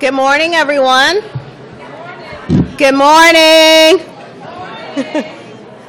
Good 0.00 0.14
morning, 0.14 0.54
everyone. 0.54 1.20
Good 2.78 2.94
morning. 2.94 3.98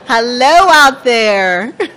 Hello 0.05 0.67
out 0.69 1.05
there. 1.05 1.73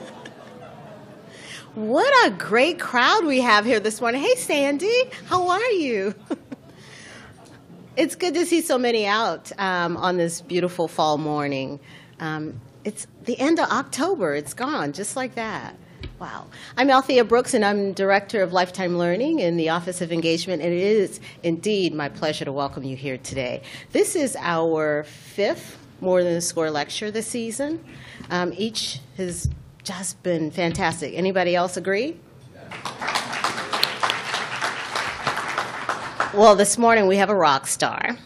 What 1.74 2.28
a 2.28 2.30
great 2.30 2.78
crowd 2.78 3.24
we 3.24 3.40
have 3.40 3.64
here 3.64 3.80
this 3.80 4.00
morning. 4.00 4.22
Hey, 4.22 4.36
Sandy, 4.36 5.10
how 5.26 5.48
are 5.48 5.70
you? 5.72 6.14
It's 7.96 8.14
good 8.14 8.34
to 8.34 8.46
see 8.46 8.60
so 8.60 8.78
many 8.78 9.06
out 9.06 9.50
um, 9.58 9.96
on 9.96 10.16
this 10.16 10.40
beautiful 10.40 10.86
fall 10.86 11.18
morning. 11.18 11.80
Um, 12.20 12.60
it's 12.84 13.08
the 13.24 13.36
end 13.40 13.58
of 13.58 13.68
October. 13.70 14.36
It's 14.36 14.54
gone 14.54 14.92
just 14.92 15.16
like 15.16 15.34
that. 15.34 15.76
Wow. 16.20 16.46
I'm 16.76 16.90
Althea 16.90 17.24
Brooks, 17.24 17.54
and 17.54 17.64
I'm 17.64 17.92
Director 17.92 18.40
of 18.40 18.52
Lifetime 18.52 18.96
Learning 18.96 19.40
in 19.40 19.56
the 19.56 19.70
Office 19.70 20.00
of 20.00 20.12
Engagement, 20.12 20.62
and 20.62 20.72
it 20.72 20.78
is 20.78 21.18
indeed 21.42 21.92
my 21.92 22.08
pleasure 22.08 22.44
to 22.44 22.52
welcome 22.52 22.84
you 22.84 22.94
here 22.94 23.18
today. 23.18 23.62
This 23.90 24.14
is 24.14 24.36
our 24.38 25.02
fifth 25.02 25.76
More 26.00 26.22
Than 26.22 26.34
a 26.34 26.40
Score 26.40 26.70
lecture 26.70 27.10
this 27.10 27.26
season. 27.26 27.84
Um, 28.30 28.52
each 28.56 29.00
has 29.16 29.50
just 29.82 30.22
been 30.22 30.52
fantastic. 30.52 31.14
Anybody 31.14 31.56
else 31.56 31.76
agree? 31.76 32.16
Well, 36.32 36.54
this 36.54 36.78
morning 36.78 37.08
we 37.08 37.16
have 37.16 37.28
a 37.28 37.34
rock 37.34 37.66
star. 37.66 38.16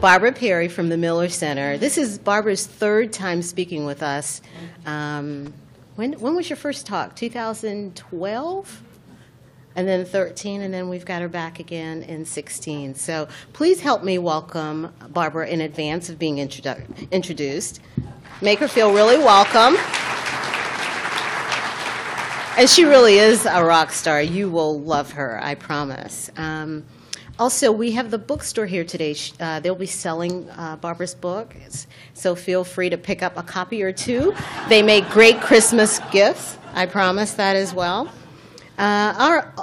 Barbara 0.00 0.32
Perry 0.32 0.68
from 0.68 0.88
the 0.88 0.96
Miller 0.96 1.28
Center. 1.28 1.78
This 1.78 1.98
is 1.98 2.16
Barbara's 2.16 2.64
third 2.64 3.12
time 3.12 3.42
speaking 3.42 3.86
with 3.86 4.04
us. 4.04 4.40
Um, 4.86 5.52
when, 6.00 6.14
when 6.14 6.34
was 6.34 6.48
your 6.48 6.56
first 6.56 6.86
talk? 6.86 7.14
2012? 7.14 8.82
And 9.76 9.86
then 9.86 10.06
13, 10.06 10.62
and 10.62 10.72
then 10.72 10.88
we've 10.88 11.04
got 11.04 11.20
her 11.20 11.28
back 11.28 11.60
again 11.60 12.02
in 12.04 12.24
16. 12.24 12.94
So 12.94 13.28
please 13.52 13.82
help 13.82 14.02
me 14.02 14.16
welcome 14.16 14.94
Barbara 15.10 15.48
in 15.48 15.60
advance 15.60 16.08
of 16.08 16.18
being 16.18 16.36
introdu- 16.36 17.10
introduced. 17.10 17.80
Make 18.40 18.60
her 18.60 18.66
feel 18.66 18.94
really 18.94 19.18
welcome. 19.18 19.76
And 22.56 22.68
she 22.68 22.84
really 22.84 23.16
is 23.16 23.44
a 23.44 23.62
rock 23.62 23.92
star. 23.92 24.22
You 24.22 24.48
will 24.48 24.80
love 24.80 25.12
her, 25.12 25.38
I 25.42 25.54
promise. 25.54 26.30
Um, 26.38 26.82
also, 27.40 27.72
we 27.72 27.92
have 27.92 28.10
the 28.10 28.18
bookstore 28.18 28.66
here 28.66 28.84
today. 28.84 29.16
Uh, 29.40 29.60
they'll 29.60 29.74
be 29.74 29.86
selling 29.86 30.46
uh, 30.50 30.76
Barbara's 30.76 31.14
book, 31.14 31.56
so 32.12 32.34
feel 32.34 32.64
free 32.64 32.90
to 32.90 32.98
pick 32.98 33.22
up 33.22 33.38
a 33.38 33.42
copy 33.42 33.82
or 33.82 33.92
two. 33.92 34.34
They 34.68 34.82
make 34.82 35.08
great 35.08 35.40
Christmas 35.40 36.00
gifts. 36.12 36.58
I 36.74 36.84
promise 36.84 37.32
that 37.32 37.56
as 37.56 37.72
well. 37.72 38.12
Uh, 38.78 39.14
our, 39.16 39.54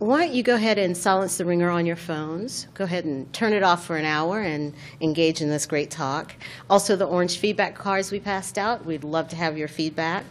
why 0.00 0.26
don't 0.26 0.34
you 0.34 0.42
go 0.42 0.56
ahead 0.56 0.78
and 0.78 0.96
silence 0.96 1.38
the 1.38 1.44
ringer 1.44 1.70
on 1.70 1.86
your 1.86 1.94
phones? 1.94 2.66
Go 2.74 2.82
ahead 2.82 3.04
and 3.04 3.32
turn 3.32 3.52
it 3.52 3.62
off 3.62 3.86
for 3.86 3.96
an 3.96 4.04
hour 4.04 4.40
and 4.40 4.74
engage 5.00 5.40
in 5.40 5.48
this 5.48 5.66
great 5.66 5.92
talk. 5.92 6.34
Also, 6.68 6.96
the 6.96 7.06
orange 7.06 7.38
feedback 7.38 7.76
cards 7.76 8.10
we 8.10 8.18
passed 8.18 8.58
out. 8.58 8.84
We'd 8.84 9.04
love 9.04 9.28
to 9.28 9.36
have 9.36 9.56
your 9.56 9.68
feedback. 9.68 10.24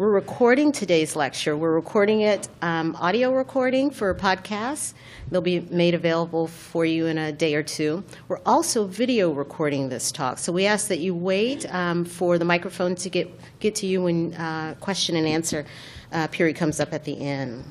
We're 0.00 0.08
recording 0.08 0.72
today's 0.72 1.14
lecture. 1.14 1.54
We're 1.54 1.74
recording 1.74 2.22
it 2.22 2.48
um, 2.62 2.96
audio 2.98 3.34
recording 3.34 3.90
for 3.90 4.14
podcasts. 4.14 4.94
They'll 5.30 5.42
be 5.42 5.60
made 5.60 5.92
available 5.92 6.46
for 6.46 6.86
you 6.86 7.04
in 7.04 7.18
a 7.18 7.32
day 7.32 7.54
or 7.54 7.62
two. 7.62 8.02
We're 8.26 8.40
also 8.46 8.86
video 8.86 9.30
recording 9.30 9.90
this 9.90 10.10
talk, 10.10 10.38
so 10.38 10.52
we 10.52 10.64
ask 10.64 10.88
that 10.88 11.00
you 11.00 11.14
wait 11.14 11.70
um, 11.74 12.06
for 12.06 12.38
the 12.38 12.46
microphone 12.46 12.94
to 12.94 13.10
get 13.10 13.30
get 13.58 13.74
to 13.74 13.86
you 13.86 14.04
when 14.04 14.32
uh, 14.36 14.74
question 14.80 15.16
and 15.16 15.26
answer 15.26 15.66
uh, 16.12 16.28
period 16.28 16.56
comes 16.56 16.80
up 16.80 16.94
at 16.94 17.04
the 17.04 17.20
end. 17.20 17.62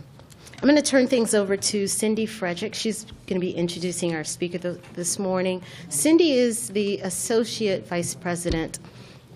I'm 0.62 0.70
going 0.70 0.76
to 0.76 0.84
turn 0.84 1.08
things 1.08 1.34
over 1.34 1.58
to 1.58 1.88
Cindy 1.88 2.28
Frederick. 2.28 2.76
She's 2.76 3.06
going 3.26 3.42
to 3.42 3.48
be 3.48 3.54
introducing 3.54 4.14
our 4.14 4.24
speaker 4.24 4.60
th- 4.60 4.78
this 4.94 5.18
morning. 5.18 5.64
Cindy 5.90 6.34
is 6.34 6.68
the 6.68 7.00
Associate 7.00 7.88
Vice 7.88 8.14
President 8.14 8.78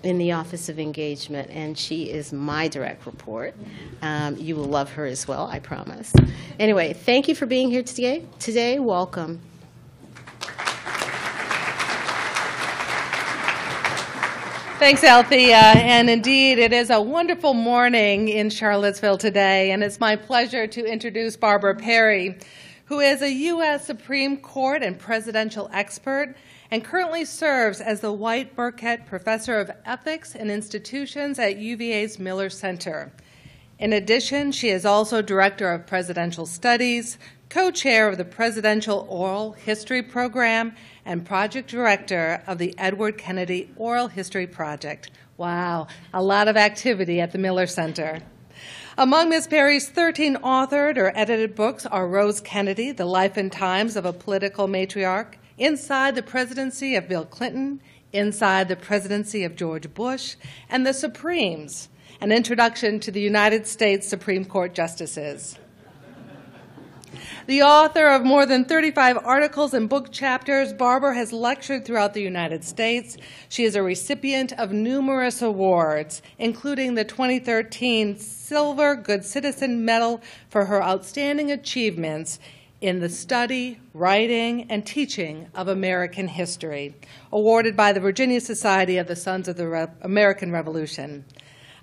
in 0.04 0.18
the 0.18 0.34
Office 0.34 0.68
of 0.68 0.80
Engagement, 0.80 1.50
and 1.50 1.78
she 1.78 2.10
is 2.10 2.34
my 2.34 2.68
direct 2.68 3.06
report. 3.06 3.56
Um, 4.02 4.38
you 4.38 4.56
will 4.56 4.66
love 4.66 4.92
her 4.92 5.06
as 5.06 5.28
well, 5.28 5.48
I 5.48 5.60
promise. 5.60 6.14
Anyway, 6.60 6.94
thank 6.94 7.28
you 7.28 7.36
for 7.36 7.46
being 7.46 7.70
here 7.72 7.84
today. 7.84 8.26
Today, 8.40 8.80
welcome. 8.80 9.40
Thanks, 14.80 15.02
Althea. 15.06 15.56
And 15.56 16.10
indeed, 16.10 16.60
it 16.60 16.74
is 16.74 16.90
a 16.90 17.02
wonderful 17.02 17.54
morning 17.54 18.28
in 18.28 18.50
Charlottesville 18.50 19.18
today, 19.18 19.72
and 19.72 19.82
it's 19.82 20.02
my 20.02 20.18
pleasure 20.18 20.68
to 20.68 20.86
introduce 20.86 21.38
Barbara 21.38 21.76
Perry, 21.76 22.38
who 22.86 23.00
is 23.00 23.22
a 23.22 23.32
U.S. 23.32 23.86
Supreme 23.86 24.36
Court 24.36 24.84
and 24.84 25.00
presidential 25.00 25.70
expert 25.72 26.36
and 26.74 26.84
currently 26.84 27.24
serves 27.24 27.80
as 27.80 28.00
the 28.00 28.12
White 28.12 28.56
Burkett 28.56 29.06
Professor 29.06 29.60
of 29.60 29.70
Ethics 29.86 30.34
and 30.34 30.50
Institutions 30.50 31.38
at 31.38 31.58
UVA's 31.58 32.18
Miller 32.18 32.50
Center. 32.50 33.12
In 33.78 33.94
addition, 33.94 34.52
she 34.52 34.70
is 34.70 34.84
also 34.84 35.22
Director 35.22 35.72
of 35.72 35.86
Presidential 35.86 36.48
Studies, 36.48 37.20
co 37.48 37.70
chair 37.70 38.10
of 38.10 38.18
the 38.18 38.26
Presidential 38.26 39.06
Oral 39.08 39.52
History 39.52 40.02
Program, 40.02 40.74
and 41.06 41.24
Project 41.24 41.70
Director 41.70 42.42
of 42.48 42.58
the 42.58 42.74
Edward 42.80 43.20
Kennedy 43.20 43.72
Oral 43.76 44.08
History 44.08 44.48
Project. 44.48 45.12
Wow, 45.38 45.86
a 46.12 46.24
lot 46.24 46.48
of 46.48 46.58
activity 46.58 47.22
at 47.22 47.34
the 47.34 47.38
Miller 47.38 47.68
Center. 47.68 48.20
Among 48.98 49.30
Ms. 49.30 49.46
Perry's 49.46 49.90
13 49.90 50.38
authored 50.38 50.98
or 50.98 51.16
edited 51.16 51.54
books 51.54 51.86
are 51.86 52.08
Rose 52.08 52.42
Kennedy, 52.42 52.92
The 52.92 53.06
Life 53.06 53.38
and 53.38 53.52
Times 53.52 53.96
of 53.96 54.06
a 54.06 54.14
Political 54.14 54.70
Matriarch, 54.70 55.36
inside 55.58 56.16
the 56.16 56.24
presidency 56.24 56.96
of 56.96 57.08
Bill 57.08 57.26
Clinton, 57.26 57.82
inside 58.12 58.68
the 58.68 58.76
presidency 58.76 59.44
of 59.44 59.56
George 59.56 59.94
Bush, 59.94 60.36
and 60.70 60.86
the 60.86 60.94
Supremes, 60.94 61.90
an 62.22 62.32
introduction 62.32 63.00
to 63.00 63.12
the 63.12 63.22
United 63.22 63.68
States 63.68 64.08
Supreme 64.08 64.46
Court 64.46 64.74
justices. 64.74 65.58
The 67.46 67.62
author 67.62 68.08
of 68.08 68.24
more 68.24 68.46
than 68.46 68.66
35 68.66 69.18
articles 69.18 69.74
and 69.74 69.90
book 69.90 70.12
chapters, 70.12 70.72
Barbara 70.72 71.14
has 71.16 71.34
lectured 71.34 71.86
throughout 71.86 72.14
the 72.14 72.22
United 72.22 72.64
States. 72.64 73.18
She 73.50 73.66
is 73.66 73.76
a 73.76 73.84
recipient 73.84 74.54
of 74.54 74.72
numerous 74.72 75.42
awards, 75.42 76.22
including 76.40 76.96
the 76.96 77.04
2013 77.04 78.18
Silver 78.18 78.96
Good 78.96 79.26
Citizen 79.26 79.84
Medal 79.84 80.22
for 80.50 80.66
her 80.66 80.82
outstanding 80.82 81.52
achievements 81.52 82.40
in 82.84 83.00
the 83.00 83.08
study, 83.08 83.80
writing, 83.94 84.70
and 84.70 84.86
teaching 84.86 85.48
of 85.56 85.70
American 85.70 86.28
history, 86.28 86.94
awarded 87.32 87.78
by 87.78 87.94
the 87.94 88.00
Virginia 88.02 88.42
Society 88.42 88.98
of 88.98 89.08
the 89.08 89.16
Sons 89.16 89.48
of 89.48 89.56
the 89.56 89.66
Re- 89.70 89.88
American 90.02 90.52
Revolution. 90.52 91.24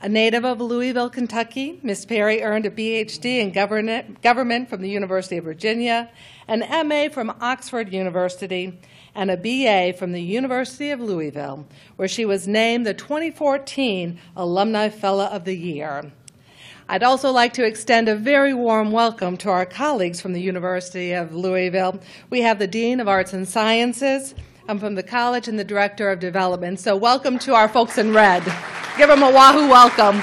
A 0.03 0.11
native 0.11 0.45
of 0.45 0.61
Louisville, 0.61 1.09
Kentucky, 1.09 1.81
Miss 1.83 2.05
Perry 2.05 2.43
earned 2.43 2.67
a 2.67 2.71
PhD 2.71 3.39
in 3.39 3.51
government 3.51 4.69
from 4.69 4.83
the 4.83 4.91
University 4.91 5.39
of 5.39 5.45
Virginia, 5.45 6.11
an 6.47 6.63
MA 6.87 7.09
from 7.09 7.35
Oxford 7.41 7.95
University, 7.95 8.79
and 9.15 9.31
a 9.31 9.39
BA 9.39 9.97
from 9.97 10.13
the 10.13 10.23
University 10.23 10.91
of 10.91 11.01
Louisville, 11.01 11.67
where 11.97 12.09
she 12.09 12.27
was 12.27 12.47
named 12.47 12.87
the 12.87 12.93
2014 12.93 14.21
Alumni 14.37 14.91
Fellow 14.91 15.25
of 15.25 15.47
the 15.47 15.57
Year. 15.57 16.13
I'd 16.93 17.05
also 17.05 17.31
like 17.31 17.53
to 17.53 17.65
extend 17.65 18.09
a 18.09 18.17
very 18.17 18.53
warm 18.53 18.91
welcome 18.91 19.37
to 19.37 19.49
our 19.49 19.65
colleagues 19.65 20.21
from 20.21 20.33
the 20.33 20.41
University 20.41 21.13
of 21.13 21.33
Louisville. 21.33 22.01
We 22.31 22.41
have 22.41 22.59
the 22.59 22.67
Dean 22.67 22.99
of 22.99 23.07
Arts 23.07 23.33
and 23.33 23.49
Sciences. 23.49 24.35
I'm 24.67 24.81
from 24.81 24.97
the 24.97 25.05
college 25.05 25.47
and 25.47 25.57
the 25.57 25.63
Director 25.63 26.11
of 26.11 26.19
Development. 26.19 26.81
So, 26.81 26.97
welcome 26.97 27.39
to 27.41 27.55
our 27.55 27.69
folks 27.69 27.97
in 27.97 28.13
red. 28.13 28.43
Give 28.99 29.09
them 29.09 29.23
a 29.23 29.31
Wahoo 29.31 29.69
welcome. 29.69 30.17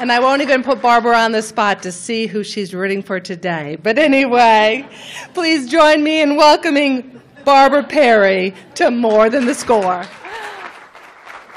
And 0.00 0.10
I 0.10 0.18
won't 0.18 0.42
even 0.42 0.64
put 0.64 0.82
Barbara 0.82 1.16
on 1.18 1.30
the 1.30 1.42
spot 1.42 1.84
to 1.84 1.92
see 1.92 2.26
who 2.26 2.42
she's 2.42 2.74
rooting 2.74 3.00
for 3.00 3.20
today. 3.20 3.78
But 3.80 3.96
anyway, 3.96 4.88
please 5.34 5.70
join 5.70 6.02
me 6.02 6.20
in 6.20 6.34
welcoming 6.34 7.20
Barbara 7.44 7.84
Perry 7.84 8.56
to 8.74 8.90
More 8.90 9.30
Than 9.30 9.46
the 9.46 9.54
Score. 9.54 10.04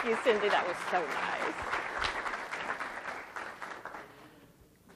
You, 0.06 0.16
Cindy. 0.24 0.50
That 0.50 0.68
was 0.68 0.78
so 0.92 1.00
nice. 1.00 1.33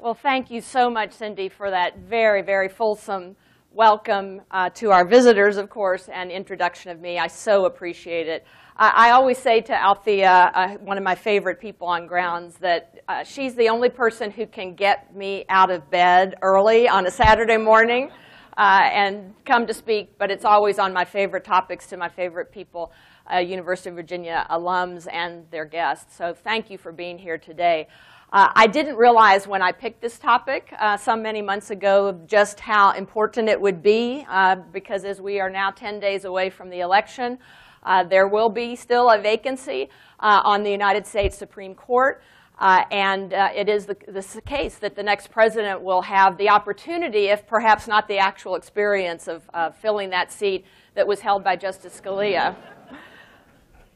Well, 0.08 0.14
thank 0.14 0.50
you 0.50 0.62
so 0.62 0.90
much, 0.90 1.12
Cindy, 1.12 1.50
for 1.50 1.70
that 1.70 1.98
very, 1.98 2.42
very 2.42 2.70
fulsome 2.70 3.36
welcome 3.74 4.40
uh, 4.52 4.70
to 4.76 4.90
our 4.92 5.06
visitors, 5.06 5.58
of 5.58 5.70
course, 5.70 6.08
and 6.08 6.32
introduction 6.32 6.92
of 6.92 7.02
me. 7.02 7.20
I 7.20 7.28
so 7.28 7.66
appreciate 7.66 8.26
it. 8.30 8.46
I, 8.78 9.10
I 9.10 9.12
always 9.12 9.38
say 9.38 9.60
to 9.60 9.74
Althea, 9.74 10.50
uh, 10.56 10.76
one 10.76 10.98
of 10.98 11.04
my 11.04 11.14
favorite 11.14 11.60
people 11.60 11.90
on 11.90 12.08
grounds, 12.08 12.56
that 12.60 13.02
uh, 13.10 13.26
she's 13.26 13.54
the 13.56 13.68
only 13.68 13.90
person 13.90 14.32
who 14.32 14.48
can 14.48 14.76
get 14.76 15.14
me 15.14 15.44
out 15.50 15.70
of 15.70 15.92
bed 15.92 16.36
early 16.42 16.88
on 16.88 17.06
a 17.06 17.12
Saturday 17.12 17.58
morning 17.58 18.10
uh, 18.58 18.90
and 18.90 19.34
come 19.44 19.68
to 19.68 19.74
speak, 19.74 20.18
but 20.18 20.32
it's 20.32 20.46
always 20.46 20.80
on 20.80 20.94
my 20.94 21.04
favorite 21.04 21.44
topics 21.44 21.86
to 21.88 21.98
my 21.98 22.08
favorite 22.08 22.50
people. 22.50 22.94
Uh, 23.30 23.40
University 23.40 23.90
of 23.90 23.98
Virginia 23.98 24.48
alums 24.50 25.06
and 25.12 25.44
their 25.52 25.66
guests. 25.66 26.16
So 26.16 26.34
thank 26.34 26.70
you 26.70 26.78
for 26.78 26.94
being 26.94 27.18
here 27.18 27.38
today. 27.38 27.90
Uh, 28.30 28.50
I 28.56 28.68
didn't 28.68 28.98
realize 28.98 29.48
when 29.48 29.62
I 29.62 29.72
picked 29.72 30.02
this 30.02 30.20
topic 30.20 30.74
uh, 30.78 30.98
some 30.98 31.24
many 31.24 31.42
months 31.42 31.70
ago 31.70 32.20
just 32.26 32.60
how 32.60 32.92
important 32.92 33.48
it 33.48 33.60
would 33.60 33.82
be 33.82 34.26
uh, 34.30 34.58
because 34.74 35.06
as 35.06 35.22
we 35.22 35.40
are 35.40 35.50
now 35.50 35.72
10 35.72 36.02
days 36.02 36.26
away 36.26 36.50
from 36.50 36.70
the 36.70 36.82
election, 36.82 37.40
uh, 37.84 38.04
there 38.04 38.28
will 38.28 38.50
be 38.50 38.76
still 38.76 39.10
a 39.12 39.18
vacancy 39.18 39.90
uh, 40.20 40.42
on 40.44 40.64
the 40.64 40.70
United 40.70 41.08
States 41.08 41.38
Supreme 41.38 41.74
Court. 41.74 42.22
Uh, 42.60 42.84
and 42.92 43.32
it 43.34 43.70
is 43.70 43.86
the, 43.86 43.96
the, 44.08 44.42
case 44.42 44.76
that 44.80 44.96
the 44.96 45.04
next 45.04 45.30
president 45.30 45.80
will 45.80 46.02
have 46.02 46.38
the 46.38 46.50
opportunity, 46.50 47.28
if 47.28 47.48
perhaps 47.48 47.88
not 47.88 48.08
the 48.08 48.18
actual 48.18 48.56
experience 48.56 49.30
of 49.30 49.44
filling 49.78 50.10
that 50.10 50.32
seat 50.34 50.66
that 50.96 51.08
was 51.08 51.22
held 51.22 51.44
by 51.44 51.56
Justice 51.56 52.02
Scalia. 52.04 52.56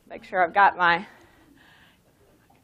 Make 0.07 0.24
sure 0.24 0.45
I've 0.45 0.54
got 0.54 0.77
my 0.77 1.06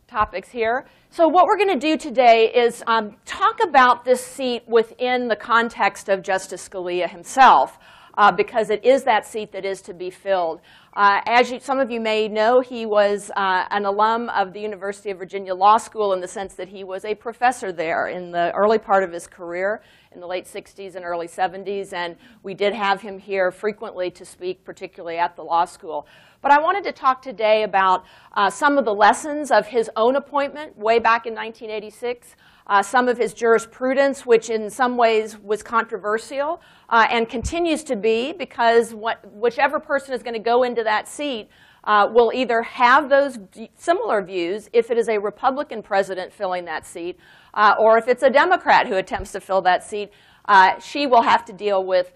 topics 0.08 0.50
here. 0.50 0.86
So 1.10 1.28
what 1.28 1.46
we're 1.46 1.58
going 1.58 1.80
to 1.80 1.88
do 1.88 1.98
today 1.98 2.52
is 2.54 2.84
um, 2.86 3.16
talk 3.26 3.60
about 3.64 4.04
this 4.04 4.24
seat 4.24 4.64
within 4.68 5.30
the 5.30 5.38
context 5.38 6.10
of 6.10 6.22
Justice 6.22 6.68
Scalia 6.68 7.10
himself, 7.10 7.80
uh, 8.18 8.32
because 8.32 8.70
it 8.70 8.84
is 8.84 9.04
that 9.04 9.26
seat 9.26 9.52
that 9.54 9.66
is 9.66 9.82
to 9.84 9.94
be 9.94 10.10
filled. 10.10 10.60
Uh, 10.94 11.22
as 11.26 11.50
you, 11.50 11.60
some 11.60 11.80
of 11.80 11.90
you 11.90 12.02
may 12.02 12.28
know, 12.28 12.60
he 12.60 12.86
was 12.86 13.32
uh, 13.38 13.64
an 13.72 13.86
alum 13.86 14.30
of 14.30 14.52
the 14.52 14.60
University 14.60 15.10
of 15.10 15.18
Virginia 15.18 15.56
Law 15.56 15.78
School 15.78 16.12
in 16.14 16.20
the 16.20 16.28
sense 16.28 16.56
that 16.56 16.68
he 16.68 16.84
was 16.84 17.06
a 17.06 17.16
professor 17.16 17.72
there 17.72 18.08
in 18.08 18.32
the 18.32 18.52
early 18.54 18.78
part 18.78 19.04
of 19.04 19.12
his 19.12 19.28
career 19.28 19.82
in 20.12 20.20
the 20.20 20.28
late 20.28 20.46
60s 20.46 20.96
and 20.96 21.06
early 21.06 21.28
70s, 21.28 21.94
and 21.94 22.18
we 22.44 22.54
did 22.54 22.74
have 22.74 23.02
him 23.02 23.18
here 23.18 23.50
frequently 23.50 24.12
to 24.12 24.26
speak, 24.26 24.66
particularly 24.66 25.18
at 25.18 25.36
the 25.36 25.44
law 25.44 25.64
school. 25.64 26.06
But 26.48 26.58
I 26.58 26.62
wanted 26.62 26.86
to 26.86 26.94
talk 26.94 27.22
today 27.22 27.64
about 27.64 28.06
uh, 28.32 28.50
some 28.50 28.78
of 28.78 28.86
the 28.86 28.94
lessons 28.94 29.52
of 29.52 29.68
his 29.68 29.92
own 29.98 30.16
appointment 30.16 30.78
way 30.78 30.98
back 30.98 31.26
in 31.26 31.34
1986, 31.34 32.38
uh, 32.68 32.82
some 32.82 33.10
of 33.10 33.18
his 33.18 33.34
jurisprudence, 33.34 34.26
which 34.26 34.50
in 34.50 34.70
some 34.70 34.96
ways 34.96 35.38
was 35.38 35.62
controversial 35.62 36.62
uh, 36.88 37.06
and 37.10 37.28
continues 37.28 37.84
to 37.84 37.98
be 37.98 38.32
because 38.32 38.94
what, 38.94 39.30
whichever 39.34 39.78
person 39.78 40.14
is 40.14 40.24
going 40.24 40.36
to 40.36 40.40
go 40.40 40.64
into 40.64 40.86
that 40.86 41.10
seat 41.10 41.50
uh, 41.84 42.08
will 42.10 42.32
either 42.34 42.62
have 42.62 43.10
those 43.10 43.38
similar 43.76 44.22
views 44.22 44.70
if 44.72 44.90
it 44.90 44.98
is 44.98 45.10
a 45.10 45.18
Republican 45.18 45.84
president 45.84 46.32
filling 46.32 46.64
that 46.64 46.86
seat, 46.86 47.20
uh, 47.56 47.76
or 47.78 47.98
if 47.98 48.08
it's 48.08 48.24
a 48.24 48.30
Democrat 48.30 48.88
who 48.88 48.96
attempts 48.96 49.34
to 49.34 49.42
fill 49.42 49.62
that 49.62 49.84
seat, 49.84 50.12
uh, 50.46 50.80
she 50.80 51.08
will 51.08 51.24
have 51.24 51.44
to 51.44 51.52
deal 51.52 51.84
with 51.84 52.14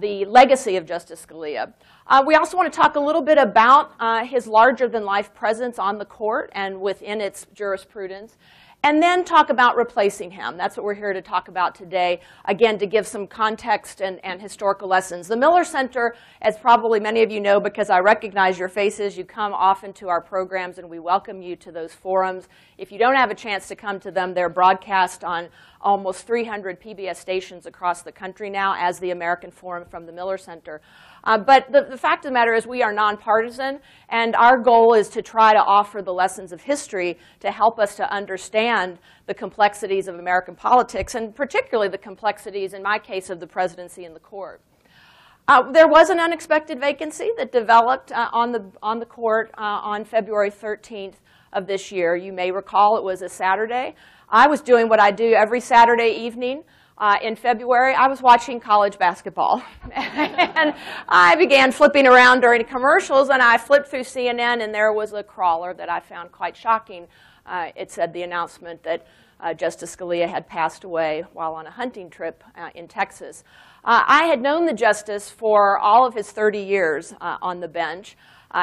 the 0.00 0.24
legacy 0.26 0.76
of 0.76 0.86
Justice 0.86 1.24
Scalia. 1.24 1.72
Uh, 2.10 2.20
we 2.26 2.34
also 2.34 2.56
want 2.56 2.70
to 2.70 2.76
talk 2.76 2.96
a 2.96 3.00
little 3.00 3.22
bit 3.22 3.38
about 3.38 3.92
uh, 4.00 4.24
his 4.24 4.48
larger-than-life 4.48 5.32
presence 5.32 5.78
on 5.78 5.96
the 5.96 6.04
court 6.04 6.50
and 6.56 6.80
within 6.80 7.20
its 7.20 7.46
jurisprudence 7.54 8.36
and 8.82 9.02
then 9.02 9.24
talk 9.24 9.50
about 9.50 9.76
replacing 9.76 10.30
him. 10.30 10.56
That's 10.56 10.76
what 10.76 10.84
we're 10.84 10.94
here 10.94 11.12
to 11.12 11.20
talk 11.20 11.48
about 11.48 11.74
today, 11.74 12.20
again, 12.46 12.78
to 12.78 12.86
give 12.86 13.06
some 13.06 13.26
context 13.26 14.00
and, 14.00 14.18
and, 14.24 14.40
historical 14.40 14.88
lessons. 14.88 15.28
The 15.28 15.36
Miller 15.36 15.64
Center, 15.64 16.16
as 16.40 16.56
probably 16.56 16.98
many 16.98 17.22
of 17.22 17.30
you 17.30 17.40
know 17.40 17.60
because 17.60 17.90
I 17.90 18.00
recognize 18.00 18.58
your 18.58 18.70
faces, 18.70 19.18
you 19.18 19.24
come 19.24 19.52
often 19.52 19.92
to 19.94 20.08
our 20.08 20.20
programs 20.20 20.78
and 20.78 20.88
we 20.88 20.98
welcome 20.98 21.42
you 21.42 21.56
to 21.56 21.70
those 21.70 21.92
forums. 21.92 22.48
If 22.78 22.90
you 22.90 22.98
don't 22.98 23.16
have 23.16 23.30
a 23.30 23.34
chance 23.34 23.68
to 23.68 23.76
come 23.76 24.00
to 24.00 24.10
them, 24.10 24.32
they're 24.32 24.48
broadcast 24.48 25.24
on 25.24 25.48
almost 25.82 26.26
300 26.26 26.80
PBS 26.80 27.16
stations 27.16 27.66
across 27.66 28.02
the 28.02 28.12
country 28.12 28.48
now 28.48 28.74
as 28.78 28.98
the 28.98 29.10
American 29.10 29.50
Forum 29.50 29.84
from 29.90 30.06
the 30.06 30.12
Miller 30.12 30.38
Center. 30.38 30.80
Uh, 31.24 31.36
but 31.38 31.70
the, 31.70 31.86
the, 31.90 31.96
fact 31.96 32.24
of 32.24 32.30
the 32.30 32.32
matter 32.32 32.54
is 32.54 32.66
we 32.66 32.82
are 32.82 32.92
nonpartisan, 32.92 33.78
and 34.08 34.34
our 34.36 34.58
goal 34.58 34.94
is 34.94 35.08
to 35.10 35.20
try 35.20 35.52
to 35.52 35.58
offer 35.58 36.00
the 36.00 36.12
lessons 36.12 36.52
of 36.52 36.62
history 36.62 37.18
to 37.40 37.50
help 37.50 37.78
us 37.78 37.94
to 37.96 38.10
understand 38.12 38.98
the 39.26 39.34
complexities 39.34 40.08
of 40.08 40.18
American 40.18 40.54
politics, 40.54 41.14
and 41.14 41.34
particularly 41.34 41.88
the 41.88 41.98
complexities, 41.98 42.72
in 42.72 42.82
my 42.82 42.98
case, 42.98 43.28
of 43.28 43.38
the 43.38 43.46
presidency 43.46 44.04
and 44.04 44.16
the 44.16 44.20
court. 44.20 44.60
Uh, 45.46 45.70
there 45.72 45.88
was 45.88 46.10
an 46.10 46.20
unexpected 46.20 46.80
vacancy 46.80 47.30
that 47.36 47.50
developed 47.52 48.12
uh, 48.12 48.28
on, 48.32 48.52
the, 48.52 48.64
on 48.82 48.98
the 48.98 49.06
court 49.06 49.50
uh, 49.58 49.80
on 49.82 50.04
February 50.04 50.50
13th 50.50 51.14
of 51.52 51.66
this 51.66 51.90
year. 51.90 52.14
You 52.14 52.32
may 52.32 52.50
recall 52.50 52.96
it 52.96 53.04
was 53.04 53.22
a 53.22 53.28
Saturday. 53.28 53.94
I 54.28 54.46
was 54.46 54.60
doing 54.60 54.88
what 54.88 55.00
I 55.00 55.10
do 55.10 55.32
every 55.32 55.60
Saturday 55.60 56.10
evening 56.10 56.62
uh, 57.00 57.16
in 57.22 57.34
February, 57.34 57.94
I 57.94 58.08
was 58.08 58.20
watching 58.20 58.60
college 58.60 58.98
basketball. 58.98 59.62
and 59.94 60.74
I 61.08 61.34
began 61.36 61.72
flipping 61.72 62.06
around 62.06 62.42
during 62.42 62.62
commercials, 62.64 63.30
and 63.30 63.40
I 63.40 63.56
flipped 63.56 63.88
through 63.88 64.00
CNN, 64.00 64.62
and 64.62 64.74
there 64.74 64.92
was 64.92 65.14
a 65.14 65.22
crawler 65.22 65.72
that 65.74 65.88
I 65.88 66.00
found 66.00 66.30
quite 66.30 66.54
shocking. 66.54 67.08
Uh, 67.46 67.70
it 67.74 67.90
said 67.90 68.12
the 68.12 68.22
announcement 68.22 68.82
that 68.82 69.06
uh, 69.40 69.54
Justice 69.54 69.96
Scalia 69.96 70.28
had 70.28 70.46
passed 70.46 70.84
away 70.84 71.24
while 71.32 71.54
on 71.54 71.66
a 71.66 71.70
hunting 71.70 72.10
trip 72.10 72.44
uh, 72.54 72.68
in 72.74 72.86
Texas. 72.86 73.44
Uh, 73.82 74.04
I 74.06 74.24
had 74.24 74.42
known 74.42 74.66
the 74.66 74.74
justice 74.74 75.30
for 75.30 75.78
all 75.78 76.06
of 76.06 76.12
his 76.12 76.30
30 76.30 76.58
years 76.58 77.14
uh, 77.22 77.38
on 77.40 77.60
the 77.60 77.68
bench. 77.68 78.14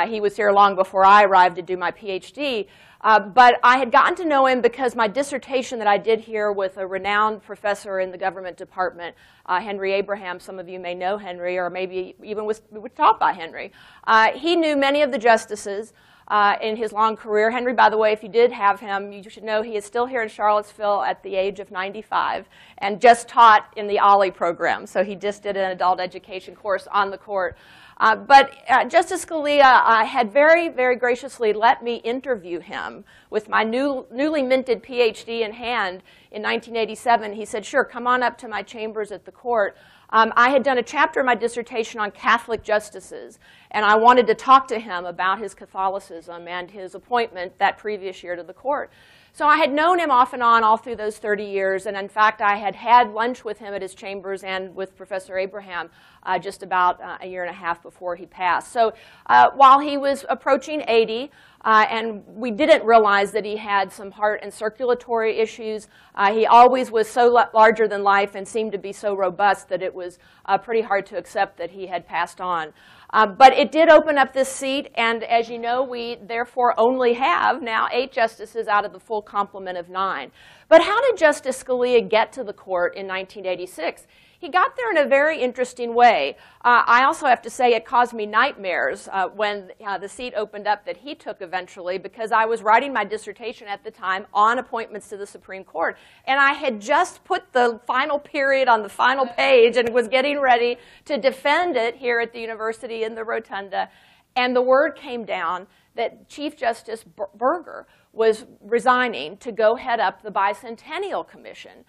he 0.07 0.21
was 0.21 0.35
here 0.35 0.51
long 0.51 0.75
before 0.75 1.03
I 1.03 1.23
arrived 1.23 1.55
to 1.55 1.63
do 1.63 1.75
my 1.75 1.91
PhD, 1.91 2.67
uh, 3.07 3.17
but 3.17 3.57
I 3.63 3.77
had 3.77 3.89
gotten 3.89 4.17
to 4.17 4.25
know 4.25 4.47
him 4.47 4.59
because 4.59 4.93
my 4.93 5.07
dissertation 5.07 5.79
that 5.79 5.87
I 5.87 5.97
did 5.97 6.19
here 6.19 6.51
with 6.51 6.75
a 6.75 6.85
renowned 6.85 7.41
professor 7.41 8.01
in 8.01 8.11
the 8.11 8.17
government 8.17 8.57
department, 8.57 9.15
uh, 9.45 9.61
Henry 9.61 9.93
Abraham, 9.93 10.41
some 10.41 10.59
of 10.59 10.67
you 10.67 10.77
may 10.77 10.93
know 10.93 11.17
Henry, 11.17 11.57
or 11.57 11.69
maybe 11.69 12.17
even 12.21 12.43
was, 12.43 12.63
was 12.69 12.91
taught 12.97 13.17
by 13.17 13.31
Henry. 13.31 13.71
Uh, 14.03 14.33
he 14.33 14.57
knew 14.57 14.75
many 14.75 15.03
of 15.03 15.13
the 15.13 15.17
justices 15.17 15.93
uh, 16.27 16.57
in 16.61 16.75
his 16.75 16.91
long 16.91 17.15
career. 17.15 17.49
Henry, 17.49 17.71
by 17.71 17.89
the 17.89 17.97
way, 17.97 18.11
if 18.11 18.21
you 18.21 18.27
did 18.27 18.51
have 18.51 18.81
him, 18.81 19.13
you 19.13 19.29
should 19.29 19.45
know 19.45 19.61
he 19.61 19.77
is 19.77 19.85
still 19.85 20.05
here 20.05 20.21
in 20.21 20.27
Charlottesville 20.27 21.01
at 21.03 21.23
the 21.23 21.33
age 21.33 21.61
of 21.61 21.71
95 21.71 22.49
and 22.79 22.99
just 22.99 23.29
taught 23.29 23.71
in 23.77 23.87
the 23.87 23.99
OLLI 23.99 24.31
program. 24.31 24.85
So 24.85 25.05
he 25.05 25.15
just 25.15 25.43
did 25.43 25.55
an 25.55 25.71
adult 25.71 26.01
education 26.01 26.57
course 26.57 26.89
on 26.91 27.09
the 27.09 27.17
court. 27.17 27.57
Uh, 27.99 28.15
but 28.15 28.55
uh, 28.69 28.85
Justice 28.85 29.25
Scalia 29.25 29.63
uh, 29.63 30.05
had 30.05 30.31
very, 30.31 30.69
very 30.69 30.95
graciously 30.95 31.51
let 31.51 31.83
me 31.83 31.95
interview 31.97 32.59
him 32.59 33.03
with 33.31 33.49
my 33.49 33.63
new, 33.63 34.05
newly 34.11 34.43
minted 34.43 34.83
PhD 34.83 35.41
in 35.41 35.53
hand 35.53 36.03
in 36.31 36.43
1987. 36.43 37.33
He 37.33 37.45
said, 37.45 37.65
sure, 37.65 37.83
come 37.83 38.05
on 38.05 38.21
up 38.21 38.37
to 38.39 38.47
my 38.47 38.61
chambers 38.61 39.11
at 39.11 39.25
the 39.25 39.31
court. 39.31 39.75
Um, 40.11 40.31
I 40.37 40.49
had 40.49 40.63
done 40.63 40.77
a 40.77 40.83
chapter 40.83 41.19
of 41.19 41.25
my 41.25 41.35
dissertation 41.35 41.99
on 41.99 42.11
Catholic 42.11 42.63
justices, 42.63 43.39
and 43.71 43.83
I 43.83 43.95
wanted 43.97 44.27
to 44.27 44.35
talk 44.35 44.67
to 44.69 44.79
him 44.79 45.05
about 45.05 45.39
his 45.39 45.53
Catholicism 45.53 46.47
and 46.47 46.71
his 46.71 46.95
appointment 46.95 47.57
that 47.59 47.77
previous 47.77 48.23
year 48.23 48.35
to 48.35 48.43
the 48.43 48.53
court. 48.53 48.91
So 49.37 49.45
I 49.45 49.57
had 49.57 49.71
known 49.71 49.99
him 49.99 50.09
off 50.09 50.33
and 50.33 50.41
on 50.41 50.63
all 50.63 50.77
through 50.77 50.95
those 50.95 51.19
30 51.19 51.43
years, 51.43 51.85
and 51.85 51.95
in 51.95 52.09
fact, 52.09 52.41
I 52.41 52.55
had 52.55 52.75
had 52.75 53.11
lunch 53.11 53.45
with 53.45 53.59
him 53.59 53.71
at 53.75 53.83
his 53.83 53.93
chambers 53.93 54.43
and 54.43 54.73
with 54.73 54.95
Professor 54.95 55.37
Abraham 55.37 55.91
uh, 56.23 56.39
just 56.39 56.63
about 56.63 56.99
uh, 56.99 57.19
a 57.21 57.27
year 57.27 57.43
and 57.43 57.51
a 57.51 57.53
half 57.53 57.83
before 57.83 58.15
he 58.15 58.25
passed. 58.25 58.73
So 58.73 58.93
uh, 59.27 59.51
while 59.53 59.77
he 59.77 59.95
was 59.95 60.25
approaching 60.27 60.83
80, 60.87 61.29
uh, 61.67 61.85
and 61.89 62.23
we 62.25 62.49
didn't 62.49 62.85
realize 62.85 63.31
that 63.31 63.43
he 63.43 63.57
had 63.57 63.91
some 63.91 64.09
heart 64.09 64.39
and 64.41 64.53
circulatory 64.53 65.37
issues. 65.37 65.87
Uh, 66.15 66.33
he 66.33 66.45
always 66.45 66.89
was 66.91 67.09
so 67.09 67.27
larger 67.53 67.87
than 67.87 68.03
life 68.03 68.35
and 68.35 68.47
seemed 68.47 68.71
to 68.71 68.77
be 68.77 68.93
so 68.93 69.13
robust 69.15 69.67
that 69.67 69.81
it 69.81 69.93
was 69.93 70.17
uh, 70.45 70.57
pretty 70.57 70.81
hard 70.81 71.05
to 71.05 71.17
accept 71.17 71.57
that 71.57 71.71
he 71.71 71.87
had 71.87 72.07
passed 72.07 72.39
on. 72.39 72.71
Uh, 73.13 73.25
but 73.25 73.53
it 73.53 73.71
did 73.71 73.89
open 73.89 74.17
up 74.17 74.33
this 74.33 74.49
seat, 74.49 74.89
and 74.95 75.23
as 75.23 75.49
you 75.49 75.57
know, 75.57 75.81
we 75.81 76.17
therefore 76.27 76.73
only 76.77 77.13
have 77.13 77.61
now 77.61 77.87
eight 77.93 78.11
justices 78.11 78.67
out 78.67 78.85
of 78.85 78.91
the 78.91 78.99
full 78.99 79.21
complement 79.21 79.77
of 79.77 79.89
nine. 79.89 80.31
But 80.67 80.83
how 80.83 80.99
did 81.01 81.17
Justice 81.17 81.63
Scalia 81.63 82.07
get 82.07 82.33
to 82.33 82.43
the 82.43 82.53
court 82.53 82.95
in 82.97 83.07
1986? 83.07 84.05
He 84.39 84.49
got 84.49 84.75
there 84.75 84.91
in 84.91 84.97
a 84.97 85.07
very 85.07 85.41
interesting 85.41 85.95
way. 85.95 86.37
Uh, 86.63 86.83
I 86.85 87.05
also 87.05 87.25
have 87.25 87.41
to 87.41 87.49
say 87.49 87.73
it 87.73 87.85
caused 87.85 88.13
me 88.13 88.27
nightmares 88.27 89.09
uh, 89.11 89.29
when 89.29 89.71
uh, 89.85 89.97
the 89.97 90.07
seat 90.07 90.33
opened 90.35 90.67
up 90.67 90.85
that 90.85 90.97
he 90.97 91.15
took 91.15 91.41
eventually 91.41 91.97
because 91.97 92.31
I 92.31 92.45
was 92.45 92.61
writing 92.61 92.93
my 92.93 93.03
dissertation 93.03 93.67
at 93.67 93.83
the 93.83 93.89
time 93.89 94.27
on 94.33 94.59
appointments 94.59 95.09
to 95.09 95.17
the 95.17 95.25
Supreme 95.25 95.63
Court. 95.63 95.97
And 96.25 96.39
I 96.39 96.53
had 96.53 96.79
just 96.79 97.23
put 97.23 97.51
the 97.51 97.79
final 97.87 98.19
period 98.19 98.67
on 98.67 98.83
the 98.83 98.89
final 98.89 99.25
page 99.25 99.75
and 99.75 99.89
was 99.89 100.07
getting 100.07 100.39
ready 100.39 100.77
to 101.05 101.17
defend 101.17 101.75
it 101.75 101.95
here 101.95 102.19
at 102.19 102.31
the 102.31 102.39
university 102.39 103.03
in 103.03 103.15
the 103.15 103.23
rotunda. 103.23 103.89
And 104.35 104.55
the 104.55 104.61
word 104.61 104.95
came 104.95 105.25
down 105.25 105.65
that 105.95 106.29
Chief 106.29 106.55
Justice 106.55 107.03
Burger 107.35 107.87
was 108.13 108.45
resigning 108.61 109.37
to 109.37 109.51
go 109.51 109.75
head 109.75 109.99
up 109.99 110.21
the 110.21 110.31
Bicentennial 110.31 111.27
Commission. 111.27 111.85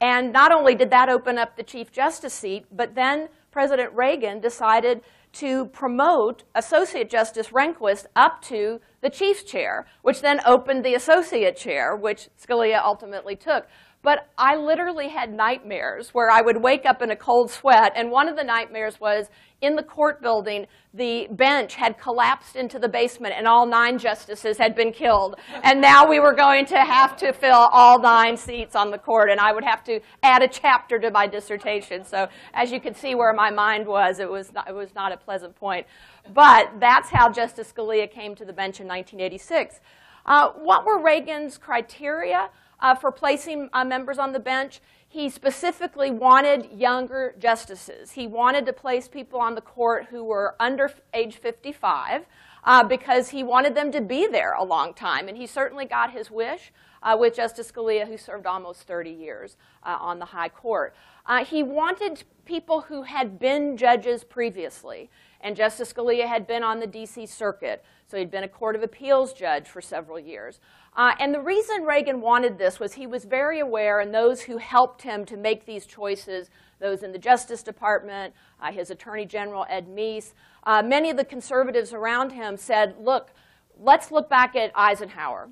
And 0.00 0.32
not 0.32 0.52
only 0.52 0.74
did 0.74 0.90
that 0.90 1.08
open 1.08 1.38
up 1.38 1.56
the 1.56 1.62
Chief 1.62 1.90
Justice 1.90 2.34
seat, 2.34 2.66
but 2.70 2.94
then 2.94 3.28
President 3.50 3.92
Reagan 3.94 4.40
decided 4.40 5.02
to 5.32 5.66
promote 5.66 6.44
Associate 6.54 7.08
Justice 7.08 7.48
Rehnquist 7.48 8.06
up 8.16 8.40
to 8.42 8.80
the 9.00 9.10
Chief's 9.10 9.42
chair, 9.42 9.86
which 10.02 10.20
then 10.20 10.40
opened 10.46 10.84
the 10.84 10.94
Associate 10.94 11.56
chair, 11.56 11.94
which 11.94 12.28
Scalia 12.40 12.82
ultimately 12.82 13.36
took. 13.36 13.66
But 14.02 14.28
I 14.38 14.56
literally 14.56 15.08
had 15.08 15.32
nightmares 15.32 16.10
where 16.10 16.30
I 16.30 16.40
would 16.40 16.62
wake 16.62 16.86
up 16.86 17.02
in 17.02 17.10
a 17.10 17.16
cold 17.16 17.50
sweat, 17.50 17.92
and 17.96 18.10
one 18.10 18.28
of 18.28 18.36
the 18.36 18.44
nightmares 18.44 19.00
was 19.00 19.28
in 19.60 19.74
the 19.74 19.82
court 19.82 20.22
building, 20.22 20.66
the 20.94 21.26
bench 21.32 21.74
had 21.74 21.98
collapsed 21.98 22.54
into 22.54 22.78
the 22.78 22.88
basement 22.88 23.34
and 23.36 23.46
all 23.48 23.66
nine 23.66 23.98
justices 23.98 24.56
had 24.56 24.74
been 24.74 24.92
killed. 24.92 25.34
And 25.64 25.80
now 25.80 26.08
we 26.08 26.20
were 26.20 26.32
going 26.32 26.64
to 26.66 26.78
have 26.78 27.16
to 27.18 27.32
fill 27.32 27.68
all 27.72 28.00
nine 28.00 28.36
seats 28.36 28.76
on 28.76 28.90
the 28.90 28.98
court, 28.98 29.30
and 29.30 29.40
I 29.40 29.52
would 29.52 29.64
have 29.64 29.82
to 29.84 30.00
add 30.22 30.42
a 30.42 30.48
chapter 30.48 30.98
to 31.00 31.10
my 31.10 31.26
dissertation. 31.26 32.04
So 32.04 32.28
as 32.54 32.70
you 32.70 32.80
can 32.80 32.94
see 32.94 33.16
where 33.16 33.32
my 33.32 33.50
mind 33.50 33.86
was, 33.86 34.20
it 34.20 34.30
was 34.30 34.52
not, 34.52 34.68
it 34.68 34.74
was 34.74 34.94
not 34.94 35.10
a 35.10 35.16
pleasant 35.16 35.56
point. 35.56 35.86
But 36.32 36.78
that's 36.78 37.10
how 37.10 37.30
Justice 37.30 37.72
Scalia 37.72 38.08
came 38.08 38.36
to 38.36 38.44
the 38.44 38.52
bench 38.52 38.80
in 38.80 38.86
1986. 38.86 39.80
Uh, 40.24 40.50
what 40.50 40.84
were 40.84 41.02
Reagan's 41.02 41.58
criteria 41.58 42.50
uh, 42.80 42.94
for 42.94 43.10
placing 43.10 43.70
uh, 43.72 43.84
members 43.84 44.18
on 44.18 44.32
the 44.32 44.40
bench? 44.40 44.80
he 45.08 45.30
specifically 45.30 46.10
wanted 46.10 46.70
younger 46.70 47.34
justices. 47.38 48.12
He 48.12 48.26
wanted 48.26 48.66
to 48.66 48.74
place 48.74 49.08
people 49.08 49.40
on 49.40 49.54
the 49.54 49.62
court 49.62 50.08
who 50.10 50.22
were 50.22 50.54
under 50.60 50.92
age 51.14 51.36
55 51.36 52.26
uh, 52.64 52.84
because 52.84 53.30
he 53.30 53.42
wanted 53.42 53.74
them 53.74 53.90
to 53.92 54.02
be 54.02 54.26
there 54.26 54.52
a 54.52 54.64
long 54.64 54.92
time. 54.92 55.28
And 55.28 55.38
he 55.38 55.46
certainly 55.46 55.86
got 55.86 56.12
his 56.12 56.30
wish 56.30 56.72
uh, 57.02 57.16
with 57.18 57.34
Justice 57.34 57.72
Scalia, 57.72 58.06
who 58.06 58.18
served 58.18 58.44
almost 58.44 58.82
30 58.82 59.10
years 59.10 59.56
uh, 59.82 59.96
on 59.98 60.18
the 60.18 60.26
High 60.26 60.50
Court. 60.50 60.94
Uh, 61.24 61.42
he 61.42 61.62
wanted 61.62 62.24
people 62.44 62.82
who 62.82 63.02
had 63.02 63.38
been 63.38 63.78
judges 63.78 64.24
previously. 64.24 65.08
And 65.40 65.56
Justice 65.56 65.92
Scalia 65.92 66.26
had 66.26 66.46
been 66.46 66.64
on 66.64 66.80
the 66.80 66.86
D.C. 66.86 67.26
Circuit, 67.26 67.84
so 68.08 68.16
he'd 68.16 68.30
been 68.30 68.42
a 68.42 68.48
Court 68.48 68.74
of 68.74 68.82
Appeals 68.82 69.32
judge 69.32 69.68
for 69.68 69.80
several 69.80 70.18
years. 70.18 70.58
Uh, 70.98 71.14
and 71.20 71.32
the 71.32 71.40
reason 71.40 71.84
Reagan 71.84 72.20
wanted 72.20 72.58
this 72.58 72.80
was 72.80 72.94
he 72.94 73.06
was 73.06 73.24
very 73.24 73.60
aware, 73.60 74.00
and 74.00 74.12
those 74.12 74.42
who 74.42 74.58
helped 74.58 75.02
him 75.02 75.24
to 75.26 75.36
make 75.36 75.64
these 75.64 75.86
choices, 75.86 76.50
those 76.80 77.04
in 77.04 77.12
the 77.12 77.18
Justice 77.18 77.62
Department, 77.62 78.34
uh, 78.60 78.72
his 78.72 78.90
Attorney 78.90 79.24
General 79.24 79.64
Ed 79.70 79.86
Meese, 79.86 80.34
uh, 80.64 80.82
many 80.82 81.08
of 81.08 81.16
the 81.16 81.24
conservatives 81.24 81.92
around 81.92 82.32
him 82.32 82.56
said, 82.56 82.96
look, 82.98 83.30
let's 83.78 84.10
look 84.10 84.28
back 84.28 84.56
at 84.56 84.72
Eisenhower. 84.74 85.50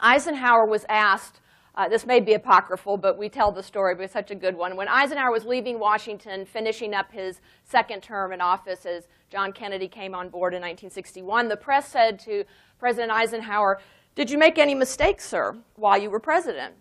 Eisenhower 0.00 0.66
was 0.66 0.84
asked, 0.88 1.40
uh, 1.76 1.88
this 1.88 2.04
may 2.04 2.18
be 2.18 2.34
apocryphal, 2.34 2.96
but 2.96 3.16
we 3.16 3.28
tell 3.28 3.52
the 3.52 3.62
story, 3.62 3.94
but 3.94 4.02
it's 4.02 4.12
such 4.12 4.32
a 4.32 4.34
good 4.34 4.56
one. 4.56 4.74
When 4.74 4.88
Eisenhower 4.88 5.30
was 5.30 5.44
leaving 5.44 5.78
Washington, 5.78 6.44
finishing 6.44 6.94
up 6.94 7.12
his 7.12 7.40
second 7.62 8.02
term 8.02 8.32
in 8.32 8.40
office 8.40 8.84
as 8.84 9.06
John 9.30 9.52
Kennedy 9.52 9.86
came 9.86 10.16
on 10.16 10.28
board 10.28 10.52
in 10.52 10.62
1961, 10.62 11.46
the 11.46 11.56
press 11.56 11.88
said 11.88 12.18
to 12.20 12.42
President 12.80 13.12
Eisenhower, 13.12 13.78
did 14.18 14.30
you 14.30 14.36
make 14.36 14.58
any 14.58 14.74
mistakes, 14.74 15.24
sir, 15.24 15.56
while 15.76 15.96
you 15.96 16.10
were 16.10 16.18
president? 16.18 16.74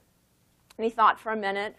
And 0.75 0.83
he 0.83 0.89
thought 0.89 1.19
for 1.19 1.31
a 1.31 1.35
minute, 1.35 1.75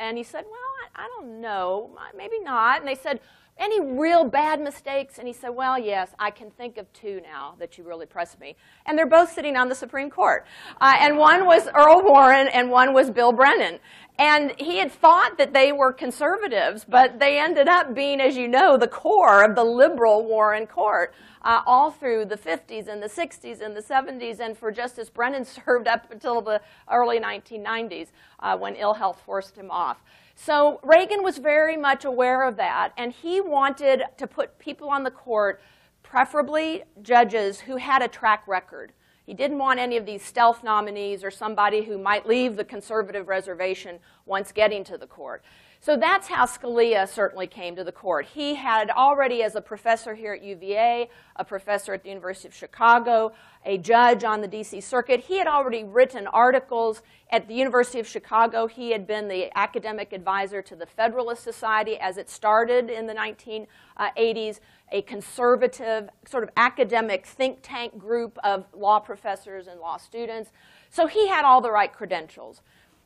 and 0.00 0.18
he 0.18 0.24
said, 0.24 0.44
Well, 0.44 0.58
I, 0.96 1.04
I 1.04 1.08
don't 1.16 1.40
know, 1.40 1.96
maybe 2.16 2.40
not. 2.40 2.80
And 2.80 2.88
they 2.88 2.96
said, 2.96 3.20
any 3.58 3.80
real 3.80 4.24
bad 4.24 4.60
mistakes? 4.60 5.18
And 5.18 5.26
he 5.26 5.34
said, 5.34 5.50
Well, 5.50 5.78
yes, 5.78 6.10
I 6.18 6.30
can 6.30 6.50
think 6.50 6.78
of 6.78 6.92
two 6.92 7.20
now 7.22 7.54
that 7.58 7.78
you 7.78 7.84
really 7.84 8.06
pressed 8.06 8.40
me. 8.40 8.56
And 8.86 8.96
they're 8.96 9.06
both 9.06 9.32
sitting 9.32 9.56
on 9.56 9.68
the 9.68 9.74
Supreme 9.74 10.10
Court. 10.10 10.46
Uh, 10.80 10.96
and 10.98 11.16
one 11.16 11.46
was 11.46 11.68
Earl 11.74 12.02
Warren 12.04 12.48
and 12.48 12.70
one 12.70 12.94
was 12.94 13.10
Bill 13.10 13.32
Brennan. 13.32 13.78
And 14.18 14.52
he 14.58 14.78
had 14.78 14.90
thought 14.90 15.38
that 15.38 15.52
they 15.52 15.70
were 15.70 15.92
conservatives, 15.92 16.84
but 16.84 17.20
they 17.20 17.38
ended 17.38 17.68
up 17.68 17.94
being, 17.94 18.20
as 18.20 18.36
you 18.36 18.48
know, 18.48 18.76
the 18.76 18.88
core 18.88 19.44
of 19.44 19.54
the 19.54 19.62
liberal 19.62 20.26
Warren 20.26 20.66
court 20.66 21.14
uh, 21.42 21.62
all 21.66 21.90
through 21.90 22.24
the 22.24 22.36
50s 22.36 22.88
and 22.88 23.02
the 23.02 23.08
60s 23.08 23.60
and 23.60 23.76
the 23.76 23.80
70s, 23.80 24.40
and 24.40 24.56
for 24.56 24.70
Justice 24.70 25.08
Brennan 25.08 25.44
served 25.64 25.88
up 25.88 26.10
until 26.10 26.40
the 26.40 26.60
early 26.90 27.20
1990s 27.20 28.08
uh, 28.40 28.56
when 28.56 28.74
ill 28.74 28.94
health 28.94 29.22
forced 29.24 29.56
him 29.56 29.70
off. 29.70 30.02
So 30.40 30.78
Reagan 30.84 31.24
was 31.24 31.38
very 31.38 31.76
much 31.76 32.04
aware 32.04 32.44
of 32.44 32.56
that, 32.58 32.92
and 32.96 33.12
he 33.12 33.40
wanted 33.40 34.04
to 34.16 34.26
put 34.28 34.56
people 34.60 34.88
on 34.88 35.02
the 35.02 35.10
court, 35.10 35.60
preferably 36.04 36.84
judges 37.02 37.58
who 37.58 37.76
had 37.76 38.02
a 38.02 38.08
track 38.08 38.46
record. 38.46 38.92
He 39.26 39.34
didn't 39.34 39.58
want 39.58 39.80
any 39.80 39.96
of 39.96 40.06
these 40.06 40.22
stealth 40.22 40.62
nominees 40.62 41.24
or 41.24 41.32
somebody 41.32 41.82
who 41.82 41.98
might 41.98 42.24
leave 42.24 42.54
the 42.54 42.64
conservative 42.64 43.26
reservation 43.26 43.98
once 44.26 44.52
getting 44.52 44.84
to 44.84 44.96
the 44.96 45.08
court. 45.08 45.42
So 45.80 45.96
that's 45.96 46.26
how 46.26 46.44
Scalia 46.44 47.08
certainly 47.08 47.46
came 47.46 47.76
to 47.76 47.84
the 47.84 47.92
court. 47.92 48.26
He 48.26 48.56
had 48.56 48.90
already, 48.90 49.44
as 49.44 49.54
a 49.54 49.60
professor 49.60 50.16
here 50.16 50.32
at 50.32 50.42
UVA, 50.42 51.08
a 51.36 51.44
professor 51.44 51.94
at 51.94 52.02
the 52.02 52.08
University 52.08 52.48
of 52.48 52.54
Chicago, 52.54 53.32
a 53.64 53.78
judge 53.78 54.24
on 54.24 54.40
the 54.40 54.48
DC 54.48 54.82
Circuit, 54.82 55.20
he 55.20 55.38
had 55.38 55.46
already 55.46 55.84
written 55.84 56.26
articles 56.26 57.02
at 57.30 57.46
the 57.46 57.54
University 57.54 58.00
of 58.00 58.08
Chicago. 58.08 58.66
He 58.66 58.90
had 58.90 59.06
been 59.06 59.28
the 59.28 59.56
academic 59.56 60.12
advisor 60.12 60.62
to 60.62 60.74
the 60.74 60.86
Federalist 60.86 61.44
Society 61.44 61.96
as 61.96 62.16
it 62.16 62.28
started 62.28 62.90
in 62.90 63.06
the 63.06 63.14
1980s, 63.14 64.58
a 64.90 65.02
conservative, 65.02 66.08
sort 66.26 66.42
of 66.42 66.50
academic 66.56 67.24
think 67.24 67.60
tank 67.62 67.96
group 67.98 68.36
of 68.42 68.64
law 68.74 68.98
professors 68.98 69.68
and 69.68 69.78
law 69.78 69.96
students. 69.96 70.50
So 70.90 71.06
he 71.06 71.28
had 71.28 71.44
all 71.44 71.60
the 71.60 71.70
right 71.70 71.92
credentials. 71.92 72.62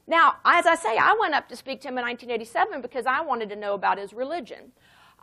Now, 0.07 0.37
as 0.45 0.67
I 0.67 0.75
say, 0.75 0.99
I 0.99 1.17
went 1.19 1.35
up 1.35 1.49
to 1.49 1.57
speak 1.57 1.81
to 1.83 1.89
him 1.89 1.99
in 1.99 2.05
1987 2.05 2.81
because 2.81 3.07
I 3.07 3.21
wanted 3.21 3.49
to 3.51 3.57
know 3.57 3.75
about 3.75 3.99
his 3.99 4.13
religion. 4.13 4.73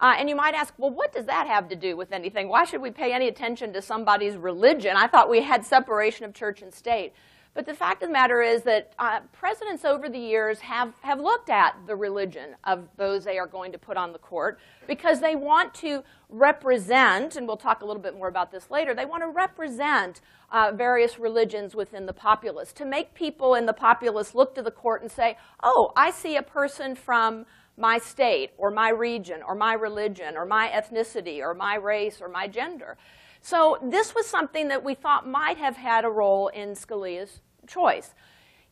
Uh, 0.02 0.16
and 0.18 0.30
you 0.30 0.36
might 0.36 0.54
ask, 0.54 0.74
well, 0.78 0.92
what 0.92 1.12
does 1.12 1.26
that 1.26 1.48
have 1.48 1.68
to 1.70 1.76
do 1.76 1.98
with 1.98 2.14
anything? 2.14 2.48
Why 2.48 2.64
should 2.64 2.82
we 2.82 2.90
pay 2.90 3.12
any 3.12 3.28
attention 3.28 3.74
to 3.74 3.82
somebody's 3.82 4.38
religion? 4.38 4.96
I 4.96 5.08
thought 5.08 5.30
we 5.30 5.42
had 5.44 5.66
separation 5.66 6.24
of 6.24 6.34
church 6.34 6.62
and 6.62 6.74
state. 6.74 7.12
But 7.60 7.66
the 7.66 7.74
fact 7.74 8.02
of 8.04 8.08
the 8.08 8.14
matter 8.14 8.42
is 8.42 8.64
that 8.64 8.94
uh, 8.98 9.20
presidents 9.34 9.84
over 9.84 10.08
the 10.08 10.18
years 10.18 10.60
have, 10.60 10.94
have 11.02 11.20
looked 11.20 11.50
at 11.50 11.76
the 11.88 11.96
religion 11.98 12.56
of 12.64 12.88
those 12.96 13.26
they 13.26 13.38
are 13.38 13.48
going 13.48 13.74
to 13.74 13.78
put 13.78 13.98
on 13.98 14.14
the 14.14 14.18
court 14.18 14.62
because 14.88 15.20
they 15.20 15.36
want 15.36 15.74
to 15.74 16.02
represent, 16.30 17.36
and 17.36 17.46
we'll 17.46 17.58
talk 17.58 17.82
a 17.82 17.86
little 17.86 18.02
bit 18.02 18.16
more 18.16 18.30
about 18.30 18.50
this 18.50 18.72
later, 18.72 18.94
they 18.94 19.04
want 19.04 19.24
to 19.24 19.28
represent 19.28 20.22
uh, 20.54 20.72
various 20.74 21.20
religions 21.20 21.76
within 21.76 22.06
the 22.06 22.14
populace 22.14 22.72
to 22.72 22.86
make 22.86 23.14
people 23.14 23.56
in 23.56 23.66
the 23.66 23.74
populace 23.74 24.34
look 24.34 24.56
to 24.56 24.62
the 24.62 24.72
court 24.72 25.02
and 25.02 25.12
say, 25.12 25.36
oh, 25.62 25.92
I 25.98 26.12
see 26.12 26.38
a 26.38 26.42
person 26.42 26.96
from 26.96 27.46
my 27.76 27.98
state 27.98 28.52
or 28.58 28.72
my 28.72 28.90
region 28.90 29.42
or 29.46 29.54
my 29.54 29.74
religion 29.74 30.38
or 30.38 30.46
my 30.46 30.70
ethnicity 30.70 31.42
or 31.42 31.54
my 31.54 31.76
race 31.76 32.22
or 32.22 32.30
my 32.30 32.48
gender. 32.48 32.96
So 33.42 33.80
this 33.84 34.16
was 34.16 34.28
something 34.28 34.70
that 34.70 34.82
we 34.82 34.96
thought 34.96 35.28
might 35.28 35.58
have 35.58 35.76
had 35.76 36.06
a 36.06 36.10
role 36.10 36.48
in 36.48 36.70
Scalia's 36.70 37.42
choice. 37.70 38.14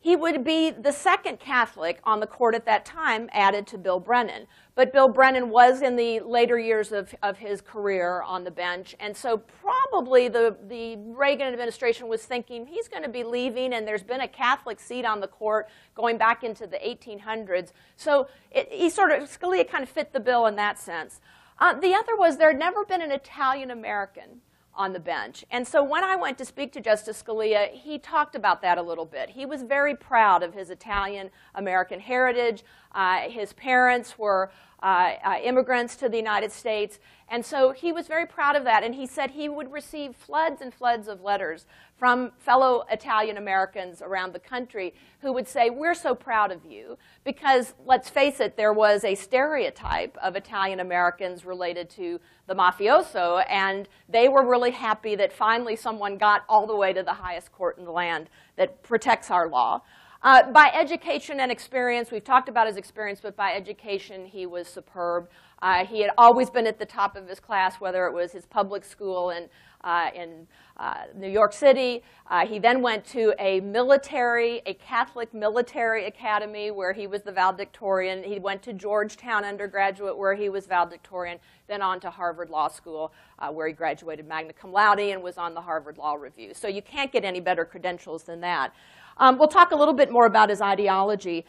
He 0.00 0.14
would 0.14 0.44
be 0.44 0.70
the 0.70 0.92
second 0.92 1.40
Catholic 1.40 1.98
on 2.04 2.20
the 2.20 2.26
court 2.26 2.54
at 2.54 2.64
that 2.66 2.84
time, 2.84 3.28
added 3.32 3.66
to 3.68 3.78
Bill 3.78 3.98
Brennan. 3.98 4.46
But 4.76 4.92
Bill 4.92 5.08
Brennan 5.08 5.50
was 5.50 5.82
in 5.82 5.96
the 5.96 6.20
later 6.20 6.56
years 6.56 6.92
of, 6.92 7.12
of 7.20 7.38
his 7.38 7.60
career 7.60 8.22
on 8.22 8.44
the 8.44 8.50
bench, 8.52 8.94
and 9.00 9.16
so 9.16 9.38
probably 9.38 10.28
the, 10.28 10.56
the 10.68 10.96
Reagan 10.98 11.48
administration 11.48 12.06
was 12.06 12.22
thinking 12.22 12.64
he's 12.64 12.86
going 12.86 13.02
to 13.02 13.08
be 13.08 13.24
leaving, 13.24 13.74
and 13.74 13.88
there's 13.88 14.04
been 14.04 14.20
a 14.20 14.28
Catholic 14.28 14.78
seat 14.78 15.04
on 15.04 15.18
the 15.18 15.26
court 15.26 15.68
going 15.96 16.16
back 16.16 16.44
into 16.44 16.68
the 16.68 16.76
1800s. 16.78 17.72
So 17.96 18.28
it, 18.52 18.68
he 18.70 18.88
sort 18.90 19.10
of, 19.10 19.28
Scalia 19.28 19.68
kind 19.68 19.82
of 19.82 19.90
fit 19.90 20.12
the 20.12 20.20
bill 20.20 20.46
in 20.46 20.54
that 20.56 20.78
sense. 20.78 21.20
Uh, 21.58 21.74
the 21.74 21.92
other 21.92 22.16
was 22.16 22.36
there 22.36 22.50
had 22.50 22.58
never 22.58 22.84
been 22.84 23.02
an 23.02 23.10
Italian 23.10 23.72
American 23.72 24.42
on 24.78 24.92
the 24.92 25.00
bench. 25.00 25.44
And 25.50 25.66
so 25.66 25.82
when 25.82 26.04
I 26.04 26.14
went 26.14 26.38
to 26.38 26.44
speak 26.44 26.72
to 26.72 26.80
Justice 26.80 27.22
Scalia, 27.22 27.70
he 27.72 27.98
talked 27.98 28.36
about 28.36 28.62
that 28.62 28.78
a 28.78 28.82
little 28.82 29.04
bit. 29.04 29.30
He 29.30 29.44
was 29.44 29.62
very 29.62 29.96
proud 29.96 30.44
of 30.44 30.54
his 30.54 30.70
Italian 30.70 31.30
American 31.56 31.98
heritage. 31.98 32.64
Uh, 32.92 33.28
his 33.28 33.52
parents 33.52 34.16
were 34.16 34.50
uh, 34.82 35.14
uh, 35.24 35.36
immigrants 35.42 35.96
to 35.96 36.08
the 36.08 36.16
United 36.16 36.52
States. 36.52 36.98
And 37.30 37.44
so 37.44 37.72
he 37.72 37.92
was 37.92 38.06
very 38.06 38.26
proud 38.26 38.56
of 38.56 38.64
that. 38.64 38.82
And 38.82 38.94
he 38.94 39.06
said 39.06 39.32
he 39.32 39.48
would 39.48 39.70
receive 39.70 40.16
floods 40.16 40.62
and 40.62 40.72
floods 40.72 41.08
of 41.08 41.20
letters 41.20 41.66
from 41.96 42.30
fellow 42.38 42.84
Italian 42.90 43.36
Americans 43.36 44.00
around 44.00 44.32
the 44.32 44.38
country 44.38 44.94
who 45.20 45.32
would 45.32 45.46
say, 45.46 45.68
We're 45.68 45.94
so 45.94 46.14
proud 46.14 46.52
of 46.52 46.64
you. 46.64 46.96
Because 47.24 47.74
let's 47.84 48.08
face 48.08 48.40
it, 48.40 48.56
there 48.56 48.72
was 48.72 49.04
a 49.04 49.14
stereotype 49.14 50.16
of 50.22 50.36
Italian 50.36 50.80
Americans 50.80 51.44
related 51.44 51.90
to 51.90 52.20
the 52.46 52.54
mafioso. 52.54 53.44
And 53.48 53.88
they 54.08 54.28
were 54.28 54.48
really 54.48 54.70
happy 54.70 55.16
that 55.16 55.32
finally 55.32 55.76
someone 55.76 56.16
got 56.16 56.44
all 56.48 56.66
the 56.66 56.76
way 56.76 56.92
to 56.92 57.02
the 57.02 57.14
highest 57.14 57.52
court 57.52 57.78
in 57.78 57.84
the 57.84 57.92
land 57.92 58.30
that 58.56 58.82
protects 58.82 59.30
our 59.30 59.48
law. 59.48 59.82
Uh, 60.20 60.50
by 60.50 60.70
education 60.74 61.38
and 61.38 61.52
experience, 61.52 62.10
we've 62.10 62.24
talked 62.24 62.48
about 62.48 62.66
his 62.66 62.76
experience, 62.76 63.20
but 63.22 63.36
by 63.36 63.52
education, 63.52 64.26
he 64.26 64.46
was 64.46 64.66
superb. 64.66 65.28
Uh, 65.62 65.84
he 65.84 66.00
had 66.00 66.10
always 66.18 66.50
been 66.50 66.66
at 66.66 66.78
the 66.78 66.86
top 66.86 67.16
of 67.16 67.28
his 67.28 67.38
class, 67.38 67.80
whether 67.80 68.06
it 68.06 68.12
was 68.12 68.32
his 68.32 68.44
public 68.44 68.84
school 68.84 69.30
in, 69.30 69.48
uh, 69.84 70.10
in 70.14 70.46
uh, 70.76 71.02
New 71.14 71.28
York 71.28 71.52
City. 71.52 72.02
Uh, 72.28 72.44
he 72.44 72.58
then 72.58 72.82
went 72.82 73.04
to 73.04 73.32
a 73.38 73.60
military, 73.60 74.60
a 74.66 74.74
Catholic 74.74 75.32
military 75.32 76.06
academy 76.06 76.72
where 76.72 76.92
he 76.92 77.06
was 77.06 77.22
the 77.22 77.32
valedictorian. 77.32 78.24
He 78.24 78.40
went 78.40 78.62
to 78.64 78.72
Georgetown 78.72 79.44
undergraduate 79.44 80.18
where 80.18 80.34
he 80.34 80.48
was 80.48 80.66
valedictorian, 80.66 81.38
then 81.68 81.80
on 81.80 82.00
to 82.00 82.10
Harvard 82.10 82.50
Law 82.50 82.68
School 82.68 83.12
uh, 83.38 83.50
where 83.50 83.68
he 83.68 83.72
graduated 83.72 84.26
magna 84.26 84.52
cum 84.52 84.72
laude 84.72 84.98
and 84.98 85.22
was 85.22 85.38
on 85.38 85.54
the 85.54 85.60
Harvard 85.60 85.98
Law 85.98 86.14
Review. 86.14 86.54
So 86.54 86.68
you 86.68 86.82
can't 86.82 87.12
get 87.12 87.24
any 87.24 87.40
better 87.40 87.64
credentials 87.64 88.24
than 88.24 88.40
that. 88.40 88.72
Um, 89.18 89.38
we'll 89.38 89.48
talk 89.48 89.72
a 89.72 89.76
little 89.76 89.94
bit 89.94 90.10
more 90.10 90.26
about 90.26 90.50
his 90.50 90.60
ideology. 90.60 91.44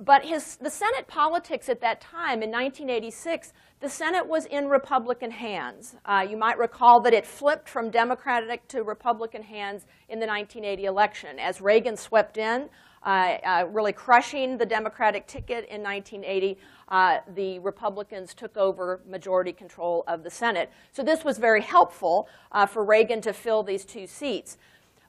But 0.00 0.24
his, 0.24 0.56
the 0.56 0.70
Senate 0.70 1.08
politics 1.08 1.68
at 1.68 1.80
that 1.80 2.00
time, 2.00 2.42
in 2.42 2.50
1986, 2.50 3.52
the 3.80 3.88
Senate 3.88 4.26
was 4.26 4.46
in 4.46 4.68
Republican 4.68 5.32
hands. 5.32 5.96
Uh, 6.04 6.24
you 6.28 6.36
might 6.36 6.56
recall 6.56 7.00
that 7.02 7.12
it 7.12 7.26
flipped 7.26 7.68
from 7.68 7.90
Democratic 7.90 8.66
to 8.68 8.84
Republican 8.84 9.42
hands 9.42 9.86
in 10.08 10.20
the 10.20 10.26
1980 10.26 10.84
election 10.84 11.38
as 11.40 11.60
Reagan 11.60 11.96
swept 11.96 12.38
in, 12.38 12.68
uh, 13.04 13.38
uh, 13.44 13.64
really 13.70 13.92
crushing 13.92 14.56
the 14.56 14.66
Democratic 14.66 15.26
ticket 15.26 15.68
in 15.68 15.82
1980. 15.82 16.58
Uh, 16.88 17.18
the 17.34 17.58
Republicans 17.58 18.34
took 18.34 18.56
over 18.56 19.00
majority 19.08 19.52
control 19.52 20.04
of 20.06 20.22
the 20.22 20.30
Senate. 20.30 20.70
So 20.92 21.02
this 21.02 21.24
was 21.24 21.38
very 21.38 21.62
helpful 21.62 22.28
uh, 22.52 22.66
for 22.66 22.84
Reagan 22.84 23.20
to 23.22 23.32
fill 23.32 23.64
these 23.64 23.84
two 23.84 24.06
seats. 24.06 24.58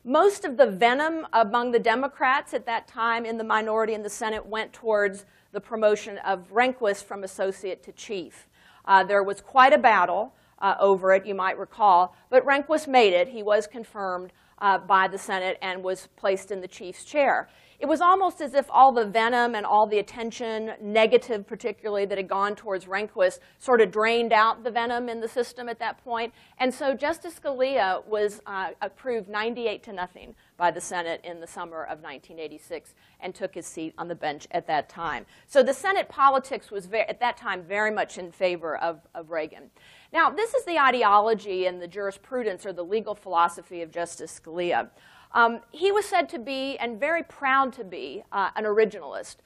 Most 0.05 0.45
of 0.45 0.55
the 0.55 0.65
venom 0.65 1.27
among 1.33 1.71
the 1.71 1.79
Democrats 1.79 2.53
at 2.53 2.65
that 2.65 2.87
time 2.87 3.25
in 3.25 3.37
the 3.37 3.43
minority 3.43 3.93
in 3.93 4.01
the 4.01 4.09
Senate 4.09 4.45
went 4.45 4.71
towards 4.71 5.25
the 5.51 5.59
promotion 5.59 6.17
of 6.19 6.49
Rehnquist 6.53 7.03
from 7.03 7.25
associate 7.25 7.83
to 7.83 7.91
chief. 7.91 8.47
Uh, 8.85 9.03
there 9.03 9.23
was 9.23 9.41
quite 9.41 9.73
a 9.73 9.77
battle 9.77 10.33
uh, 10.59 10.75
over 10.79 11.13
it, 11.13 11.25
you 11.25 11.35
might 11.35 11.59
recall, 11.59 12.15
but 12.29 12.45
Rehnquist 12.45 12.87
made 12.87 13.11
it. 13.11 13.27
He 13.27 13.43
was 13.43 13.67
confirmed 13.67 14.31
uh, 14.59 14.77
by 14.77 15.09
the 15.09 15.17
Senate 15.17 15.57
and 15.61 15.83
was 15.83 16.07
placed 16.15 16.49
in 16.49 16.61
the 16.61 16.67
chief's 16.67 17.03
chair 17.03 17.49
it 17.79 17.87
was 17.87 18.01
almost 18.01 18.41
as 18.41 18.53
if 18.53 18.65
all 18.69 18.91
the 18.91 19.05
venom 19.05 19.55
and 19.55 19.65
all 19.65 19.87
the 19.87 19.99
attention, 19.99 20.71
negative 20.81 21.47
particularly, 21.47 22.05
that 22.05 22.17
had 22.17 22.27
gone 22.27 22.53
towards 22.53 22.85
Rehnquist 22.85 23.39
sort 23.57 23.79
of 23.79 23.89
drained 23.89 24.33
out 24.33 24.65
the 24.65 24.71
venom 24.71 25.07
in 25.07 25.21
the 25.21 25.29
system 25.29 25.69
at 25.69 25.79
that 25.79 26.03
point. 26.03 26.33
And 26.59 26.73
so 26.73 26.93
Justice 26.93 27.39
Scalia 27.39 28.05
was 28.05 28.41
uh, 28.45 28.71
approved 28.81 29.29
98 29.29 29.81
to 29.83 29.93
nothing 29.93 30.35
by 30.57 30.71
the 30.71 30.81
Senate 30.81 31.21
in 31.23 31.39
the 31.39 31.47
summer 31.47 31.83
of 31.83 32.01
1986 32.01 32.95
and 33.21 33.33
took 33.33 33.55
his 33.55 33.65
seat 33.65 33.93
on 33.97 34.09
the 34.09 34.15
bench 34.15 34.45
at 34.51 34.67
that 34.67 34.89
time. 34.89 35.25
So 35.47 35.63
the 35.63 35.73
Senate 35.73 36.09
politics 36.09 36.71
was 36.71 36.89
at 36.91 37.21
that 37.21 37.37
time 37.37 37.63
very 37.63 37.91
much 37.91 38.17
in 38.17 38.29
favor 38.33 38.77
of, 38.77 38.99
of 39.15 39.31
Reagan. 39.31 39.69
Now, 40.11 40.29
this 40.29 40.53
is 40.53 40.65
the 40.65 40.79
ideology 40.79 41.65
and 41.65 41.81
the 41.81 41.87
jurisprudence 41.87 42.65
or 42.65 42.73
the 42.73 42.83
legal 42.83 43.15
philosophy 43.15 43.81
of 43.83 43.91
Justice 43.91 44.37
Scalia. 44.37 44.89
Um, 45.31 45.59
he 45.71 45.91
was 45.91 46.05
said 46.05 46.27
to 46.29 46.39
be, 46.39 46.77
and 46.77 46.99
very 46.99 47.23
proud 47.23 47.73
to 47.73 47.83
be, 47.83 48.23
uh, 48.31 48.49
an 48.55 48.63
originalist. 48.63 49.37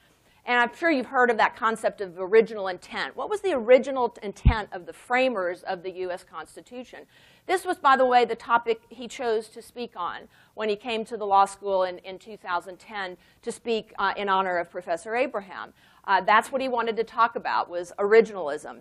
And 0.45 0.59
I'm 0.59 0.75
sure 0.75 0.91
you've 0.91 1.05
heard 1.05 1.29
of 1.29 1.37
that 1.37 1.55
concept 1.55 2.01
of 2.01 2.15
original 2.19 2.67
intent. 2.67 3.15
What 3.15 3.29
was 3.29 3.39
the 3.41 3.53
original 3.53 4.15
intent 4.21 4.69
of 4.73 4.85
the 4.85 4.91
framers 4.91 5.63
of 5.63 5.83
the 5.83 5.91
U.S. 5.91 6.25
Constitution? 6.25 7.05
This 7.45 7.65
was, 7.65 7.77
by 7.77 7.95
the 7.95 8.05
way, 8.05 8.25
the 8.25 8.35
topic 8.35 8.81
he 8.89 9.07
chose 9.07 9.47
to 9.49 9.61
speak 9.61 9.93
on 9.95 10.27
when 10.53 10.67
he 10.67 10.75
came 10.75 11.05
to 11.05 11.15
the 11.15 11.25
law 11.25 11.45
school 11.45 11.83
in, 11.83 11.97
in 11.99 12.19
2010 12.19 13.17
to 13.41 13.51
speak 13.51 13.93
uh, 13.97 14.13
in 14.17 14.27
honor 14.27 14.57
of 14.57 14.69
Professor 14.69 15.15
Abraham. 15.15 15.73
Uh, 16.05 16.19
that's 16.19 16.51
what 16.51 16.61
he 16.61 16.67
wanted 16.67 16.97
to 16.97 17.05
talk 17.05 17.37
about, 17.37 17.69
was 17.69 17.93
originalism. 17.97 18.79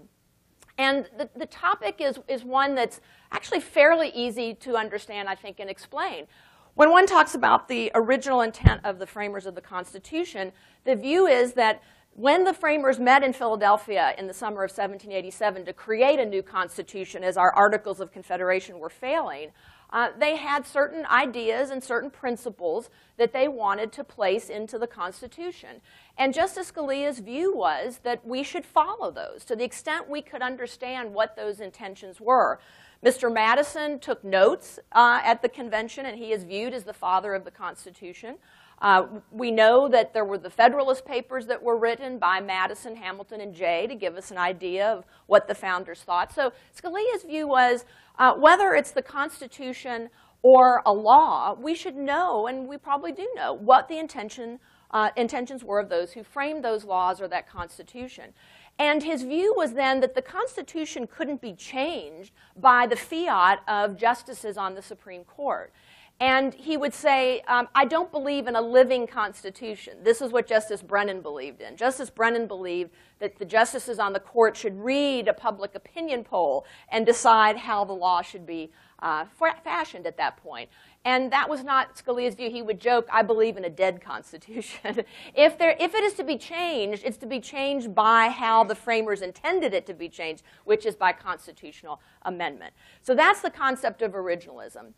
And 0.79 1.09
the, 1.17 1.29
the 1.37 1.47
topic 1.47 1.97
is, 2.01 2.19
is 2.27 2.45
one 2.45 2.75
that's 2.75 3.01
actually 3.31 3.61
fairly 3.61 4.09
easy 4.09 4.55
to 4.55 4.75
understand, 4.75 5.29
I 5.29 5.37
think, 5.37 5.61
and 5.61 5.71
explain. 5.71 6.27
When 6.75 6.91
one 6.91 7.07
talks 7.07 7.35
about 7.35 7.69
the 7.69 7.93
original 7.95 8.41
intent 8.41 8.81
of 8.85 8.99
the 8.99 9.07
framers 9.07 9.45
of 9.45 9.55
the 9.55 9.61
Constitution, 9.61 10.53
the 10.85 10.97
view 10.97 11.27
is 11.27 11.53
that 11.53 11.83
when 12.15 12.45
the 12.45 12.55
framers 12.55 12.99
met 12.99 13.23
in 13.23 13.35
Philadelphia 13.35 14.15
in 14.17 14.27
the 14.27 14.33
summer 14.33 14.65
of 14.65 14.71
1787 14.71 15.67
to 15.67 15.73
create 15.75 16.19
a 16.19 16.25
new 16.25 16.43
constitution 16.43 17.25
as 17.25 17.37
our 17.37 17.55
Articles 17.55 18.01
of 18.01 18.11
Confederation 18.11 18.79
were 18.79 18.89
failing, 18.89 19.51
uh, 19.93 20.09
they 20.19 20.37
had 20.37 20.67
certain 20.67 21.05
ideas 21.07 21.69
and 21.71 21.85
certain 21.85 22.11
principles 22.11 22.89
that 23.19 23.35
they 23.35 23.49
wanted 23.49 23.93
to 23.93 24.03
place 24.03 24.49
into 24.49 24.79
the 24.79 24.87
Constitution. 24.87 25.83
And 26.17 26.33
Justice 26.33 26.73
Scalia's 26.73 27.19
view 27.19 27.55
was 27.55 28.01
that 28.03 28.27
we 28.27 28.43
should 28.43 28.65
follow 28.65 29.11
those 29.11 29.45
to 29.45 29.57
the 29.57 29.65
extent 29.65 30.09
we 30.09 30.23
could 30.23 30.41
understand 30.41 31.13
what 31.13 31.37
those 31.37 31.61
intentions 31.61 32.21
were. 32.21 32.59
Mr. 33.05 33.33
Madison 33.33 33.99
took 33.99 34.23
notes 34.23 34.79
uh, 34.93 35.21
at 35.25 35.43
the 35.43 35.49
convention, 35.49 36.07
and 36.07 36.19
he 36.19 36.33
is 36.33 36.45
viewed 36.45 36.73
as 36.73 36.85
the 36.85 36.93
father 36.93 37.35
of 37.35 37.45
the 37.45 37.51
Constitution. 37.51 38.37
Uh, 38.81 39.07
we 39.31 39.51
know 39.51 39.89
that 39.89 40.13
there 40.13 40.25
were 40.25 40.39
the 40.39 40.51
Federalist 40.51 41.05
Papers 41.05 41.47
that 41.47 41.63
were 41.63 41.77
written 41.77 42.19
by 42.19 42.41
Madison, 42.41 42.97
Hamilton, 42.97 43.41
and 43.41 43.55
Jay 43.55 43.87
to 43.87 43.95
give 43.95 44.17
us 44.17 44.31
an 44.31 44.39
idea 44.39 44.87
of 44.89 45.05
what 45.27 45.49
the 45.49 45.55
founders 45.55 46.03
thought. 46.03 46.33
So 46.33 46.53
Scalia's 46.77 47.23
view 47.25 47.49
was 47.49 47.85
uh, 48.19 48.35
whether 48.35 48.75
it's 48.75 48.91
the 48.91 49.03
Constitution 49.03 50.09
or 50.43 50.83
a 50.85 50.93
law, 50.93 51.55
we 51.55 51.75
should 51.75 51.97
know, 51.97 52.49
and 52.49 52.67
we 52.67 52.77
probably 52.77 53.13
do 53.13 53.29
know, 53.37 53.53
what 53.53 53.89
the 53.89 53.99
intention, 53.99 54.59
uh, 54.91 55.11
intentions 55.17 55.63
were 55.63 55.79
of 55.79 55.89
those 55.89 56.13
who 56.13 56.25
framed 56.25 56.65
those 56.65 56.85
laws 56.85 57.21
or 57.21 57.29
that 57.29 57.49
Constitution. 57.49 58.33
And 58.79 59.03
his 59.03 59.23
view 59.23 59.55
was 59.57 59.75
then 59.75 60.01
that 60.01 60.15
the 60.15 60.23
Constitution 60.23 61.07
couldn't 61.07 61.41
be 61.41 61.53
changed 61.53 62.33
by 62.57 62.87
the 62.87 62.97
fiat 62.97 63.61
of 63.69 63.97
justices 63.97 64.57
on 64.57 64.75
the 64.75 64.83
Supreme 64.83 65.25
Court. 65.25 65.73
And 66.21 66.55
he 66.55 66.77
would 66.77 66.95
say, 66.95 67.41
um, 67.49 67.69
I 67.75 67.85
don't 67.85 68.13
believe 68.13 68.47
in 68.47 68.55
a 68.55 68.61
living 68.61 69.09
constitution. 69.09 69.99
This 70.05 70.21
is 70.21 70.31
what 70.31 70.47
Justice 70.47 70.81
Brennan 70.81 71.21
believed 71.21 71.61
in. 71.61 71.77
Justice 71.77 72.11
Brennan 72.11 72.47
believed 72.47 72.91
that 73.19 73.39
the 73.39 73.45
justices 73.45 73.99
on 73.99 74.13
the 74.13 74.21
court 74.21 74.57
should 74.57 74.79
read 74.79 75.27
a 75.27 75.33
public 75.33 75.75
opinion 75.75 76.23
poll 76.23 76.65
and 76.91 77.05
decide 77.05 77.57
how 77.57 77.85
the 77.85 77.93
law 77.93 78.23
should 78.23 78.47
be 78.47 78.71
uh, 79.01 79.25
fashioned 79.65 80.07
at 80.07 80.17
that 80.17 80.37
point. 80.37 80.71
And 81.05 81.33
that 81.33 81.49
was 81.49 81.65
not 81.65 81.97
Scalia's 81.97 82.37
view. 82.37 82.49
He 82.49 82.63
would 82.63 82.81
joke, 82.81 83.09
I 83.13 83.23
believe 83.23 83.57
in 83.57 83.65
a 83.65 83.71
dead 83.71 84.01
constitution. 84.01 85.05
if, 85.35 85.59
there, 85.59 85.77
if 85.81 85.95
it 85.95 86.05
is 86.05 86.15
to 86.15 86.25
be 86.25 86.39
changed, 86.39 87.03
it's 87.05 87.17
to 87.19 87.27
be 87.27 87.41
changed 87.41 87.95
by 87.95 88.29
how 88.29 88.63
the 88.63 88.77
framers 88.77 89.21
intended 89.21 89.75
it 89.75 89.85
to 89.87 89.95
be 89.95 90.09
changed, 90.09 90.45
which 90.65 90.87
is 90.87 90.95
by 90.95 91.13
constitutional 91.13 92.01
amendment. 92.23 92.73
So 93.03 93.15
that's 93.15 93.41
the 93.41 93.51
concept 93.51 94.03
of 94.03 94.13
originalism. 94.13 94.93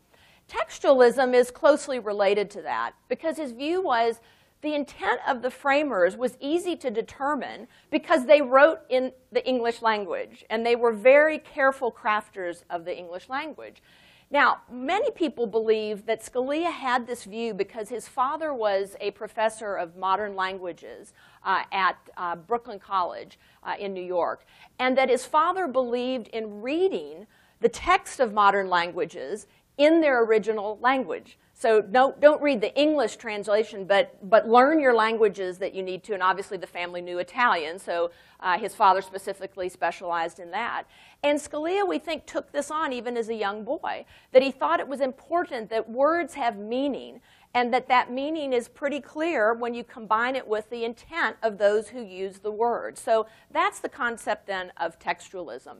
Textualism 0.47 1.33
is 1.33 1.49
closely 1.49 1.97
related 1.97 2.51
to 2.51 2.61
that 2.61 2.93
because 3.09 3.37
his 3.37 3.51
view 3.51 3.81
was 3.81 4.19
the 4.61 4.75
intent 4.75 5.19
of 5.27 5.41
the 5.41 5.49
framers 5.49 6.15
was 6.15 6.37
easy 6.39 6.75
to 6.75 6.91
determine 6.91 7.67
because 7.89 8.25
they 8.25 8.41
wrote 8.41 8.79
in 8.89 9.11
the 9.31 9.47
English 9.47 9.81
language 9.81 10.45
and 10.49 10.65
they 10.65 10.75
were 10.75 10.91
very 10.91 11.39
careful 11.39 11.91
crafters 11.91 12.63
of 12.69 12.85
the 12.85 12.95
English 12.95 13.27
language. 13.27 13.81
Now, 14.31 14.61
many 14.71 15.11
people 15.11 15.45
believe 15.45 16.07
that 16.07 16.23
Scalia 16.23 16.71
had 16.71 17.05
this 17.05 17.25
view 17.25 17.53
because 17.53 17.89
his 17.89 18.07
father 18.07 18.53
was 18.53 18.95
a 18.99 19.11
professor 19.11 19.75
of 19.75 19.95
modern 19.95 20.35
languages 20.35 21.13
uh, 21.43 21.63
at 21.71 21.97
uh, 22.17 22.35
Brooklyn 22.35 22.79
College 22.79 23.37
uh, 23.63 23.75
in 23.79 23.93
New 23.93 24.03
York, 24.03 24.45
and 24.79 24.97
that 24.97 25.09
his 25.09 25.25
father 25.25 25.67
believed 25.67 26.27
in 26.29 26.61
reading 26.61 27.27
the 27.61 27.69
text 27.69 28.19
of 28.19 28.33
modern 28.33 28.69
languages 28.69 29.45
in 29.77 30.01
their 30.01 30.23
original 30.23 30.79
language. 30.81 31.37
So 31.65 31.81
don't, 31.81 32.21
don't 32.21 32.39
read 32.43 32.61
the 32.61 32.79
English 32.79 33.15
translation, 33.15 33.85
but, 33.85 34.19
but 34.29 34.47
learn 34.47 34.79
your 34.79 34.93
languages 34.93 35.57
that 35.57 35.73
you 35.73 35.81
need 35.81 36.03
to. 36.03 36.13
And 36.13 36.21
obviously 36.21 36.57
the 36.57 36.67
family 36.67 37.01
knew 37.01 37.17
Italian, 37.17 37.79
so 37.79 38.11
uh, 38.39 38.59
his 38.59 38.75
father 38.75 39.01
specifically 39.01 39.67
specialized 39.67 40.37
in 40.37 40.51
that. 40.51 40.83
And 41.23 41.39
Scalia, 41.39 41.87
we 41.87 41.97
think, 41.97 42.27
took 42.27 42.51
this 42.51 42.69
on 42.69 42.93
even 42.93 43.17
as 43.17 43.29
a 43.29 43.33
young 43.33 43.63
boy, 43.63 44.05
that 44.31 44.43
he 44.43 44.51
thought 44.51 44.79
it 44.79 44.87
was 44.87 45.01
important 45.01 45.71
that 45.71 45.89
words 45.89 46.35
have 46.35 46.55
meaning 46.55 47.19
and 47.55 47.73
that 47.73 47.87
that 47.87 48.11
meaning 48.11 48.53
is 48.53 48.67
pretty 48.67 49.01
clear 49.01 49.55
when 49.55 49.73
you 49.73 49.83
combine 49.83 50.35
it 50.35 50.47
with 50.47 50.69
the 50.69 50.85
intent 50.85 51.35
of 51.41 51.57
those 51.57 51.89
who 51.89 52.03
use 52.03 52.37
the 52.37 52.51
word. 52.51 52.95
So 52.95 53.25
that's 53.49 53.79
the 53.79 53.89
concept 53.89 54.45
then 54.45 54.71
of 54.77 54.99
textualism. 54.99 55.77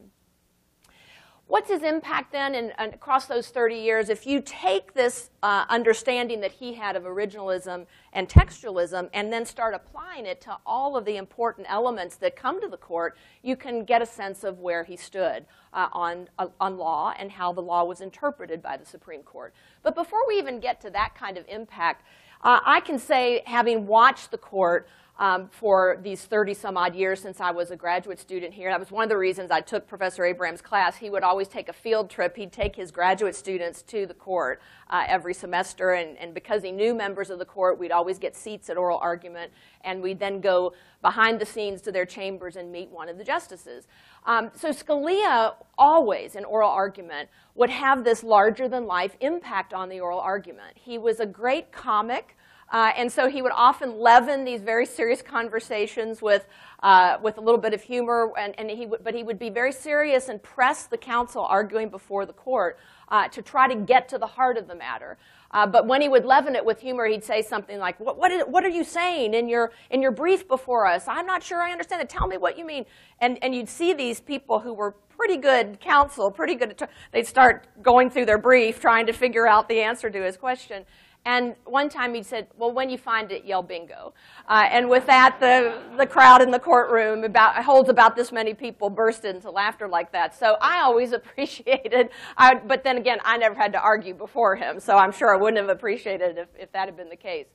What's 1.48 1.70
his 1.70 1.84
impact 1.84 2.32
then 2.32 2.56
in, 2.56 2.72
in, 2.76 2.94
across 2.94 3.26
those 3.26 3.48
30 3.50 3.76
years? 3.76 4.08
If 4.08 4.26
you 4.26 4.42
take 4.44 4.94
this 4.94 5.30
uh, 5.44 5.64
understanding 5.68 6.40
that 6.40 6.50
he 6.50 6.74
had 6.74 6.96
of 6.96 7.04
originalism 7.04 7.86
and 8.12 8.28
textualism 8.28 9.08
and 9.14 9.32
then 9.32 9.46
start 9.46 9.72
applying 9.72 10.26
it 10.26 10.40
to 10.40 10.58
all 10.66 10.96
of 10.96 11.04
the 11.04 11.16
important 11.16 11.68
elements 11.70 12.16
that 12.16 12.34
come 12.34 12.60
to 12.60 12.66
the 12.66 12.76
court, 12.76 13.16
you 13.44 13.54
can 13.54 13.84
get 13.84 14.02
a 14.02 14.06
sense 14.06 14.42
of 14.42 14.58
where 14.58 14.82
he 14.82 14.96
stood 14.96 15.46
uh, 15.72 15.88
on, 15.92 16.28
uh, 16.36 16.48
on 16.60 16.78
law 16.78 17.14
and 17.16 17.30
how 17.30 17.52
the 17.52 17.62
law 17.62 17.84
was 17.84 18.00
interpreted 18.00 18.60
by 18.60 18.76
the 18.76 18.84
Supreme 18.84 19.22
Court. 19.22 19.54
But 19.84 19.94
before 19.94 20.26
we 20.26 20.38
even 20.38 20.58
get 20.58 20.80
to 20.80 20.90
that 20.90 21.14
kind 21.14 21.38
of 21.38 21.44
impact, 21.46 22.02
uh, 22.42 22.58
I 22.66 22.80
can 22.80 22.98
say, 22.98 23.42
having 23.46 23.86
watched 23.86 24.32
the 24.32 24.38
court, 24.38 24.88
um, 25.18 25.48
for 25.48 25.98
these 26.02 26.22
30 26.22 26.54
some 26.54 26.76
odd 26.76 26.94
years 26.94 27.20
since 27.20 27.40
I 27.40 27.50
was 27.50 27.70
a 27.70 27.76
graduate 27.76 28.20
student 28.20 28.52
here. 28.52 28.70
That 28.70 28.78
was 28.78 28.90
one 28.90 29.04
of 29.04 29.08
the 29.08 29.16
reasons 29.16 29.50
I 29.50 29.60
took 29.60 29.86
Professor 29.86 30.24
Abraham's 30.24 30.60
class. 30.60 30.96
He 30.96 31.08
would 31.08 31.22
always 31.22 31.48
take 31.48 31.68
a 31.68 31.72
field 31.72 32.10
trip. 32.10 32.36
He'd 32.36 32.52
take 32.52 32.76
his 32.76 32.90
graduate 32.90 33.34
students 33.34 33.82
to 33.82 34.06
the 34.06 34.14
court 34.14 34.60
uh, 34.90 35.04
every 35.08 35.32
semester, 35.32 35.92
and, 35.92 36.18
and 36.18 36.34
because 36.34 36.62
he 36.62 36.70
knew 36.70 36.94
members 36.94 37.30
of 37.30 37.38
the 37.38 37.44
court, 37.44 37.78
we'd 37.78 37.92
always 37.92 38.18
get 38.18 38.36
seats 38.36 38.68
at 38.68 38.76
oral 38.76 38.98
argument, 38.98 39.52
and 39.82 40.02
we'd 40.02 40.18
then 40.18 40.40
go 40.40 40.74
behind 41.00 41.40
the 41.40 41.46
scenes 41.46 41.80
to 41.82 41.92
their 41.92 42.04
chambers 42.04 42.56
and 42.56 42.70
meet 42.70 42.90
one 42.90 43.08
of 43.08 43.16
the 43.16 43.24
justices. 43.24 43.86
Um, 44.26 44.50
so 44.54 44.70
Scalia 44.70 45.54
always, 45.78 46.34
in 46.34 46.44
oral 46.44 46.70
argument, 46.70 47.30
would 47.54 47.70
have 47.70 48.04
this 48.04 48.22
larger-than-life 48.22 49.16
impact 49.20 49.72
on 49.72 49.88
the 49.88 50.00
oral 50.00 50.20
argument. 50.20 50.76
He 50.76 50.98
was 50.98 51.20
a 51.20 51.26
great 51.26 51.72
comic. 51.72 52.36
Uh, 52.70 52.92
and 52.96 53.10
so 53.10 53.28
he 53.28 53.42
would 53.42 53.52
often 53.54 53.98
leaven 53.98 54.44
these 54.44 54.60
very 54.60 54.86
serious 54.86 55.22
conversations 55.22 56.20
with, 56.20 56.46
uh, 56.82 57.16
with 57.22 57.38
a 57.38 57.40
little 57.40 57.60
bit 57.60 57.72
of 57.72 57.82
humor, 57.82 58.32
and, 58.38 58.58
and 58.58 58.70
he 58.70 58.86
but 58.86 59.14
he 59.14 59.22
would 59.22 59.38
be 59.38 59.50
very 59.50 59.72
serious 59.72 60.28
and 60.28 60.42
press 60.42 60.86
the 60.86 60.96
counsel 60.96 61.44
arguing 61.44 61.88
before 61.88 62.26
the 62.26 62.32
court 62.32 62.78
uh, 63.08 63.28
to 63.28 63.40
try 63.40 63.68
to 63.68 63.76
get 63.76 64.08
to 64.08 64.18
the 64.18 64.26
heart 64.26 64.56
of 64.56 64.66
the 64.66 64.74
matter. 64.74 65.16
Uh, 65.52 65.66
but 65.66 65.86
when 65.86 66.02
he 66.02 66.08
would 66.08 66.24
leaven 66.24 66.56
it 66.56 66.64
with 66.64 66.80
humor, 66.80 67.06
he'd 67.06 67.22
say 67.22 67.40
something 67.40 67.78
like, 67.78 67.98
what, 68.00 68.18
what, 68.18 68.32
is, 68.32 68.42
what, 68.48 68.64
are 68.64 68.68
you 68.68 68.82
saying 68.82 69.32
in 69.32 69.48
your, 69.48 69.72
in 69.90 70.02
your 70.02 70.10
brief 70.10 70.48
before 70.48 70.86
us? 70.86 71.06
I'm 71.06 71.24
not 71.24 71.42
sure 71.42 71.62
I 71.62 71.70
understand 71.70 72.02
it. 72.02 72.08
Tell 72.08 72.26
me 72.26 72.36
what 72.36 72.58
you 72.58 72.66
mean. 72.66 72.84
And, 73.20 73.38
and 73.42 73.54
you'd 73.54 73.68
see 73.68 73.94
these 73.94 74.20
people 74.20 74.58
who 74.58 74.74
were 74.74 74.96
pretty 75.16 75.36
good 75.36 75.80
counsel, 75.80 76.30
pretty 76.30 76.56
good. 76.56 76.82
They'd 77.12 77.26
start 77.26 77.68
going 77.82 78.10
through 78.10 78.26
their 78.26 78.38
brief, 78.38 78.80
trying 78.80 79.06
to 79.06 79.12
figure 79.12 79.46
out 79.46 79.68
the 79.68 79.80
answer 79.80 80.10
to 80.10 80.22
his 80.24 80.36
question. 80.36 80.84
And 81.26 81.56
one 81.64 81.88
time 81.88 82.14
he 82.14 82.22
said, 82.22 82.46
well, 82.56 82.70
when 82.70 82.88
you 82.88 82.96
find 82.96 83.32
it, 83.32 83.44
yell 83.44 83.60
bingo. 83.60 84.14
Uh, 84.48 84.68
and 84.70 84.88
with 84.88 85.06
that, 85.06 85.40
the, 85.40 85.76
the 85.98 86.06
crowd 86.06 86.40
in 86.40 86.52
the 86.52 86.58
courtroom 86.60 87.24
about, 87.24 87.64
holds 87.64 87.88
about 87.88 88.14
this 88.14 88.30
many 88.30 88.54
people 88.54 88.88
burst 88.88 89.24
into 89.24 89.50
laughter 89.50 89.88
like 89.88 90.12
that. 90.12 90.36
So 90.38 90.56
I 90.60 90.82
always 90.82 91.10
appreciated, 91.20 92.10
I, 92.38 92.54
but 92.54 92.84
then 92.84 92.96
again, 92.96 93.18
I 93.24 93.38
never 93.38 93.56
had 93.56 93.72
to 93.72 93.80
argue 93.80 94.14
before 94.14 94.54
him, 94.54 94.78
so 94.78 94.96
I'm 94.96 95.10
sure 95.10 95.34
I 95.34 95.36
wouldn't 95.36 95.58
have 95.58 95.68
appreciated 95.68 96.38
it 96.38 96.38
if, 96.38 96.48
if 96.62 96.72
that 96.72 96.86
had 96.86 96.96
been 96.96 97.08
the 97.08 97.16
case. 97.16 97.46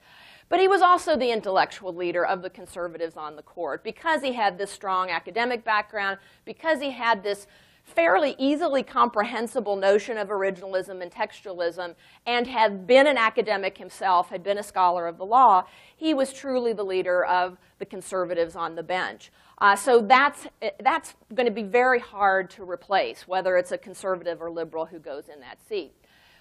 But 0.50 0.60
he 0.60 0.68
was 0.68 0.82
also 0.82 1.16
the 1.16 1.32
intellectual 1.32 1.96
leader 1.96 2.26
of 2.26 2.42
the 2.42 2.50
conservatives 2.50 3.16
on 3.16 3.38
the 3.38 3.42
court 3.42 3.86
because 3.86 4.22
he 4.22 4.34
had 4.34 4.58
this 4.58 4.70
strong 4.70 5.10
academic 5.10 5.64
background, 5.64 6.18
because 6.44 6.82
he 6.82 6.92
had 6.92 7.24
this 7.24 7.48
fairly 7.96 8.36
easily 8.38 8.84
comprehensible 8.84 9.76
notion 9.76 10.18
of 10.18 10.30
originalism 10.30 11.02
and 11.02 11.12
textualism 11.12 11.96
and 12.26 12.48
had 12.48 12.88
been 12.88 13.08
an 13.08 13.18
academic 13.18 13.78
himself, 13.78 14.30
had 14.30 14.44
been 14.44 14.58
a 14.58 14.64
scholar 14.64 15.08
of 15.08 15.18
the 15.18 15.26
law, 15.26 15.66
he 15.96 16.14
was 16.14 16.34
truly 16.34 16.74
the 16.74 16.84
leader 16.84 17.24
of 17.26 17.58
the 17.80 17.86
conservatives 17.86 18.56
on 18.56 18.76
the 18.76 18.84
bench. 18.84 19.32
Uh, 19.60 19.76
so 19.76 20.02
that's, 20.02 20.48
that's 20.80 21.14
going 21.36 21.46
to 21.46 21.54
be 21.54 21.64
very 21.64 22.00
hard 22.00 22.50
to 22.50 22.64
replace, 22.64 23.28
whether 23.28 23.58
it's 23.58 23.72
a 23.72 23.78
conservative 23.78 24.42
or 24.42 24.50
liberal 24.50 24.86
who 24.86 24.98
goes 24.98 25.30
in 25.30 25.40
that 25.40 25.60
seat. 25.68 25.94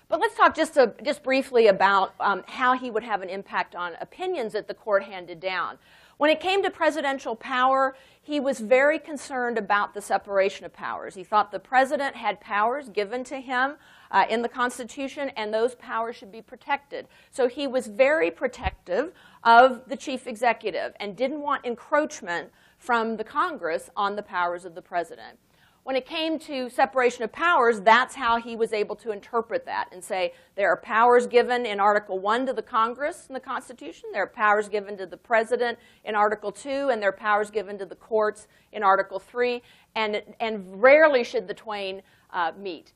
But 0.08 0.20
let's 0.20 0.34
talk 0.34 0.56
just, 0.56 0.76
just 1.04 1.22
briefly 1.22 1.68
about 1.68 2.14
um, 2.18 2.42
how 2.48 2.76
he 2.76 2.90
would 2.90 3.04
have 3.04 3.22
an 3.22 3.28
impact 3.28 3.76
on 3.76 3.92
opinions 4.00 4.54
that 4.54 4.66
the 4.66 4.74
court 4.74 5.04
handed 5.04 5.38
down. 5.38 5.78
When 6.20 6.28
it 6.28 6.38
came 6.38 6.62
to 6.64 6.70
presidential 6.70 7.34
power, 7.34 7.96
he 8.20 8.40
was 8.40 8.60
very 8.60 8.98
concerned 8.98 9.56
about 9.56 9.94
the 9.94 10.02
separation 10.02 10.66
of 10.66 10.72
powers. 10.74 11.14
He 11.14 11.24
thought 11.24 11.50
the 11.50 11.58
president 11.58 12.14
had 12.14 12.42
powers 12.42 12.90
given 12.90 13.24
to 13.24 13.40
him 13.40 13.76
uh, 14.10 14.26
in 14.28 14.42
the 14.42 14.48
Constitution, 14.50 15.30
and 15.30 15.54
those 15.54 15.76
powers 15.76 16.16
should 16.16 16.30
be 16.30 16.42
protected. 16.42 17.08
So 17.30 17.48
he 17.48 17.66
was 17.66 17.86
very 17.86 18.30
protective 18.30 19.14
of 19.44 19.88
the 19.88 19.96
chief 19.96 20.26
executive 20.26 20.92
and 21.00 21.16
didn't 21.16 21.40
want 21.40 21.64
encroachment 21.64 22.50
from 22.76 23.16
the 23.16 23.24
Congress 23.24 23.88
on 23.96 24.14
the 24.14 24.22
powers 24.22 24.66
of 24.66 24.74
the 24.74 24.82
president 24.82 25.38
when 25.82 25.96
it 25.96 26.06
came 26.06 26.38
to 26.38 26.68
separation 26.68 27.24
of 27.24 27.32
powers, 27.32 27.80
that's 27.80 28.14
how 28.14 28.40
he 28.40 28.54
was 28.54 28.72
able 28.72 28.94
to 28.96 29.12
interpret 29.12 29.64
that 29.64 29.88
and 29.92 30.04
say 30.04 30.34
there 30.54 30.70
are 30.70 30.76
powers 30.76 31.26
given 31.26 31.64
in 31.64 31.80
Article 31.80 32.18
1 32.18 32.46
to 32.46 32.52
the 32.52 32.62
Congress 32.62 33.26
in 33.28 33.34
the 33.34 33.40
Constitution, 33.40 34.10
there 34.12 34.22
are 34.22 34.28
powers 34.28 34.68
given 34.68 34.96
to 34.98 35.06
the 35.06 35.16
President 35.16 35.78
in 36.04 36.14
Article 36.14 36.52
2, 36.52 36.90
and 36.90 37.00
there 37.00 37.08
are 37.08 37.12
powers 37.12 37.50
given 37.50 37.78
to 37.78 37.86
the 37.86 37.94
courts 37.94 38.46
in 38.72 38.82
Article 38.82 39.18
3, 39.18 39.62
and, 39.94 40.22
and 40.38 40.82
rarely 40.82 41.24
should 41.24 41.48
the 41.48 41.54
twain 41.54 42.02
uh, 42.32 42.52
meet. 42.58 42.92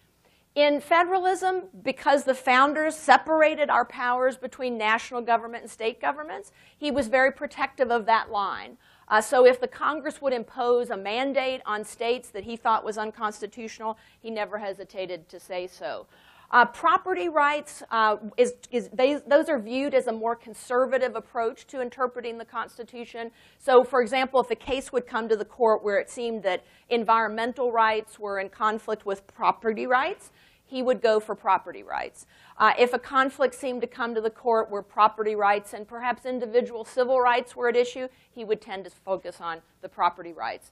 In 0.54 0.80
federalism, 0.80 1.64
because 1.82 2.22
the 2.22 2.34
founders 2.34 2.94
separated 2.94 3.70
our 3.70 3.84
powers 3.84 4.36
between 4.36 4.78
national 4.78 5.20
government 5.22 5.64
and 5.64 5.70
state 5.70 6.00
governments, 6.00 6.52
he 6.78 6.92
was 6.92 7.08
very 7.08 7.32
protective 7.32 7.90
of 7.90 8.06
that 8.06 8.30
line. 8.30 8.76
Uh, 9.08 9.20
so 9.20 9.46
if 9.46 9.60
the 9.60 9.68
Congress 9.68 10.20
would 10.22 10.32
impose 10.32 10.90
a 10.90 10.96
mandate 10.96 11.60
on 11.66 11.84
states 11.84 12.30
that 12.30 12.44
he 12.44 12.56
thought 12.56 12.84
was 12.84 12.98
unconstitutional, 12.98 13.98
he 14.20 14.30
never 14.30 14.58
hesitated 14.58 15.28
to 15.28 15.38
say 15.38 15.66
so. 15.66 16.06
Uh, 16.50 16.64
property 16.64 17.28
rights, 17.28 17.82
uh, 17.90 18.16
is, 18.36 18.54
is 18.70 18.88
they, 18.92 19.14
those 19.26 19.48
are 19.48 19.58
viewed 19.58 19.92
as 19.92 20.06
a 20.06 20.12
more 20.12 20.36
conservative 20.36 21.16
approach 21.16 21.66
to 21.66 21.80
interpreting 21.80 22.38
the 22.38 22.44
Constitution. 22.44 23.30
So, 23.58 23.82
for 23.82 24.00
example, 24.00 24.40
if 24.40 24.50
a 24.50 24.54
case 24.54 24.92
would 24.92 25.06
come 25.06 25.28
to 25.28 25.36
the 25.36 25.44
court 25.44 25.82
where 25.82 25.98
it 25.98 26.08
seemed 26.08 26.44
that 26.44 26.64
environmental 26.90 27.72
rights 27.72 28.20
were 28.20 28.38
in 28.38 28.50
conflict 28.50 29.04
with 29.04 29.26
property 29.26 29.86
rights, 29.86 30.30
he 30.64 30.82
would 30.82 31.02
go 31.02 31.18
for 31.18 31.34
property 31.34 31.82
rights. 31.82 32.26
Uh, 32.56 32.72
if 32.78 32.92
a 32.92 32.98
conflict 32.98 33.54
seemed 33.54 33.80
to 33.80 33.86
come 33.86 34.14
to 34.14 34.20
the 34.20 34.30
court 34.30 34.70
where 34.70 34.82
property 34.82 35.34
rights 35.34 35.72
and 35.72 35.88
perhaps 35.88 36.24
individual 36.24 36.84
civil 36.84 37.20
rights 37.20 37.56
were 37.56 37.68
at 37.68 37.76
issue, 37.76 38.08
he 38.30 38.44
would 38.44 38.60
tend 38.60 38.84
to 38.84 38.90
focus 38.90 39.40
on 39.40 39.60
the 39.82 39.88
property 39.88 40.32
rights. 40.32 40.70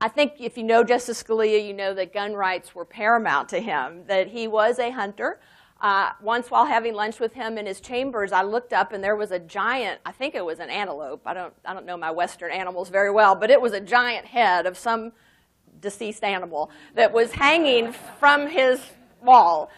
I 0.00 0.08
think 0.08 0.34
if 0.38 0.56
you 0.56 0.62
know 0.62 0.82
Justice 0.82 1.22
Scalia, 1.22 1.66
you 1.66 1.74
know 1.74 1.92
that 1.94 2.14
gun 2.14 2.32
rights 2.34 2.74
were 2.74 2.84
paramount 2.84 3.48
to 3.50 3.60
him, 3.60 4.04
that 4.06 4.28
he 4.28 4.48
was 4.48 4.78
a 4.78 4.90
hunter. 4.90 5.40
Uh, 5.80 6.10
once 6.22 6.50
while 6.50 6.66
having 6.66 6.94
lunch 6.94 7.20
with 7.20 7.32
him 7.32 7.58
in 7.58 7.66
his 7.66 7.80
chambers, 7.80 8.32
I 8.32 8.42
looked 8.42 8.72
up 8.72 8.92
and 8.92 9.02
there 9.02 9.16
was 9.16 9.30
a 9.30 9.38
giant, 9.38 10.00
I 10.06 10.12
think 10.12 10.34
it 10.34 10.44
was 10.44 10.60
an 10.60 10.70
antelope. 10.70 11.22
I 11.26 11.34
don't, 11.34 11.52
I 11.64 11.74
don't 11.74 11.86
know 11.86 11.96
my 11.96 12.10
Western 12.10 12.52
animals 12.52 12.88
very 12.88 13.10
well, 13.10 13.34
but 13.34 13.50
it 13.50 13.60
was 13.60 13.72
a 13.72 13.80
giant 13.80 14.26
head 14.26 14.66
of 14.66 14.78
some 14.78 15.12
deceased 15.80 16.22
animal 16.22 16.70
that 16.94 17.12
was 17.12 17.32
hanging 17.32 17.92
from 18.18 18.46
his 18.46 18.80
wall. 19.22 19.70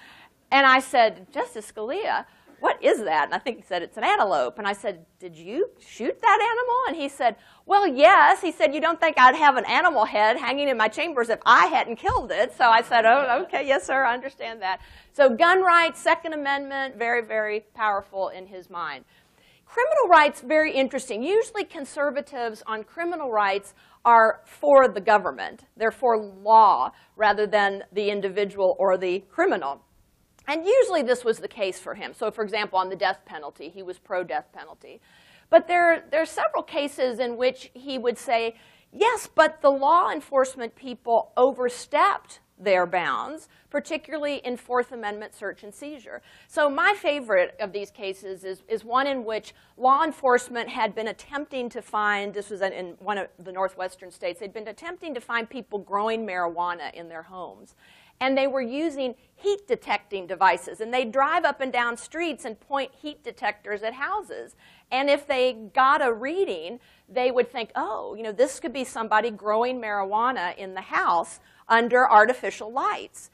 And 0.53 0.67
I 0.67 0.81
said, 0.81 1.33
Justice 1.33 1.73
Scalia, 1.73 2.27
what 2.61 2.81
is 2.85 3.03
that? 3.03 3.25
And 3.25 3.35
I 3.35 3.39
think 3.39 3.57
he 3.57 3.63
said, 3.63 3.83
it's 3.83 3.97
an 3.97 4.05
antelope. 4.05 4.59
And 4.59 4.69
I 4.69 4.75
said, 4.75 5.07
did 5.19 5.35
you 5.35 5.71
shoot 5.81 6.21
that 6.21 6.39
animal? 6.41 6.77
And 6.89 6.97
he 6.97 7.09
said, 7.09 7.37
well, 7.67 7.89
yes. 7.89 8.41
He 8.43 8.53
said, 8.53 8.73
you 8.75 8.81
don't 8.81 9.01
think 9.01 9.19
I'd 9.19 9.35
have 9.35 9.57
an 9.57 9.65
animal 9.65 10.05
head 10.05 10.37
hanging 10.37 10.69
in 10.69 10.77
my 10.77 10.89
chambers 10.89 11.31
if 11.31 11.41
I 11.47 11.67
hadn't 11.67 11.97
killed 11.97 12.31
it. 12.31 12.53
So 12.57 12.67
I 12.67 12.83
said, 12.83 13.05
oh, 13.05 13.45
okay, 13.45 13.67
yes, 13.67 13.87
sir, 13.87 14.05
I 14.05 14.13
understand 14.15 14.61
that. 14.63 14.81
So 15.13 15.31
gun 15.35 15.63
rights, 15.63 16.01
Second 16.01 16.35
Amendment, 16.35 16.97
very, 16.97 17.25
very 17.25 17.65
powerful 17.75 18.29
in 18.29 18.47
his 18.47 18.69
mind. 18.71 19.07
Criminal 19.65 20.09
rights, 20.09 20.43
very 20.43 20.73
interesting. 20.73 21.23
Usually 21.23 21.65
conservatives 21.65 22.63
on 22.67 22.85
criminal 22.85 23.33
rights 23.33 23.73
are 24.05 24.43
for 24.45 24.87
the 24.87 25.01
government. 25.01 25.65
They're 25.79 25.91
for 25.91 26.19
law 26.19 26.93
rather 27.17 27.47
than 27.47 27.85
the 27.91 28.11
individual 28.11 28.77
or 28.79 28.99
the 28.99 29.21
criminal. 29.31 29.83
And 30.47 30.67
usually 30.67 31.03
this 31.03 31.25
was 31.25 31.39
the 31.39 31.49
case 31.49 31.79
for 31.79 31.95
him. 31.95 32.13
So 32.15 32.31
for 32.31 32.43
example, 32.43 32.79
on 32.79 32.89
the 32.89 32.97
death 32.97 33.21
penalty, 33.25 33.69
he 33.69 33.83
was 33.83 33.99
pro-death 33.99 34.53
penalty. 34.53 35.01
But 35.51 35.69
there, 35.69 36.05
there 36.11 36.23
are 36.23 36.27
several 36.27 36.63
cases 36.63 37.19
in 37.19 37.37
which 37.37 37.71
he 37.75 37.99
would 37.99 38.19
say, 38.19 38.57
yes, 38.93 39.29
but 39.33 39.61
the 39.61 39.71
law 39.71 40.11
enforcement 40.11 40.75
people 40.75 41.33
overstepped 41.37 42.41
their 42.59 42.87
bounds, 42.87 43.49
particularly 43.71 44.37
in 44.37 44.57
Fourth 44.57 44.93
Amendment 44.93 45.35
search 45.35 45.63
and 45.63 45.75
seizure. 45.75 46.23
So 46.47 46.71
my 46.71 46.95
favorite 46.97 47.57
of 47.59 47.73
these 47.73 47.91
cases 47.91 48.45
is, 48.45 48.63
is 48.69 48.85
one 48.85 49.07
in 49.07 49.25
which 49.25 49.55
law 49.77 50.05
enforcement 50.05 50.69
had 50.69 50.95
been 50.95 51.09
attempting 51.09 51.69
to 51.71 51.83
find, 51.83 52.33
this 52.33 52.51
was 52.51 52.61
in 52.61 52.97
one 53.01 53.19
of 53.19 53.29
the 53.39 53.53
northwestern 53.53 54.11
states, 54.11 54.41
they'd 54.41 54.53
been 54.53 54.69
attempting 54.69 55.13
to 55.15 55.21
find 55.21 55.51
people 55.51 55.79
growing 55.81 56.27
marijuana 56.27 56.93
in 56.95 57.09
their 57.09 57.23
homes 57.23 57.75
and 58.23 58.39
they 58.39 58.47
were 58.47 58.63
using 58.63 59.17
heat 59.35 59.67
detecting 59.67 60.29
devices. 60.29 60.81
And 60.81 60.95
they 60.95 61.05
drive 61.05 61.45
up 61.45 61.61
and 61.61 61.73
down 61.73 61.97
streets 61.97 62.45
and 62.45 62.59
point 62.59 62.93
heat 62.95 63.25
detectors 63.25 63.83
at 63.83 63.95
houses. 63.95 64.55
And 64.93 65.11
if 65.11 65.27
they 65.27 65.55
got 65.75 66.07
a 66.07 66.13
reading, 66.13 66.79
they 67.09 67.33
would 67.33 67.51
think, 67.51 67.73
oh, 67.75 68.15
you 68.15 68.23
know, 68.23 68.31
this 68.31 68.61
could 68.61 68.73
be 68.73 68.85
somebody 68.85 69.33
growing 69.33 69.81
marijuana 69.81 70.57
in 70.57 70.75
the 70.75 70.83
house 70.83 71.41
under 71.69 72.09
artificial 72.09 72.71
lights. 72.71 73.31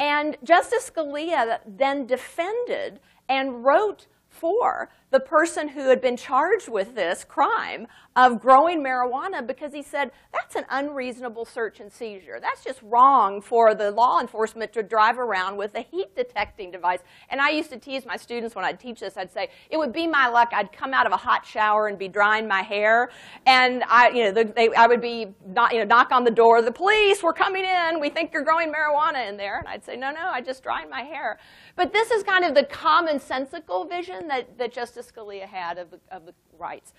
And 0.00 0.38
Justice 0.42 0.90
Scalia 0.90 1.58
then 1.66 2.06
defended 2.06 3.00
and 3.28 3.62
wrote 3.62 4.06
for 4.30 4.88
the 5.12 5.20
person 5.20 5.68
who 5.68 5.88
had 5.88 6.00
been 6.00 6.16
charged 6.16 6.68
with 6.68 6.94
this 6.94 7.22
crime 7.22 7.86
of 8.16 8.40
growing 8.40 8.82
marijuana 8.82 9.46
because 9.46 9.72
he 9.72 9.82
said 9.82 10.10
that's 10.32 10.56
an 10.56 10.64
unreasonable 10.70 11.44
search 11.44 11.80
and 11.80 11.92
seizure. 11.92 12.38
That's 12.40 12.64
just 12.64 12.80
wrong 12.82 13.40
for 13.40 13.74
the 13.74 13.90
law 13.90 14.20
enforcement 14.20 14.72
to 14.72 14.82
drive 14.82 15.18
around 15.18 15.56
with 15.56 15.74
a 15.74 15.80
heat 15.80 16.14
detecting 16.16 16.70
device. 16.70 17.00
And 17.30 17.40
I 17.40 17.50
used 17.50 17.70
to 17.70 17.78
tease 17.78 18.04
my 18.04 18.16
students 18.16 18.54
when 18.54 18.64
I'd 18.64 18.80
teach 18.80 19.00
this, 19.00 19.16
I'd 19.16 19.32
say, 19.32 19.48
it 19.70 19.76
would 19.76 19.92
be 19.92 20.06
my 20.06 20.28
luck, 20.28 20.50
I'd 20.52 20.72
come 20.72 20.92
out 20.92 21.06
of 21.06 21.12
a 21.12 21.16
hot 21.16 21.46
shower 21.46 21.88
and 21.88 21.98
be 21.98 22.08
drying 22.08 22.48
my 22.48 22.62
hair, 22.62 23.10
and 23.46 23.84
I, 23.88 24.10
you 24.10 24.24
know, 24.24 24.42
they, 24.42 24.70
I 24.74 24.86
would 24.86 25.00
be, 25.00 25.34
not, 25.46 25.72
you 25.72 25.78
know, 25.78 25.84
knock 25.84 26.10
on 26.10 26.24
the 26.24 26.30
door, 26.30 26.62
the 26.62 26.72
police, 26.72 27.22
we're 27.22 27.32
coming 27.32 27.64
in, 27.64 28.00
we 28.00 28.08
think 28.08 28.32
you're 28.32 28.44
growing 28.44 28.72
marijuana 28.72 29.28
in 29.28 29.36
there. 29.36 29.58
And 29.58 29.68
I'd 29.68 29.84
say, 29.84 29.96
no, 29.96 30.10
no, 30.10 30.30
I 30.30 30.40
just 30.40 30.62
dried 30.62 30.88
my 30.88 31.02
hair. 31.02 31.38
But 31.76 31.92
this 31.92 32.10
is 32.10 32.22
kind 32.22 32.44
of 32.44 32.54
the 32.54 32.64
commonsensical 32.64 33.88
vision 33.88 34.28
that, 34.28 34.58
that 34.58 34.72
Justice 34.72 35.01
Scalia 35.02 35.46
had 35.46 35.78
of 35.78 35.90
the, 35.90 36.00
of 36.10 36.26
the 36.26 36.34
rights. 36.58 36.92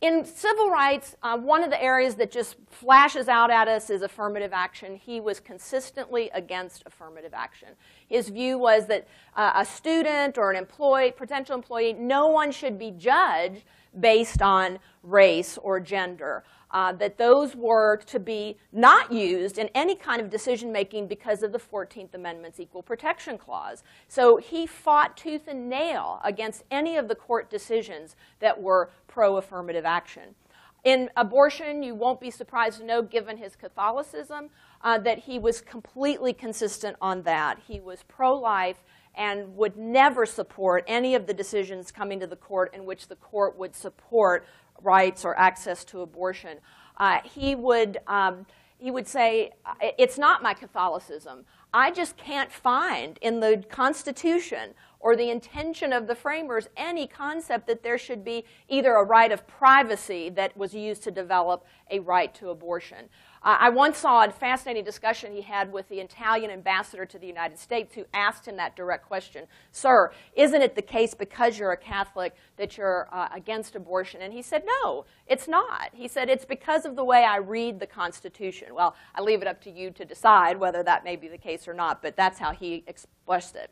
In 0.00 0.24
civil 0.24 0.70
rights, 0.70 1.14
uh, 1.22 1.36
one 1.36 1.62
of 1.62 1.68
the 1.68 1.82
areas 1.82 2.14
that 2.14 2.30
just 2.30 2.56
flashes 2.70 3.28
out 3.28 3.50
at 3.50 3.68
us 3.68 3.90
is 3.90 4.00
affirmative 4.00 4.50
action. 4.54 4.96
He 4.96 5.20
was 5.20 5.40
consistently 5.40 6.30
against 6.32 6.82
affirmative 6.86 7.32
action. 7.34 7.68
His 8.08 8.30
view 8.30 8.56
was 8.56 8.86
that 8.86 9.06
uh, 9.36 9.52
a 9.56 9.64
student 9.64 10.38
or 10.38 10.50
an 10.50 10.56
employee, 10.56 11.12
potential 11.14 11.54
employee, 11.54 11.92
no 11.92 12.28
one 12.28 12.50
should 12.50 12.78
be 12.78 12.92
judged 12.92 13.64
based 13.98 14.40
on 14.40 14.78
race 15.02 15.58
or 15.58 15.80
gender. 15.80 16.44
Uh, 16.72 16.92
that 16.92 17.18
those 17.18 17.56
were 17.56 17.96
to 18.06 18.20
be 18.20 18.56
not 18.70 19.12
used 19.12 19.58
in 19.58 19.68
any 19.74 19.96
kind 19.96 20.20
of 20.20 20.30
decision 20.30 20.70
making 20.70 21.08
because 21.08 21.42
of 21.42 21.50
the 21.50 21.58
14th 21.58 22.14
Amendment's 22.14 22.60
Equal 22.60 22.80
Protection 22.82 23.36
Clause. 23.36 23.82
So 24.06 24.36
he 24.36 24.66
fought 24.66 25.16
tooth 25.16 25.48
and 25.48 25.68
nail 25.68 26.20
against 26.22 26.62
any 26.70 26.96
of 26.96 27.08
the 27.08 27.16
court 27.16 27.50
decisions 27.50 28.14
that 28.38 28.62
were 28.62 28.90
pro 29.08 29.36
affirmative 29.36 29.84
action. 29.84 30.36
In 30.84 31.10
abortion, 31.16 31.82
you 31.82 31.94
won't 31.94 32.20
be 32.20 32.30
surprised 32.30 32.78
to 32.78 32.84
know, 32.84 33.02
given 33.02 33.36
his 33.36 33.54
Catholicism, 33.54 34.48
uh, 34.82 34.98
that 34.98 35.18
he 35.18 35.38
was 35.38 35.60
completely 35.60 36.32
consistent 36.32 36.96
on 37.02 37.22
that. 37.22 37.58
He 37.66 37.80
was 37.80 38.02
pro 38.08 38.34
life 38.34 38.82
and 39.14 39.56
would 39.56 39.76
never 39.76 40.24
support 40.24 40.84
any 40.86 41.14
of 41.14 41.26
the 41.26 41.34
decisions 41.34 41.90
coming 41.90 42.20
to 42.20 42.26
the 42.26 42.36
court 42.36 42.72
in 42.74 42.86
which 42.86 43.08
the 43.08 43.16
court 43.16 43.58
would 43.58 43.74
support 43.74 44.46
rights 44.82 45.24
or 45.24 45.38
access 45.38 45.84
to 45.86 46.02
abortion. 46.02 46.58
Uh, 46.96 47.18
he, 47.24 47.54
would, 47.54 47.98
um, 48.06 48.46
he 48.78 48.90
would 48.90 49.08
say, 49.08 49.52
It's 49.98 50.18
not 50.18 50.42
my 50.42 50.54
Catholicism. 50.54 51.44
I 51.72 51.90
just 51.90 52.16
can't 52.16 52.50
find 52.50 53.18
in 53.22 53.40
the 53.40 53.64
Constitution 53.70 54.74
or 54.98 55.16
the 55.16 55.30
intention 55.30 55.92
of 55.92 56.06
the 56.06 56.14
framers 56.14 56.68
any 56.76 57.06
concept 57.06 57.66
that 57.68 57.82
there 57.82 57.96
should 57.96 58.24
be 58.24 58.44
either 58.68 58.94
a 58.94 59.04
right 59.04 59.32
of 59.32 59.46
privacy 59.46 60.28
that 60.30 60.56
was 60.56 60.74
used 60.74 61.02
to 61.04 61.10
develop 61.10 61.64
a 61.90 62.00
right 62.00 62.34
to 62.34 62.50
abortion. 62.50 63.08
Uh, 63.42 63.56
I 63.58 63.70
once 63.70 63.96
saw 63.96 64.22
a 64.22 64.30
fascinating 64.30 64.84
discussion 64.84 65.32
he 65.32 65.40
had 65.40 65.72
with 65.72 65.88
the 65.88 65.98
Italian 65.98 66.50
ambassador 66.50 67.06
to 67.06 67.18
the 67.18 67.26
United 67.26 67.58
States 67.58 67.94
who 67.94 68.04
asked 68.12 68.46
him 68.46 68.56
that 68.56 68.76
direct 68.76 69.06
question 69.06 69.46
Sir, 69.72 70.12
isn't 70.34 70.60
it 70.60 70.74
the 70.74 70.82
case 70.82 71.14
because 71.14 71.58
you're 71.58 71.72
a 71.72 71.76
Catholic 71.76 72.34
that 72.58 72.76
you're 72.76 73.08
uh, 73.10 73.28
against 73.32 73.76
abortion? 73.76 74.20
And 74.20 74.32
he 74.32 74.42
said, 74.42 74.64
No, 74.82 75.06
it's 75.26 75.48
not. 75.48 75.90
He 75.94 76.06
said, 76.06 76.28
It's 76.28 76.44
because 76.44 76.84
of 76.84 76.96
the 76.96 77.04
way 77.04 77.24
I 77.24 77.38
read 77.38 77.80
the 77.80 77.86
Constitution. 77.86 78.74
Well, 78.74 78.94
I 79.14 79.22
leave 79.22 79.40
it 79.40 79.48
up 79.48 79.62
to 79.62 79.70
you 79.70 79.90
to 79.92 80.04
decide 80.04 80.58
whether 80.58 80.82
that 80.82 81.04
may 81.04 81.16
be 81.16 81.28
the 81.28 81.38
case 81.38 81.66
or 81.66 81.72
not, 81.72 82.02
but 82.02 82.16
that's 82.16 82.38
how 82.38 82.52
he 82.52 82.84
expressed 82.86 83.56
it. 83.56 83.70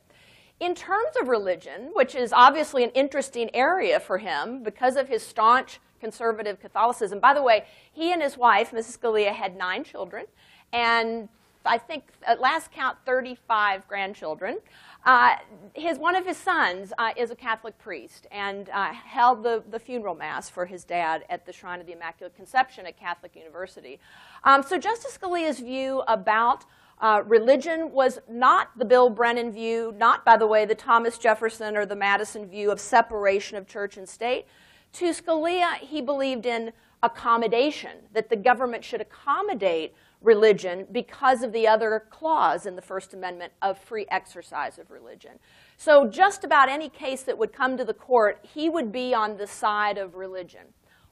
In 0.60 0.74
terms 0.74 1.14
of 1.20 1.28
religion, 1.28 1.90
which 1.92 2.14
is 2.14 2.32
obviously 2.32 2.84
an 2.84 2.90
interesting 2.90 3.54
area 3.54 4.00
for 4.00 4.18
him 4.18 4.62
because 4.62 4.96
of 4.96 5.08
his 5.08 5.22
staunch 5.22 5.78
conservative 6.00 6.60
Catholicism. 6.60 7.20
By 7.20 7.34
the 7.34 7.42
way, 7.42 7.64
he 7.92 8.12
and 8.12 8.22
his 8.22 8.36
wife, 8.36 8.70
Mrs. 8.70 8.98
Scalia, 8.98 9.32
had 9.32 9.56
nine 9.56 9.84
children, 9.84 10.26
and 10.72 11.28
I 11.64 11.78
think 11.78 12.04
at 12.26 12.40
last 12.40 12.72
count 12.72 12.98
35 13.04 13.86
grandchildren. 13.86 14.58
Uh, 15.04 15.36
his, 15.74 15.98
one 15.98 16.16
of 16.16 16.26
his 16.26 16.36
sons 16.36 16.92
uh, 16.98 17.10
is 17.16 17.30
a 17.30 17.36
Catholic 17.36 17.78
priest 17.78 18.26
and 18.32 18.68
uh, 18.70 18.92
held 18.92 19.42
the, 19.42 19.62
the 19.70 19.78
funeral 19.78 20.14
mass 20.14 20.50
for 20.50 20.66
his 20.66 20.84
dad 20.84 21.24
at 21.28 21.46
the 21.46 21.52
Shrine 21.52 21.80
of 21.80 21.86
the 21.86 21.92
Immaculate 21.92 22.34
Conception 22.34 22.86
at 22.86 22.98
Catholic 22.98 23.36
University. 23.36 24.00
Um, 24.44 24.62
so 24.62 24.78
Justice 24.78 25.16
Scalia's 25.16 25.60
view 25.60 26.02
about 26.08 26.64
uh, 27.00 27.22
religion 27.26 27.92
was 27.92 28.18
not 28.28 28.76
the 28.76 28.84
Bill 28.84 29.08
Brennan 29.08 29.52
view, 29.52 29.94
not, 29.96 30.24
by 30.24 30.36
the 30.36 30.46
way, 30.46 30.64
the 30.64 30.74
Thomas 30.74 31.16
Jefferson 31.16 31.76
or 31.76 31.86
the 31.86 31.96
Madison 31.96 32.46
view 32.46 32.72
of 32.72 32.80
separation 32.80 33.56
of 33.56 33.68
church 33.68 33.96
and 33.96 34.08
state. 34.08 34.46
To 34.94 35.06
Scalia, 35.12 35.76
he 35.76 36.00
believed 36.00 36.46
in 36.46 36.72
accommodation, 37.02 37.92
that 38.12 38.28
the 38.28 38.36
government 38.36 38.84
should 38.84 39.00
accommodate 39.00 39.94
religion 40.20 40.86
because 40.90 41.42
of 41.42 41.52
the 41.52 41.66
other 41.66 42.04
clause 42.10 42.66
in 42.66 42.74
the 42.74 42.82
First 42.82 43.14
Amendment 43.14 43.52
of 43.62 43.78
free 43.78 44.06
exercise 44.10 44.78
of 44.78 44.90
religion. 44.90 45.38
So, 45.76 46.08
just 46.08 46.42
about 46.42 46.68
any 46.68 46.88
case 46.88 47.22
that 47.22 47.38
would 47.38 47.52
come 47.52 47.76
to 47.76 47.84
the 47.84 47.94
court, 47.94 48.44
he 48.54 48.68
would 48.68 48.90
be 48.90 49.14
on 49.14 49.36
the 49.36 49.46
side 49.46 49.96
of 49.96 50.16
religion. 50.16 50.66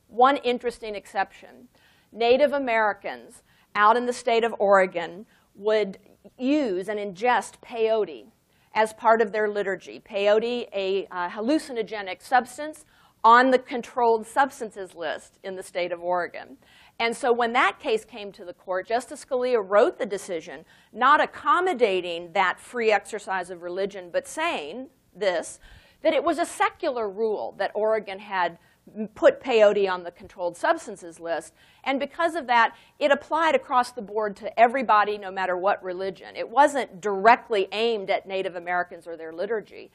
One 0.09 0.37
interesting 0.39 0.95
exception 0.95 1.69
Native 2.13 2.53
Americans 2.53 3.43
out 3.75 3.97
in 3.97 4.07
the 4.07 4.13
state 4.13 4.43
of 4.43 4.55
Oregon 4.59 5.27
would 5.55 5.99
use 6.39 6.89
and 6.89 6.99
ingest 6.99 7.55
peyote 7.63 8.27
as 8.75 8.93
part 8.93 9.21
of 9.21 9.33
their 9.33 9.49
liturgy. 9.49 10.01
Peyote, 10.01 10.69
a 10.73 11.07
uh, 11.11 11.31
hallucinogenic 11.31 12.23
substance 12.23 12.85
on 13.27 13.51
the 13.51 13.59
controlled 13.59 14.25
substances 14.25 14.95
list 14.95 15.41
in 15.43 15.57
the 15.57 15.63
state 15.63 15.91
of 15.91 16.01
Oregon. 16.01 16.57
And 17.01 17.15
so 17.15 17.33
when 17.33 17.53
that 17.55 17.81
case 17.81 18.05
came 18.05 18.31
to 18.31 18.45
the 18.45 18.53
court, 18.55 18.87
Justice 18.87 19.25
Scalia 19.25 19.61
wrote 19.69 19.99
the 19.99 20.07
decision 20.07 20.65
not 20.93 21.21
accommodating 21.21 22.33
that 22.35 22.61
free 22.61 22.93
exercise 22.93 23.51
of 23.51 23.63
religion, 23.63 24.11
but 24.13 24.29
saying 24.29 24.91
this 25.13 25.59
that 26.03 26.13
it 26.13 26.23
was 26.23 26.39
a 26.39 26.47
secular 26.47 27.11
rule 27.11 27.57
that 27.59 27.73
Oregon 27.75 28.21
had 28.21 28.59
put 29.17 29.43
peyote 29.43 29.91
on 29.91 30.05
the 30.05 30.13
controlled 30.13 30.57
substances 30.57 31.19
list. 31.19 31.53
And 31.83 31.99
because 31.99 32.37
of 32.37 32.47
that, 32.47 32.77
it 33.01 33.11
applied 33.11 33.57
across 33.57 33.91
the 33.91 34.03
board 34.03 34.37
to 34.37 34.61
everybody, 34.61 35.19
no 35.19 35.33
matter 35.33 35.57
what 35.57 35.83
religion. 35.83 36.37
It 36.37 36.49
wasn't 36.49 37.01
directly 37.01 37.67
aimed 37.73 38.09
at 38.09 38.29
Native 38.29 38.55
Americans 38.55 39.05
or 39.05 39.17
their 39.17 39.33
liturgy. 39.33 39.91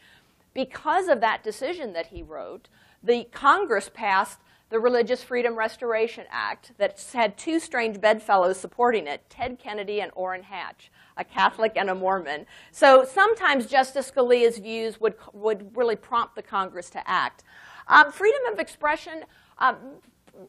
Because 0.53 1.07
of 1.07 1.21
that 1.21 1.45
decision 1.45 1.93
that 1.93 2.07
he 2.07 2.21
wrote, 2.21 2.67
the 3.03 3.25
Congress 3.31 3.89
passed 3.93 4.39
the 4.71 4.79
Religious 4.79 5.21
Freedom 5.21 5.55
Restoration 5.55 6.25
Act 6.31 6.71
that 6.77 7.03
had 7.13 7.37
two 7.37 7.59
strange 7.59 7.99
bedfellows 7.99 8.57
supporting 8.57 9.05
it 9.05 9.21
Ted 9.29 9.59
Kennedy 9.59 9.99
and 9.99 10.11
Orrin 10.15 10.43
Hatch, 10.43 10.89
a 11.17 11.25
Catholic 11.25 11.73
and 11.75 11.89
a 11.89 11.95
Mormon. 11.95 12.45
So 12.71 13.03
sometimes 13.03 13.65
Justice 13.65 14.09
Scalia's 14.09 14.59
views 14.59 14.99
would, 15.01 15.15
would 15.33 15.75
really 15.75 15.97
prompt 15.97 16.35
the 16.35 16.41
Congress 16.41 16.89
to 16.91 17.09
act. 17.09 17.43
Um, 17.87 18.13
freedom 18.13 18.53
of 18.53 18.59
expression, 18.59 19.25
um, 19.57 19.75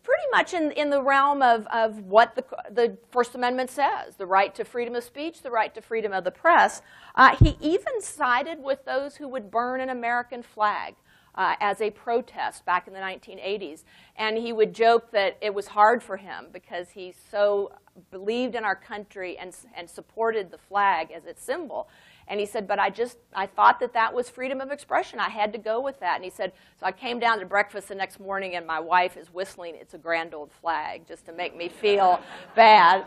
pretty 0.04 0.22
much 0.30 0.54
in, 0.54 0.70
in 0.70 0.90
the 0.90 1.02
realm 1.02 1.42
of, 1.42 1.66
of 1.66 1.98
what 2.04 2.36
the, 2.36 2.44
the 2.70 2.96
First 3.10 3.34
Amendment 3.34 3.70
says 3.70 4.14
the 4.16 4.26
right 4.26 4.54
to 4.54 4.64
freedom 4.64 4.94
of 4.94 5.02
speech, 5.02 5.42
the 5.42 5.50
right 5.50 5.74
to 5.74 5.82
freedom 5.82 6.12
of 6.12 6.22
the 6.22 6.30
press. 6.30 6.80
Uh, 7.16 7.34
he 7.36 7.56
even 7.60 8.00
sided 8.00 8.62
with 8.62 8.84
those 8.84 9.16
who 9.16 9.26
would 9.26 9.50
burn 9.50 9.80
an 9.80 9.90
American 9.90 10.44
flag. 10.44 10.94
Uh, 11.34 11.54
as 11.60 11.80
a 11.80 11.90
protest 11.90 12.62
back 12.66 12.86
in 12.86 12.92
the 12.92 13.00
1980s. 13.00 13.84
And 14.16 14.36
he 14.36 14.52
would 14.52 14.74
joke 14.74 15.10
that 15.12 15.38
it 15.40 15.54
was 15.54 15.66
hard 15.66 16.02
for 16.02 16.18
him 16.18 16.48
because 16.52 16.90
he 16.90 17.14
so 17.30 17.72
believed 18.10 18.54
in 18.54 18.64
our 18.64 18.76
country 18.76 19.38
and, 19.38 19.54
and 19.74 19.88
supported 19.88 20.50
the 20.50 20.58
flag 20.58 21.10
as 21.10 21.24
its 21.24 21.42
symbol. 21.42 21.88
And 22.28 22.38
he 22.38 22.46
said, 22.46 22.68
but 22.68 22.78
I 22.78 22.90
just, 22.90 23.18
I 23.34 23.46
thought 23.46 23.80
that 23.80 23.92
that 23.94 24.14
was 24.14 24.28
freedom 24.28 24.60
of 24.60 24.70
expression. 24.70 25.18
I 25.18 25.28
had 25.28 25.52
to 25.52 25.58
go 25.58 25.80
with 25.80 25.98
that. 26.00 26.16
And 26.16 26.24
he 26.24 26.30
said, 26.30 26.52
so 26.78 26.86
I 26.86 26.92
came 26.92 27.18
down 27.18 27.40
to 27.40 27.46
breakfast 27.46 27.88
the 27.88 27.94
next 27.94 28.20
morning 28.20 28.54
and 28.54 28.66
my 28.66 28.80
wife 28.80 29.16
is 29.16 29.32
whistling, 29.32 29.74
it's 29.74 29.94
a 29.94 29.98
grand 29.98 30.34
old 30.34 30.52
flag, 30.52 31.06
just 31.06 31.26
to 31.26 31.32
make 31.32 31.56
me 31.56 31.68
feel 31.68 32.20
bad. 32.54 33.06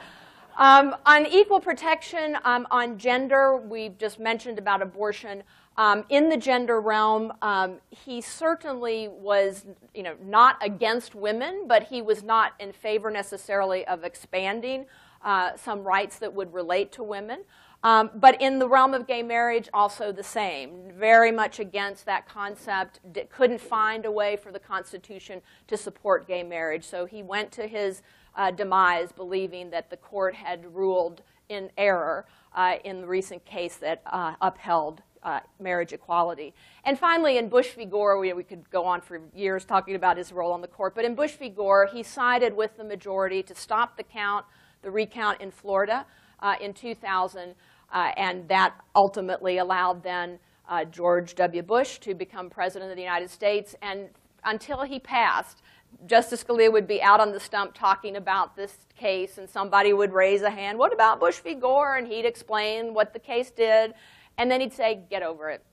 Um, 0.57 0.95
on 1.05 1.25
equal 1.25 1.59
protection, 1.59 2.38
um, 2.45 2.65
on 2.71 2.97
gender, 2.97 3.57
we've 3.57 3.97
just 3.97 4.19
mentioned 4.19 4.57
about 4.57 4.81
abortion. 4.81 5.43
Um, 5.77 6.05
in 6.09 6.29
the 6.29 6.38
gender 6.38 6.79
realm, 6.79 7.33
um, 7.41 7.79
he 7.89 8.21
certainly 8.21 9.09
was, 9.09 9.65
you 9.93 10.03
know, 10.03 10.15
not 10.23 10.57
against 10.61 11.15
women, 11.15 11.65
but 11.67 11.83
he 11.83 12.01
was 12.01 12.23
not 12.23 12.53
in 12.59 12.71
favor 12.71 13.11
necessarily 13.11 13.85
of 13.85 14.03
expanding 14.03 14.85
uh, 15.23 15.57
some 15.57 15.83
rights 15.83 16.17
that 16.19 16.33
would 16.33 16.53
relate 16.53 16.91
to 16.93 17.03
women. 17.03 17.41
Um, 17.83 18.09
but 18.15 18.41
in 18.41 18.57
the 18.57 18.67
realm 18.67 18.93
of 18.93 19.05
gay 19.05 19.21
marriage, 19.21 19.69
also 19.73 20.11
the 20.11 20.23
same. 20.23 20.91
Very 20.97 21.31
much 21.31 21.59
against 21.59 22.05
that 22.05 22.27
concept. 22.27 22.99
D- 23.11 23.25
couldn't 23.29 23.61
find 23.61 24.05
a 24.05 24.11
way 24.11 24.38
for 24.38 24.51
the 24.51 24.59
Constitution 24.59 25.41
to 25.67 25.77
support 25.77 26.27
gay 26.27 26.41
marriage. 26.41 26.83
So 26.83 27.05
he 27.05 27.21
went 27.21 27.51
to 27.53 27.67
his 27.67 28.01
uh, 28.35 28.51
demise 28.51 29.11
believing 29.11 29.69
that 29.71 29.89
the 29.89 29.97
court 29.97 30.35
had 30.35 30.73
ruled 30.73 31.21
in 31.49 31.69
error 31.77 32.25
uh, 32.55 32.77
in 32.83 33.01
the 33.01 33.07
recent 33.07 33.45
case 33.45 33.75
that 33.75 34.01
uh, 34.07 34.33
upheld 34.41 35.03
uh, 35.25 35.39
marriage 35.59 35.91
equality. 35.91 36.53
And 36.85 36.97
finally, 36.97 37.38
in 37.38 37.49
Bush 37.49 37.71
v. 37.71 37.83
Gore, 37.83 38.19
we, 38.19 38.31
we, 38.33 38.43
could 38.43 38.69
go 38.69 38.85
on 38.85 39.01
for 39.01 39.19
years 39.33 39.65
talking 39.65 39.95
about 39.95 40.17
his 40.17 40.31
role 40.31 40.53
on 40.53 40.61
the 40.61 40.67
court, 40.67 40.93
but 40.93 41.03
in 41.03 41.15
Bush 41.15 41.33
v. 41.33 41.49
Gore, 41.49 41.89
he 41.91 42.03
sided 42.03 42.55
with 42.55 42.77
the 42.77 42.83
majority 42.83 43.41
to 43.43 43.55
stop 43.55 43.97
the 43.97 44.03
count, 44.03 44.45
the 44.83 44.91
recount 44.91 45.41
in 45.41 45.49
Florida 45.49 46.05
uh, 46.41 46.55
in 46.61 46.73
2000. 46.73 47.55
Uh, 47.91 48.11
and 48.17 48.47
that 48.47 48.75
ultimately 48.95 49.57
allowed 49.57 50.03
then 50.03 50.38
uh, 50.69 50.85
George 50.85 51.33
W. 51.35 51.63
Bush 51.63 51.97
to 51.99 52.13
become 52.13 52.49
president 52.49 52.91
of 52.91 52.95
the 52.95 53.03
United 53.03 53.29
States. 53.29 53.75
And 53.81 54.09
until 54.43 54.83
he 54.83 54.99
passed, 54.99 55.63
Justice 56.05 56.43
Scalia 56.43 56.71
would 56.71 56.88
be 56.88 57.01
out 57.01 57.19
on 57.19 57.31
the 57.31 57.39
stump 57.39 57.73
talking 57.73 58.17
about 58.17 58.55
this 58.55 58.77
case, 58.97 59.38
and 59.38 59.49
somebody 59.49 59.93
would 59.93 60.13
raise 60.13 60.41
a 60.41 60.49
hand, 60.49 60.77
What 60.77 60.93
about 60.93 61.19
Bush 61.19 61.39
v. 61.39 61.55
Gore? 61.55 61.95
And 61.95 62.07
he'd 62.07 62.25
explain 62.25 62.93
what 62.93 63.13
the 63.13 63.19
case 63.19 63.49
did. 63.49 63.93
And 64.38 64.50
then 64.50 64.62
he'd 64.62 64.74
say, 64.74 65.02
Get 65.10 65.24
over 65.24 65.50
it. 65.50 65.63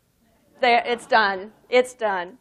It's 0.62 1.06
done. 1.06 1.52
It's 1.68 1.94
done. 1.94 2.38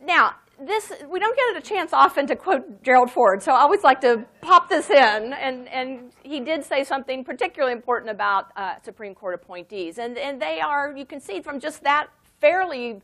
Now, 0.00 0.36
this 0.60 0.92
we 1.08 1.18
don't 1.18 1.36
get 1.36 1.56
a 1.56 1.60
chance 1.60 1.92
often 1.92 2.26
to 2.26 2.36
quote 2.36 2.82
Gerald 2.82 3.10
Ford, 3.10 3.42
so 3.42 3.52
I 3.52 3.60
always 3.60 3.82
like 3.82 4.00
to 4.02 4.24
pop 4.40 4.68
this 4.68 4.90
in. 4.90 5.32
And, 5.32 5.68
and 5.68 6.12
he 6.22 6.40
did 6.40 6.64
say 6.64 6.84
something 6.84 7.24
particularly 7.24 7.72
important 7.72 8.10
about 8.10 8.46
uh, 8.56 8.74
Supreme 8.82 9.14
Court 9.14 9.34
appointees, 9.34 9.98
and 9.98 10.16
and 10.16 10.40
they 10.40 10.60
are 10.60 10.94
you 10.96 11.04
can 11.04 11.20
see 11.20 11.40
from 11.40 11.60
just 11.60 11.82
that 11.82 12.08
fairly 12.40 13.00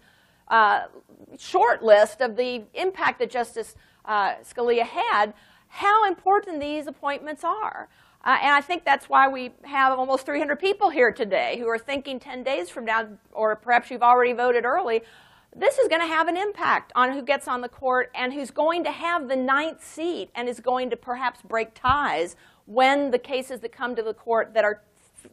uh, 0.49 0.85
short 1.39 1.83
list 1.83 2.21
of 2.21 2.37
the 2.37 2.65
impact 2.75 3.19
that 3.19 3.31
Justice 3.31 3.75
uh, 4.05 4.35
Scalia 4.37 4.85
had, 4.85 5.35
how 5.69 6.07
important 6.07 6.61
these 6.61 6.87
appointments 6.87 7.45
are. 7.45 7.89
Uh, 8.25 8.37
and 8.43 8.53
I 8.53 8.61
think 8.61 8.85
that's 8.85 9.09
why 9.09 9.29
we 9.29 9.53
have 9.65 9.99
almost 9.99 10.27
300 10.27 10.59
people 10.59 10.91
here 10.91 11.13
today 11.13 11.57
who 11.59 11.69
are 11.69 11.79
thinking 11.79 12.19
10 12.19 12.43
days 12.43 12.69
from 12.69 12.85
now, 12.85 13.09
or 13.33 13.57
perhaps 13.57 13.91
you've 13.91 14.03
already 14.03 14.33
voted 14.33 14.65
early, 14.65 15.03
this 15.57 15.79
is 15.79 15.89
going 15.89 16.01
to 16.01 16.07
have 16.07 16.29
an 16.29 16.37
impact 16.37 16.93
on 16.95 17.13
who 17.13 17.23
gets 17.23 17.49
on 17.49 17.61
the 17.61 17.69
court 17.69 18.11
and 18.15 18.33
who's 18.33 18.51
going 18.51 18.85
to 18.85 18.91
have 18.91 19.29
the 19.29 19.37
ninth 19.37 19.85
seat 19.85 20.31
and 20.35 20.49
is 20.49 20.61
going 20.61 20.91
to 20.91 20.97
perhaps 20.97 21.41
break 21.43 21.75
ties 21.75 22.37
when 22.67 23.11
the 23.11 23.19
cases 23.19 23.61
that 23.61 23.73
come 23.73 23.97
to 23.97 24.03
the 24.03 24.13
court 24.13 24.53
that 24.53 24.65
are 24.65 24.83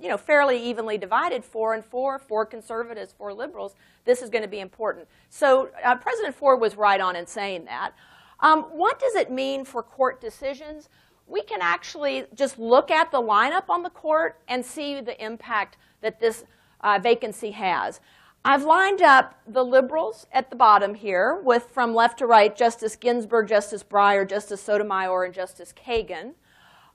you 0.01 0.09
know, 0.09 0.17
fairly 0.17 0.61
evenly 0.61 0.97
divided, 0.97 1.43
four 1.43 1.73
and 1.73 1.83
four, 1.83 2.17
four 2.17 2.45
conservatives, 2.45 3.13
four 3.17 3.33
liberals, 3.33 3.75
this 4.05 4.21
is 4.21 4.29
going 4.29 4.41
to 4.41 4.47
be 4.47 4.59
important. 4.59 5.07
So 5.29 5.69
uh, 5.83 5.95
President 5.95 6.35
Ford 6.35 6.59
was 6.59 6.75
right 6.75 6.99
on 6.99 7.15
in 7.15 7.27
saying 7.27 7.65
that. 7.65 7.93
Um, 8.39 8.63
what 8.63 8.99
does 8.99 9.15
it 9.15 9.31
mean 9.31 9.63
for 9.63 9.81
court 9.83 10.19
decisions? 10.21 10.89
We 11.27 11.41
can 11.41 11.61
actually 11.61 12.25
just 12.33 12.59
look 12.59 12.91
at 12.91 13.11
the 13.11 13.21
lineup 13.21 13.69
on 13.69 13.83
the 13.83 13.89
court 13.89 14.39
and 14.47 14.65
see 14.65 15.01
the 15.01 15.23
impact 15.23 15.77
that 16.01 16.19
this 16.19 16.43
uh, 16.81 16.99
vacancy 17.01 17.51
has. 17.51 17.99
I've 18.47 18.63
lined 18.63 19.01
up 19.01 19.41
the 19.47 19.65
liberals 19.65 20.27
at 20.31 20.51
the 20.51 20.55
bottom 20.55 20.93
here 20.93 21.41
with 21.43 21.63
from 21.71 21.95
left 21.95 22.19
to 22.19 22.27
right 22.27 22.55
Justice 22.55 22.95
Ginsburg, 22.95 23.47
Justice 23.47 23.83
Breyer, 23.83 24.29
Justice 24.29 24.61
Sotomayor, 24.61 25.23
and 25.23 25.33
Justice 25.33 25.73
Kagan. 25.73 26.33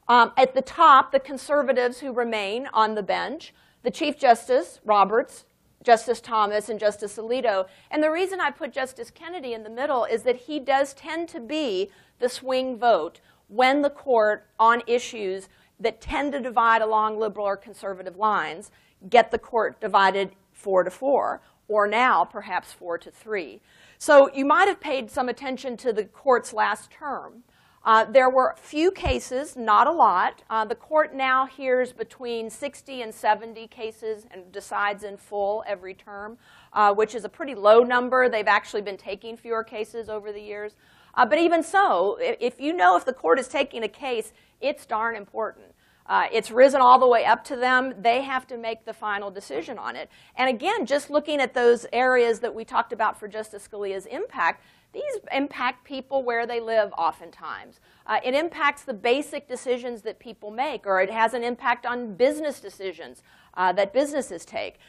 Um, 0.07 0.31
at 0.37 0.55
the 0.55 0.63
top, 0.63 1.11
the 1.11 1.19
conservatives 1.19 1.99
who 1.99 2.13
remain 2.13 2.69
on 2.73 2.95
the 2.95 3.03
bench, 3.03 3.53
the 3.83 3.91
Chief 3.91 4.17
Justice, 4.17 4.81
Roberts, 4.85 5.45
Justice 5.83 6.21
Thomas, 6.21 6.69
and 6.69 6.79
Justice 6.79 7.17
Alito. 7.17 7.67
And 7.91 8.01
the 8.03 8.11
reason 8.11 8.41
I 8.41 8.51
put 8.51 8.73
Justice 8.73 9.11
Kennedy 9.11 9.53
in 9.53 9.65
the 9.65 9.71
middle 9.71 10.05
is 10.05 10.23
that 10.23 10.37
he 10.37 10.61
does 10.61 10.95
tend 10.95 11.29
to 11.31 11.41
be 11.41 11.91
the 12.21 12.29
swing 12.29 12.79
vote 12.79 13.21
when 13.51 13.83
the 13.83 13.91
court, 13.91 14.47
on 14.59 14.83
issues 14.87 15.49
that 15.81 16.01
tend 16.01 16.33
to 16.33 16.41
divide 16.41 16.83
along 16.83 17.19
liberal 17.19 17.47
or 17.47 17.57
conservative 17.57 18.17
lines, 18.17 18.71
get 19.09 19.31
the 19.31 19.39
court 19.39 19.81
divided 19.81 20.31
four 20.53 20.85
to 20.85 20.91
four, 20.91 21.41
or 21.69 21.87
now 21.87 22.25
perhaps 22.25 22.73
four 22.73 22.97
to 22.99 23.11
three. 23.11 23.61
So 23.99 24.31
you 24.35 24.45
might 24.45 24.69
have 24.69 24.81
paid 24.81 25.11
some 25.11 25.29
attention 25.29 25.77
to 25.79 25.93
the 25.93 26.05
court's 26.05 26.53
last 26.53 26.91
term. 26.91 27.43
Uh, 27.83 28.05
there 28.05 28.29
were 28.29 28.55
few 28.61 28.91
cases, 28.91 29.57
not 29.57 29.87
a 29.87 29.91
lot. 29.91 30.43
Uh, 30.51 30.67
the 30.67 30.75
court 30.75 31.15
now 31.15 31.47
hears 31.47 31.93
between 31.93 32.51
60 32.51 33.01
and 33.01 33.15
70 33.15 33.67
cases 33.69 34.27
and 34.31 34.53
decides 34.53 35.03
in 35.03 35.17
full 35.17 35.65
every 35.67 35.95
term, 35.95 36.37
uh, 36.75 36.93
which 36.93 37.15
is 37.15 37.25
a 37.25 37.29
pretty 37.29 37.55
low 37.55 37.83
number. 37.83 38.29
They've 38.29 38.47
actually 38.47 38.83
been 38.83 38.99
taking 38.99 39.37
fewer 39.37 39.65
cases 39.65 40.11
over 40.11 40.31
the 40.31 40.43
years. 40.43 40.77
Uh, 41.15 41.27
but 41.27 41.39
even 41.39 41.63
so, 41.63 42.19
if 42.21 42.61
you 42.61 42.73
know 42.73 42.97
if 42.97 43.05
the 43.05 43.13
court 43.13 43.39
is 43.39 43.49
taking 43.49 43.83
a 43.83 43.89
case, 43.89 44.33
it's 44.61 44.87
darn 44.87 45.17
important. 45.17 45.67
Uh, 46.07 46.27
it's 46.33 46.51
risen 46.51 46.81
all 46.81 46.99
the 46.99 47.07
way 47.07 47.25
up 47.25 47.45
to 47.45 47.55
them. 47.55 47.95
They 48.01 48.23
have 48.23 48.47
to 48.49 48.57
make 48.57 48.85
the 48.85 48.93
final 48.93 49.31
decision 49.31 49.79
on 49.79 49.95
it. 49.95 50.11
And 50.35 50.51
again, 50.51 50.85
just 50.85 51.09
looking 51.09 51.41
at 51.41 51.55
those 51.55 51.87
areas 51.93 52.41
that 52.41 52.53
we 52.53 52.65
talked 52.65 52.93
about 52.93 53.19
for 53.19 53.29
Justice 53.29 53.69
Scalia's 53.71 54.07
impact, 54.07 54.65
these 54.93 55.19
impact 55.31 55.85
people 55.85 56.25
where 56.25 56.49
they 56.49 56.59
live 56.59 56.93
oftentimes. 56.99 57.79
Uh, 58.07 58.19
it 58.25 58.35
impacts 58.35 58.83
the 58.83 58.93
basic 58.93 59.47
decisions 59.47 60.03
that 60.03 60.19
people 60.19 60.51
make, 60.51 60.85
or 60.85 61.01
it 61.01 61.11
has 61.11 61.33
an 61.33 61.45
impact 61.45 61.87
on 61.87 62.15
business 62.15 62.59
decisions 62.59 63.23
uh, 63.55 63.73
that 63.73 63.93
businesses 63.93 64.45
take. 64.45 64.81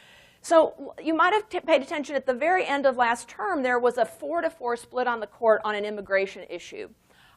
So 0.44 0.94
you 1.00 1.14
might 1.14 1.32
have 1.32 1.48
paid 1.64 1.82
attention 1.82 2.16
at 2.16 2.26
the 2.26 2.34
very 2.34 2.66
end 2.66 2.84
of 2.84 2.96
last 2.96 3.28
term, 3.28 3.62
there 3.62 3.78
was 3.78 3.96
a 3.96 4.04
four 4.04 4.42
to 4.42 4.50
four 4.50 4.76
split 4.76 5.06
on 5.06 5.20
the 5.20 5.26
court 5.28 5.60
on 5.64 5.76
an 5.76 5.84
immigration 5.84 6.44
issue. 6.50 6.88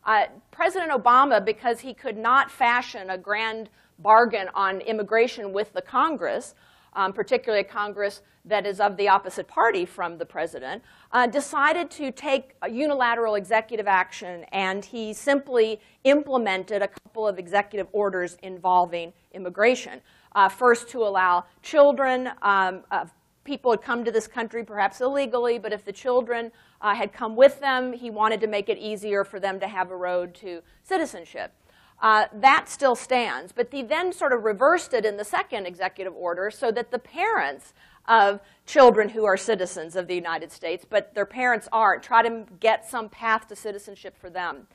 Uh, 0.03 0.25
President 0.49 0.91
Obama, 0.91 1.43
because 1.43 1.79
he 1.79 1.93
could 1.93 2.17
not 2.17 2.49
fashion 2.49 3.11
a 3.11 3.17
grand 3.17 3.69
bargain 3.99 4.49
on 4.55 4.81
immigration 4.81 5.53
with 5.53 5.71
the 5.73 5.81
Congress, 5.83 6.55
um, 6.93 7.13
particularly 7.13 7.61
a 7.61 7.67
Congress 7.67 8.23
that 8.43 8.65
is 8.65 8.79
of 8.79 8.97
the 8.97 9.07
opposite 9.07 9.47
party 9.47 9.85
from 9.85 10.17
the 10.17 10.25
president, 10.25 10.81
uh, 11.11 11.27
decided 11.27 11.89
to 11.91 12.11
take 12.11 12.55
unilateral 12.67 13.35
executive 13.35 13.87
action, 13.87 14.45
and 14.51 14.85
he 14.85 15.13
simply 15.13 15.79
implemented 16.03 16.81
a 16.81 16.87
couple 16.87 17.27
of 17.27 17.37
executive 17.37 17.87
orders 17.91 18.37
involving 18.43 19.13
immigration. 19.33 20.01
Uh, 20.35 20.49
first, 20.49 20.89
to 20.89 21.01
allow 21.01 21.45
children 21.63 22.29
um, 22.43 22.83
people 23.45 23.71
had 23.71 23.81
come 23.81 24.03
to 24.03 24.11
this 24.11 24.27
country 24.27 24.63
perhaps 24.63 24.99
illegally, 24.99 25.57
but 25.57 25.71
if 25.71 25.85
the 25.85 25.93
children 25.93 26.51
uh, 26.81 26.93
had 26.93 27.13
come 27.13 27.35
with 27.37 27.59
them, 27.61 27.93
he 27.93 28.09
wanted 28.09 28.41
to 28.41 28.47
make 28.47 28.67
it 28.67 28.77
easier 28.77 29.23
for 29.23 29.39
them 29.39 29.59
to 29.59 29.67
have 29.67 29.91
a 29.91 29.95
road 29.95 30.33
to 30.33 30.61
citizenship. 30.83 31.53
Uh, 32.01 32.25
that 32.33 32.67
still 32.67 32.95
stands, 32.95 33.53
but 33.53 33.69
he 33.71 33.81
then 33.81 34.11
sort 34.11 34.33
of 34.33 34.43
reversed 34.43 34.93
it 34.93 35.05
in 35.05 35.15
the 35.15 35.23
second 35.23 35.65
executive 35.65 36.13
order 36.13 36.51
so 36.51 36.69
that 36.69 36.91
the 36.91 36.99
parents 36.99 37.73
of 38.07 38.41
children 38.65 39.09
who 39.09 39.23
are 39.23 39.37
citizens 39.37 39.95
of 39.95 40.07
the 40.07 40.13
United 40.13 40.51
States, 40.51 40.85
but 40.87 41.15
their 41.15 41.25
parents 41.25 41.69
aren't, 41.71 42.03
try 42.03 42.21
to 42.21 42.43
get 42.59 42.85
some 42.85 43.07
path 43.07 43.47
to 43.47 43.55
citizenship 43.55 44.17
for 44.17 44.29
them. 44.29 44.67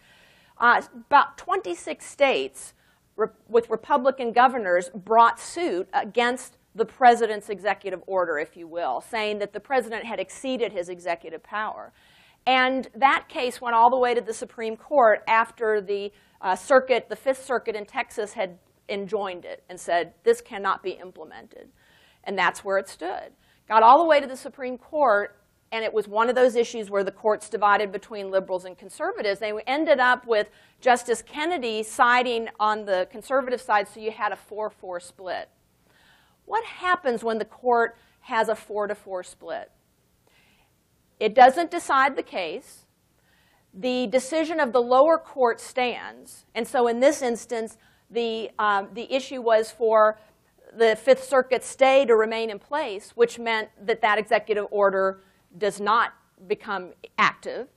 Uh, 0.58 0.80
about 0.94 1.36
26 1.36 2.04
states 2.04 2.72
with 3.48 3.70
Republican 3.70 4.32
governors 4.32 4.90
brought 4.94 5.40
suit 5.40 5.88
against 5.92 6.56
the 6.74 6.84
president's 6.84 7.48
executive 7.48 8.02
order, 8.06 8.38
if 8.38 8.56
you 8.56 8.66
will, 8.66 9.00
saying 9.00 9.38
that 9.40 9.52
the 9.52 9.60
president 9.60 10.04
had 10.04 10.20
exceeded 10.20 10.72
his 10.72 10.88
executive 10.88 11.42
power. 11.42 11.92
And 12.46 12.88
that 12.94 13.28
case 13.28 13.60
went 13.60 13.74
all 13.74 13.90
the 13.90 13.98
way 13.98 14.14
to 14.14 14.20
the 14.20 14.32
Supreme 14.32 14.76
Court 14.76 15.22
after 15.26 15.80
the 15.80 16.12
uh, 16.40 16.56
circuit, 16.56 17.08
the 17.08 17.16
Fifth 17.16 17.44
Circuit 17.44 17.76
in 17.76 17.84
Texas 17.84 18.32
had 18.32 18.58
enjoined 18.88 19.44
it 19.44 19.62
and 19.68 19.78
said, 19.78 20.14
this 20.24 20.40
cannot 20.40 20.82
be 20.82 20.92
implemented. 20.92 21.68
And 22.24 22.38
that's 22.38 22.64
where 22.64 22.78
it 22.78 22.88
stood. 22.88 23.32
Got 23.68 23.82
all 23.82 23.98
the 23.98 24.04
way 24.06 24.20
to 24.20 24.26
the 24.26 24.36
Supreme 24.36 24.78
Court, 24.78 25.39
and 25.72 25.84
it 25.84 25.92
was 25.92 26.08
one 26.08 26.28
of 26.28 26.34
those 26.34 26.56
issues 26.56 26.90
where 26.90 27.04
the 27.04 27.12
courts 27.12 27.48
divided 27.48 27.92
between 27.92 28.30
liberals 28.30 28.64
and 28.64 28.76
conservatives. 28.76 29.38
They 29.38 29.52
ended 29.66 30.00
up 30.00 30.26
with 30.26 30.48
Justice 30.80 31.22
Kennedy 31.22 31.82
siding 31.82 32.48
on 32.58 32.86
the 32.86 33.06
conservative 33.10 33.60
side, 33.60 33.86
so 33.88 34.00
you 34.00 34.10
had 34.10 34.32
a 34.32 34.38
4-4 34.50 35.00
split. 35.00 35.48
What 36.44 36.64
happens 36.64 37.22
when 37.22 37.38
the 37.38 37.44
court 37.44 37.96
has 38.22 38.48
a 38.48 38.56
four 38.56 38.88
to 38.88 38.94
four 38.96 39.22
split? 39.22 39.70
It 41.20 41.32
doesn't 41.32 41.70
decide 41.70 42.16
the 42.16 42.24
case. 42.24 42.86
The 43.72 44.08
decision 44.08 44.58
of 44.58 44.72
the 44.72 44.82
lower 44.82 45.16
court 45.16 45.60
stands. 45.60 46.46
And 46.54 46.66
so 46.66 46.88
in 46.88 46.98
this 46.98 47.22
instance, 47.22 47.78
the, 48.10 48.50
um, 48.58 48.88
the 48.94 49.12
issue 49.14 49.40
was 49.40 49.70
for 49.70 50.18
the 50.76 50.96
Fifth 50.96 51.22
Circuit 51.22 51.62
stay 51.62 52.04
to 52.06 52.16
remain 52.16 52.50
in 52.50 52.58
place, 52.58 53.12
which 53.14 53.38
meant 53.38 53.68
that 53.80 54.00
that 54.02 54.18
executive 54.18 54.66
order 54.72 55.20
does 55.58 55.80
not 55.80 56.12
become 56.46 56.90
active. 57.18 57.68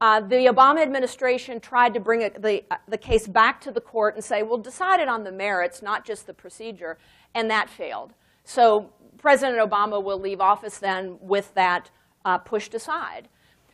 Uh, 0.00 0.20
the 0.20 0.46
Obama 0.46 0.80
administration 0.80 1.60
tried 1.60 1.92
to 1.92 2.00
bring 2.00 2.20
the, 2.20 2.64
uh, 2.70 2.76
the 2.88 2.96
case 2.96 3.26
back 3.28 3.60
to 3.60 3.70
the 3.70 3.80
court 3.80 4.14
and 4.14 4.24
say, 4.24 4.42
well, 4.42 4.56
decide 4.56 4.98
it 4.98 5.08
on 5.08 5.24
the 5.24 5.32
merits, 5.32 5.82
not 5.82 6.06
just 6.06 6.26
the 6.26 6.32
procedure, 6.32 6.96
and 7.34 7.50
that 7.50 7.68
failed. 7.68 8.14
So 8.44 8.90
President 9.18 9.58
Obama 9.58 10.02
will 10.02 10.18
leave 10.18 10.40
office 10.40 10.78
then 10.78 11.18
with 11.20 11.52
that 11.54 11.90
uh, 12.24 12.38
pushed 12.38 12.74
aside. 12.74 13.28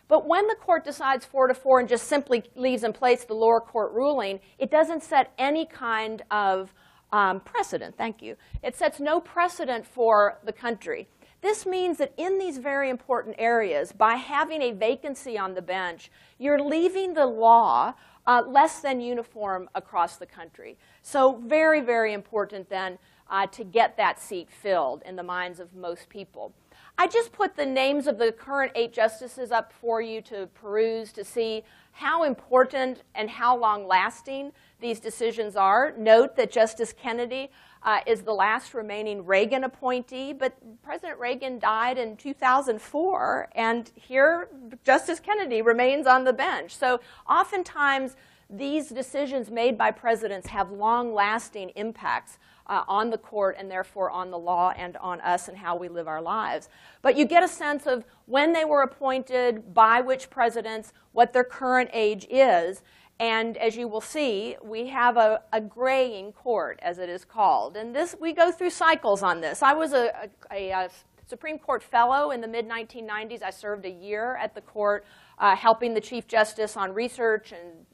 But 0.09 0.27
when 0.27 0.47
the 0.49 0.57
court 0.57 0.85
decides 0.85 1.25
four 1.25 1.47
to 1.47 1.55
four 1.55 1.81
and 1.81 1.89
just 1.89 2.07
simply 2.07 2.45
leaves 2.55 2.85
in 2.85 2.93
place 2.93 3.25
the 3.25 3.35
lower 3.35 3.61
court 3.61 3.93
ruling, 3.93 4.41
it 4.59 4.71
doesn't 4.71 5.03
set 5.03 5.33
any 5.39 5.67
kind 5.67 6.23
of 6.31 6.73
um, 7.13 7.41
precedent. 7.41 7.97
Thank 7.97 8.23
you. 8.23 8.37
It 8.63 8.77
sets 8.77 9.01
no 9.01 9.21
precedent 9.21 9.87
for 9.87 10.39
the 10.45 10.53
country. 10.53 11.09
This 11.47 11.65
means 11.65 11.99
that 11.99 12.13
in 12.17 12.41
these 12.41 12.59
very 12.59 12.91
important 12.91 13.37
areas, 13.39 13.93
by 13.93 14.17
having 14.17 14.63
a 14.63 14.73
vacancy 14.73 15.39
on 15.39 15.55
the 15.55 15.63
bench, 15.63 16.11
you're 16.41 16.61
leaving 16.61 17.15
the 17.15 17.25
law 17.25 17.95
uh, 18.27 18.43
less 18.45 18.81
than 18.81 19.01
uniform 19.01 19.71
across 19.77 20.17
the 20.17 20.27
country. 20.27 20.77
So 21.03 21.41
very, 21.47 21.81
very 21.81 22.15
important 22.15 22.69
then 22.69 22.99
uh, 23.31 23.47
to 23.47 23.63
get 23.63 23.97
that 23.97 24.21
seat 24.21 24.51
filled 24.51 25.05
in 25.07 25.15
the 25.15 25.23
minds 25.23 25.61
of 25.61 25.73
most 25.73 26.09
people. 26.09 26.53
I 26.99 27.07
just 27.07 27.31
put 27.31 27.55
the 27.55 27.65
names 27.65 28.09
of 28.09 28.19
the 28.19 28.33
current 28.33 28.73
eight 28.75 28.93
justices 28.93 29.53
up 29.53 29.73
for 29.73 30.01
you 30.01 30.21
to 30.23 30.49
peruse 30.49 31.13
to 31.13 31.23
see 31.23 31.63
how 31.93 32.25
important 32.25 33.05
and 33.15 33.31
how 33.31 33.57
long 33.57 33.87
lasting 33.87 34.51
these 34.81 34.99
decisions 34.99 35.55
are. 35.55 35.95
Note 35.97 36.35
that 36.35 36.51
Justice 36.51 36.93
Kennedy 36.93 37.51
uh, 37.87 38.01
is 38.05 38.23
the 38.23 38.33
last 38.33 38.75
remaining 38.75 39.25
Reagan 39.25 39.63
appointee, 39.63 40.33
but 40.33 40.55
President 40.83 41.21
Reagan 41.21 41.61
died 41.61 41.99
in 41.99 42.17
2004, 42.17 43.49
and 43.55 43.93
here 43.95 44.49
Justice 44.85 45.21
Kennedy 45.21 45.63
remains 45.63 46.05
on 46.05 46.25
the 46.25 46.33
bench. 46.33 46.77
So 46.77 47.01
oftentimes, 47.31 48.17
these 48.51 48.89
decisions 48.89 49.51
made 49.51 49.79
by 49.79 49.93
presidents 49.93 50.49
have 50.49 50.71
long 50.71 51.15
lasting 51.15 51.71
impacts 51.71 52.39
uh, 52.69 52.83
on 52.89 53.11
the 53.11 53.19
court 53.19 53.57
and 53.59 53.71
therefore 53.71 54.11
on 54.11 54.31
the 54.31 54.39
law 54.39 54.73
and 54.77 54.97
on 54.99 55.21
us 55.21 55.49
and 55.49 55.57
how 55.57 55.77
we 55.77 55.89
live 55.89 56.09
our 56.09 56.23
lives. 56.23 56.69
But 57.03 57.17
you 57.17 57.25
get 57.25 57.43
a 57.43 57.49
sense 57.49 57.87
of 57.87 58.05
when 58.27 58.53
they 58.53 58.65
were 58.65 58.83
appointed, 58.83 59.73
by 59.75 60.01
which 60.01 60.31
presidents, 60.31 60.93
what 61.13 61.33
their 61.33 61.45
current 61.45 61.91
age 61.93 62.27
is. 62.31 62.83
And 63.19 63.57
as 63.57 63.77
you 63.77 63.89
will 63.89 64.03
see, 64.03 64.57
we 64.63 64.89
have 64.89 65.17
a, 65.17 65.43
a 65.53 65.61
graying 65.61 66.33
court, 66.33 66.79
as 66.83 66.99
it 66.99 67.09
is 67.09 67.25
called. 67.25 67.77
And 67.77 67.97
this, 67.97 68.15
we 68.21 68.35
go 68.35 68.53
through 68.53 68.71
cycles 68.71 69.23
on 69.23 69.41
this. 69.41 69.63
I 69.63 69.73
was 69.73 69.95
a, 69.95 70.29
a, 70.53 70.71
a 70.71 70.91
Supreme 71.27 71.59
Court 71.59 71.83
fellow 71.83 72.31
in 72.31 72.41
the 72.41 72.47
mid 72.47 72.69
1990s. 72.69 73.43
I 73.43 73.51
served 73.51 73.87
a 73.87 73.91
year 73.91 74.37
at 74.37 74.55
the 74.55 74.61
court, 74.61 75.07
uh, 75.39 75.57
helping 75.57 75.95
the 75.95 76.01
Chief 76.01 76.29
Justice 76.29 76.77
on 76.77 76.93
research 76.93 77.53
and 77.53 77.87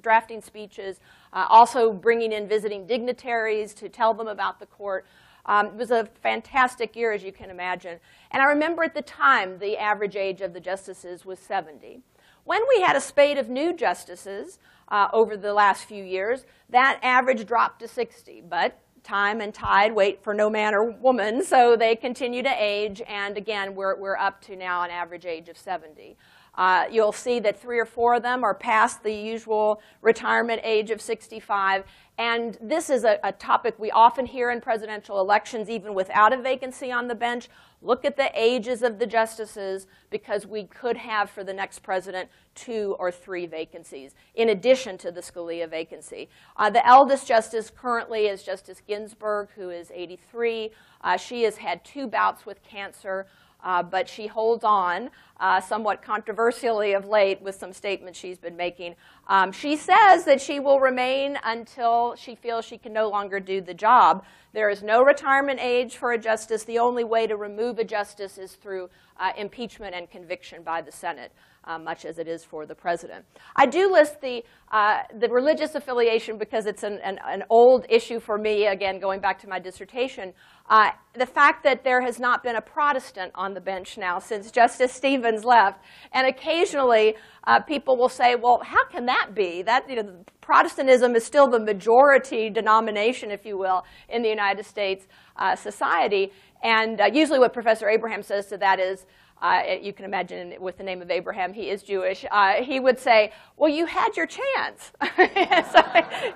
drafting 0.00 0.40
speeches, 0.40 1.00
uh, 1.32 1.46
also 1.48 1.92
bringing 1.92 2.32
in 2.32 2.48
visiting 2.48 2.86
dignitaries 2.86 3.74
to 3.74 3.88
tell 3.88 4.14
them 4.14 4.28
about 4.28 4.60
the 4.60 4.66
court. 4.66 5.06
Um, 5.44 5.66
it 5.66 5.74
was 5.74 5.90
a 5.90 6.08
fantastic 6.22 6.94
year, 6.94 7.12
as 7.12 7.22
you 7.24 7.32
can 7.32 7.50
imagine. 7.50 7.98
And 8.30 8.42
I 8.42 8.46
remember 8.46 8.84
at 8.84 8.94
the 8.94 9.02
time 9.02 9.58
the 9.58 9.76
average 9.76 10.14
age 10.14 10.40
of 10.40 10.52
the 10.52 10.60
justices 10.60 11.24
was 11.24 11.38
70. 11.40 12.00
When 12.44 12.60
we 12.68 12.82
had 12.82 12.96
a 12.96 13.00
spate 13.00 13.38
of 13.38 13.48
new 13.48 13.72
justices 13.72 14.58
uh, 14.88 15.08
over 15.12 15.36
the 15.36 15.54
last 15.54 15.84
few 15.84 16.02
years, 16.02 16.44
that 16.70 16.98
average 17.02 17.46
dropped 17.46 17.80
to 17.80 17.88
60. 17.88 18.42
But 18.48 18.78
time 19.02 19.40
and 19.40 19.52
tide 19.52 19.94
wait 19.94 20.22
for 20.22 20.32
no 20.32 20.48
man 20.48 20.74
or 20.74 20.90
woman, 20.90 21.44
so 21.44 21.76
they 21.76 21.96
continue 21.96 22.42
to 22.42 22.54
age. 22.56 23.02
And 23.06 23.36
again, 23.36 23.74
we're, 23.74 23.96
we're 23.96 24.16
up 24.16 24.40
to 24.42 24.56
now 24.56 24.82
an 24.82 24.90
average 24.90 25.26
age 25.26 25.48
of 25.48 25.56
70. 25.56 26.16
Uh, 26.54 26.84
you'll 26.90 27.12
see 27.12 27.40
that 27.40 27.58
three 27.58 27.78
or 27.78 27.86
four 27.86 28.14
of 28.14 28.22
them 28.22 28.44
are 28.44 28.54
past 28.54 29.02
the 29.02 29.12
usual 29.12 29.80
retirement 30.02 30.60
age 30.62 30.90
of 30.90 31.00
65. 31.00 31.84
And 32.18 32.58
this 32.60 32.90
is 32.90 33.04
a, 33.04 33.18
a, 33.24 33.32
topic 33.32 33.74
we 33.78 33.90
often 33.90 34.26
hear 34.26 34.50
in 34.50 34.60
presidential 34.60 35.18
elections, 35.18 35.70
even 35.70 35.94
without 35.94 36.32
a 36.32 36.36
vacancy 36.36 36.92
on 36.92 37.08
the 37.08 37.14
bench. 37.14 37.48
Look 37.82 38.04
at 38.04 38.16
the 38.16 38.30
ages 38.34 38.82
of 38.82 39.00
the 39.00 39.06
justices, 39.06 39.88
because 40.08 40.46
we 40.46 40.64
could 40.64 40.96
have 40.96 41.28
for 41.28 41.42
the 41.42 41.52
next 41.52 41.80
president 41.80 42.28
two 42.54 42.94
or 42.98 43.10
three 43.10 43.46
vacancies, 43.46 44.14
in 44.36 44.48
addition 44.50 44.96
to 44.98 45.10
the 45.10 45.20
Scalia 45.20 45.68
vacancy. 45.68 46.28
Uh, 46.56 46.70
the 46.70 46.86
eldest 46.86 47.26
justice 47.26 47.70
currently 47.74 48.26
is 48.26 48.44
Justice 48.44 48.80
Ginsburg, 48.86 49.48
who 49.56 49.70
is 49.70 49.90
83. 49.92 50.70
Uh, 51.00 51.16
she 51.16 51.42
has 51.42 51.56
had 51.56 51.84
two 51.84 52.06
bouts 52.06 52.46
with 52.46 52.62
cancer. 52.62 53.26
Uh, 53.62 53.82
but 53.82 54.08
she 54.08 54.26
holds 54.26 54.64
on, 54.64 55.10
uh, 55.38 55.60
somewhat 55.60 56.02
controversially 56.02 56.92
of 56.92 57.06
late 57.06 57.40
with 57.42 57.54
some 57.54 57.72
statements 57.72 58.18
she's 58.18 58.38
been 58.38 58.56
making. 58.56 58.94
Um, 59.28 59.52
she 59.52 59.76
says 59.76 60.24
that 60.24 60.40
she 60.40 60.60
will 60.60 60.80
remain 60.80 61.38
until 61.44 62.14
she 62.16 62.34
feels 62.34 62.64
she 62.64 62.78
can 62.78 62.92
no 62.92 63.08
longer 63.08 63.40
do 63.40 63.60
the 63.60 63.74
job. 63.74 64.24
There 64.52 64.68
is 64.68 64.82
no 64.82 65.02
retirement 65.02 65.60
age 65.60 65.96
for 65.96 66.12
a 66.12 66.18
justice. 66.18 66.64
The 66.64 66.78
only 66.78 67.04
way 67.04 67.26
to 67.26 67.36
remove 67.36 67.78
a 67.78 67.84
justice 67.84 68.38
is 68.38 68.54
through 68.54 68.90
uh, 69.18 69.32
impeachment 69.36 69.94
and 69.94 70.10
conviction 70.10 70.62
by 70.62 70.82
the 70.82 70.92
Senate 70.92 71.32
uh, 71.64 71.78
much 71.78 72.04
as 72.04 72.18
it 72.18 72.28
is 72.28 72.44
for 72.44 72.66
the 72.66 72.74
president. 72.74 73.24
I 73.56 73.66
do 73.66 73.90
list 73.92 74.20
the, 74.20 74.44
uh, 74.70 75.02
the 75.18 75.28
religious 75.28 75.74
affiliation 75.74 76.38
because 76.38 76.66
it's 76.66 76.82
an, 76.82 76.98
an, 77.04 77.18
an, 77.24 77.44
old 77.50 77.86
issue 77.88 78.18
for 78.20 78.36
me, 78.38 78.66
again, 78.66 78.98
going 78.98 79.20
back 79.20 79.38
to 79.40 79.48
my 79.48 79.58
dissertation. 79.58 80.32
Uh, 80.68 80.90
the 81.14 81.26
fact 81.26 81.62
that 81.64 81.84
there 81.84 82.00
has 82.00 82.18
not 82.18 82.42
been 82.42 82.56
a 82.56 82.60
Protestant 82.60 83.32
on 83.34 83.54
the 83.54 83.60
bench 83.60 83.98
now 83.98 84.18
since 84.18 84.50
Justice 84.50 84.92
Stevens 84.92 85.44
left. 85.44 85.80
And 86.12 86.26
occasionally 86.26 87.14
uh, 87.44 87.60
people 87.60 87.96
will 87.96 88.08
say, 88.08 88.34
well, 88.34 88.60
how 88.64 88.84
can 88.86 89.06
that 89.06 89.34
be? 89.34 89.62
That, 89.62 89.88
you 89.88 89.96
know, 89.96 90.24
Protestantism 90.40 91.14
is 91.14 91.24
still 91.24 91.46
the 91.46 91.60
majority 91.60 92.50
denomination, 92.50 93.30
if 93.30 93.46
you 93.46 93.56
will, 93.56 93.84
in 94.08 94.22
the 94.22 94.28
United 94.28 94.66
States 94.66 95.06
uh, 95.36 95.54
society. 95.54 96.32
And 96.62 97.00
uh, 97.00 97.10
usually 97.12 97.38
what 97.38 97.52
Professor 97.52 97.88
Abraham 97.88 98.22
says 98.22 98.46
to 98.46 98.56
that 98.58 98.80
is, 98.80 99.06
uh, 99.42 99.62
you 99.82 99.92
can 99.92 100.04
imagine 100.04 100.54
with 100.60 100.78
the 100.78 100.84
name 100.84 101.02
of 101.02 101.10
Abraham, 101.10 101.52
he 101.52 101.68
is 101.68 101.82
Jewish, 101.82 102.24
uh, 102.30 102.62
he 102.62 102.78
would 102.78 102.98
say, 102.98 103.32
well, 103.56 103.68
you 103.68 103.86
had 103.86 104.16
your 104.16 104.26
chance. 104.26 104.92
so 105.16 105.82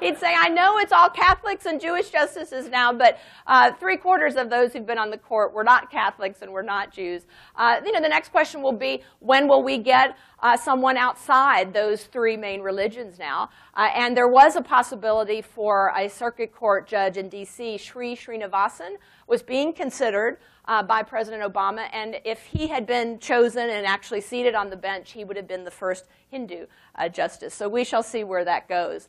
he'd 0.01 0.19
say, 0.19 0.35
I 0.37 0.49
know 0.49 0.79
it's 0.79 0.91
all 0.91 1.09
Catholics 1.09 1.67
and 1.67 1.81
Jewish 1.81 2.11
justices 2.11 2.69
now, 2.69 2.93
but 2.93 3.19
uh, 3.47 3.73
three 3.75 3.97
quarters 3.97 4.35
of 4.35 4.51
those 4.51 4.73
who've 4.73 4.87
been 4.87 4.99
on 4.99 5.11
the 5.11 5.19
court 5.19 5.55
were 5.55 5.63
not 5.63 5.89
Catholics 5.89 6.43
and 6.43 6.51
were 6.51 6.65
not 6.65 6.93
Jews. 6.93 7.27
Uh, 7.55 7.81
you 7.85 7.93
know, 7.93 8.01
the 8.01 8.09
next 8.09 8.31
question 8.31 8.61
will 8.61 8.73
be, 8.73 9.03
when 9.21 9.47
will 9.47 9.63
we 9.63 9.79
get 9.79 10.19
uh, 10.41 10.57
someone 10.57 10.97
outside 10.97 11.73
those 11.73 12.05
three 12.05 12.37
main 12.37 12.61
religions 12.61 13.21
now? 13.21 13.51
Uh, 13.75 13.89
and 13.95 14.17
there 14.17 14.29
was 14.29 14.57
a 14.57 14.63
possibility 14.63 15.41
for 15.41 15.93
a 15.97 16.09
circuit 16.09 16.53
court 16.53 16.89
judge 16.89 17.17
in 17.17 17.29
D.C., 17.29 17.79
Sri 17.79 18.17
Srinivasan, 18.17 18.97
was 19.29 19.43
being 19.43 19.73
considered 19.73 20.39
uh, 20.69 20.83
by 20.83 21.03
President 21.03 21.43
Obama. 21.43 21.89
And 21.93 22.17
if 22.25 22.45
he 22.47 22.67
had 22.67 22.87
been 22.87 23.19
chosen 23.19 23.71
and 23.71 23.87
actually 23.87 24.21
seated 24.21 24.55
on 24.55 24.71
the 24.71 24.77
bench, 24.77 25.13
he 25.13 25.25
would 25.25 25.37
have 25.37 25.49
been 25.49 25.65
the 25.65 25.71
first 25.71 26.07
Hindu 26.29 26.67
uh, 26.95 27.09
justice. 27.09 27.55
So 27.55 27.69
we 27.69 27.85
shall 27.85 28.03
see 28.03 28.25
where 28.25 28.45
that 28.45 28.69
goes. 28.69 29.09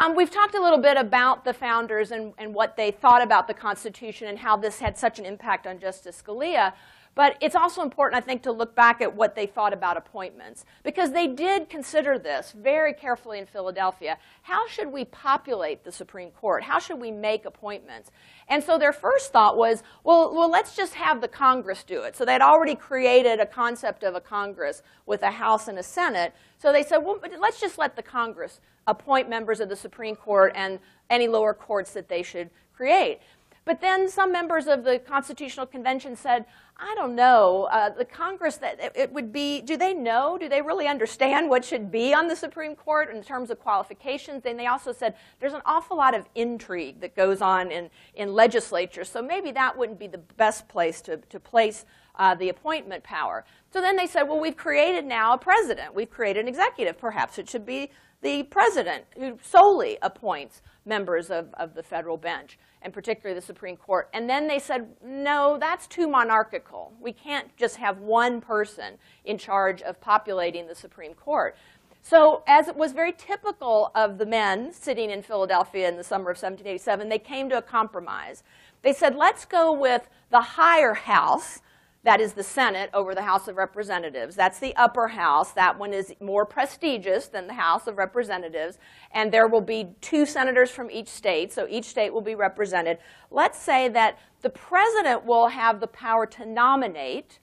Um, 0.00 0.16
we've 0.16 0.30
talked 0.30 0.54
a 0.54 0.62
little 0.62 0.78
bit 0.78 0.96
about 0.96 1.44
the 1.44 1.52
founders 1.52 2.10
and, 2.10 2.32
and 2.38 2.54
what 2.54 2.74
they 2.74 2.90
thought 2.90 3.20
about 3.20 3.46
the 3.46 3.52
Constitution 3.52 4.28
and 4.28 4.38
how 4.38 4.56
this 4.56 4.78
had 4.78 4.96
such 4.96 5.18
an 5.18 5.26
impact 5.26 5.66
on 5.66 5.78
Justice 5.78 6.22
Scalia. 6.26 6.72
But 7.14 7.36
it's 7.42 7.54
also 7.54 7.82
important, 7.82 8.22
I 8.22 8.24
think, 8.24 8.42
to 8.44 8.52
look 8.52 8.74
back 8.74 9.02
at 9.02 9.14
what 9.14 9.34
they 9.34 9.44
thought 9.44 9.74
about 9.74 9.98
appointments. 9.98 10.64
Because 10.84 11.12
they 11.12 11.26
did 11.26 11.68
consider 11.68 12.18
this 12.18 12.54
very 12.56 12.94
carefully 12.94 13.40
in 13.40 13.44
Philadelphia. 13.44 14.16
How 14.40 14.66
should 14.68 14.90
we 14.90 15.04
populate 15.04 15.84
the 15.84 15.92
Supreme 15.92 16.30
Court? 16.30 16.62
How 16.62 16.78
should 16.78 16.98
we 16.98 17.10
make 17.10 17.44
appointments? 17.44 18.10
And 18.48 18.64
so 18.64 18.78
their 18.78 18.94
first 18.94 19.32
thought 19.32 19.58
was, 19.58 19.82
well, 20.02 20.34
well 20.34 20.50
let's 20.50 20.74
just 20.74 20.94
have 20.94 21.20
the 21.20 21.28
Congress 21.28 21.84
do 21.84 22.04
it. 22.04 22.16
So 22.16 22.24
they'd 22.24 22.40
already 22.40 22.74
created 22.74 23.38
a 23.38 23.44
concept 23.44 24.02
of 24.02 24.14
a 24.14 24.20
Congress 24.20 24.82
with 25.04 25.22
a 25.22 25.32
House 25.32 25.68
and 25.68 25.78
a 25.78 25.82
Senate. 25.82 26.32
So 26.56 26.72
they 26.72 26.84
said, 26.84 26.98
well, 26.98 27.18
let's 27.38 27.60
just 27.60 27.76
let 27.76 27.96
the 27.96 28.02
Congress 28.02 28.60
appoint 28.90 29.28
members 29.28 29.60
of 29.60 29.68
the 29.68 29.76
Supreme 29.76 30.16
Court 30.16 30.52
and 30.54 30.78
any 31.08 31.28
lower 31.28 31.54
courts 31.54 31.92
that 31.92 32.08
they 32.08 32.22
should 32.22 32.50
create. 32.74 33.20
But 33.64 33.80
then 33.80 34.08
some 34.08 34.32
members 34.32 34.66
of 34.66 34.84
the 34.84 34.98
Constitutional 34.98 35.66
Convention 35.66 36.16
said, 36.16 36.46
I 36.76 36.94
don't 36.94 37.14
know, 37.14 37.68
uh, 37.70 37.90
the 37.90 38.06
Congress, 38.06 38.56
that 38.56 38.96
it, 38.96 39.12
would 39.12 39.32
be, 39.32 39.60
do 39.60 39.76
they 39.76 39.92
know? 39.92 40.38
Do 40.38 40.48
they 40.48 40.62
really 40.62 40.86
understand 40.88 41.50
what 41.50 41.62
should 41.64 41.90
be 41.90 42.14
on 42.14 42.26
the 42.26 42.34
Supreme 42.34 42.74
Court 42.74 43.14
in 43.14 43.22
terms 43.22 43.50
of 43.50 43.60
qualifications? 43.60 44.42
And 44.46 44.58
they 44.58 44.66
also 44.66 44.92
said 44.92 45.14
there's 45.40 45.52
an 45.52 45.60
awful 45.66 45.98
lot 45.98 46.14
of 46.14 46.26
intrigue 46.34 47.00
that 47.00 47.14
goes 47.14 47.42
on 47.42 47.70
in, 47.70 47.90
in 48.14 48.32
legislature, 48.32 49.04
so 49.04 49.20
maybe 49.20 49.52
that 49.52 49.76
wouldn't 49.76 49.98
be 49.98 50.06
the 50.06 50.18
best 50.18 50.66
place 50.68 51.02
to, 51.02 51.18
to 51.18 51.38
place 51.38 51.84
uh, 52.18 52.34
the 52.34 52.48
appointment 52.48 53.04
power. 53.04 53.44
So 53.72 53.82
then 53.82 53.96
they 53.96 54.06
said, 54.06 54.22
well, 54.22 54.40
we've 54.40 54.56
created 54.56 55.04
now 55.04 55.34
a 55.34 55.38
president. 55.38 55.94
We've 55.94 56.10
created 56.10 56.40
an 56.40 56.48
executive. 56.48 56.98
Perhaps 56.98 57.38
it 57.38 57.48
should 57.48 57.66
be 57.66 57.90
the 58.22 58.42
president 58.44 59.04
who 59.16 59.38
solely 59.42 59.98
appoints 60.02 60.62
members 60.84 61.30
of, 61.30 61.52
of 61.54 61.74
the 61.74 61.82
federal 61.82 62.16
bench 62.16 62.58
and 62.82 62.92
particularly 62.92 63.38
the 63.38 63.44
Supreme 63.44 63.76
Court. 63.76 64.08
And 64.12 64.28
then 64.28 64.48
they 64.48 64.58
said, 64.58 64.88
no, 65.04 65.58
that's 65.58 65.86
too 65.86 66.08
monarchical. 66.08 66.92
We 67.00 67.12
can't 67.12 67.54
just 67.56 67.76
have 67.76 67.98
one 67.98 68.40
person 68.40 68.94
in 69.24 69.38
charge 69.38 69.82
of 69.82 70.00
populating 70.00 70.66
the 70.66 70.74
Supreme 70.74 71.14
Court. 71.14 71.56
So 72.02 72.42
as 72.46 72.68
it 72.68 72.76
was 72.76 72.92
very 72.92 73.12
typical 73.12 73.90
of 73.94 74.16
the 74.16 74.24
men 74.24 74.72
sitting 74.72 75.10
in 75.10 75.22
Philadelphia 75.22 75.88
in 75.88 75.96
the 75.96 76.04
summer 76.04 76.30
of 76.30 76.36
1787, 76.36 77.08
they 77.08 77.18
came 77.18 77.50
to 77.50 77.58
a 77.58 77.62
compromise. 77.62 78.42
They 78.82 78.94
said, 78.94 79.16
let's 79.16 79.44
go 79.44 79.72
with 79.72 80.08
the 80.30 80.40
higher 80.40 80.94
house, 80.94 81.60
that 82.02 82.20
is 82.20 82.32
the 82.32 82.42
Senate 82.42 82.88
over 82.94 83.14
the 83.14 83.22
House 83.22 83.46
of 83.46 83.56
Representatives. 83.56 84.34
That's 84.34 84.58
the 84.58 84.74
upper 84.76 85.08
house. 85.08 85.52
That 85.52 85.78
one 85.78 85.92
is 85.92 86.14
more 86.20 86.46
prestigious 86.46 87.26
than 87.26 87.46
the 87.46 87.54
House 87.54 87.86
of 87.86 87.98
Representatives. 87.98 88.78
And 89.12 89.30
there 89.30 89.46
will 89.46 89.60
be 89.60 89.90
two 90.00 90.24
senators 90.24 90.70
from 90.70 90.90
each 90.90 91.08
state, 91.08 91.52
so 91.52 91.66
each 91.68 91.84
state 91.84 92.12
will 92.12 92.22
be 92.22 92.34
represented. 92.34 92.98
Let's 93.30 93.58
say 93.58 93.88
that 93.88 94.18
the 94.40 94.48
president 94.48 95.26
will 95.26 95.48
have 95.48 95.80
the 95.80 95.86
power 95.88 96.24
to 96.26 96.46
nominate, 96.46 97.38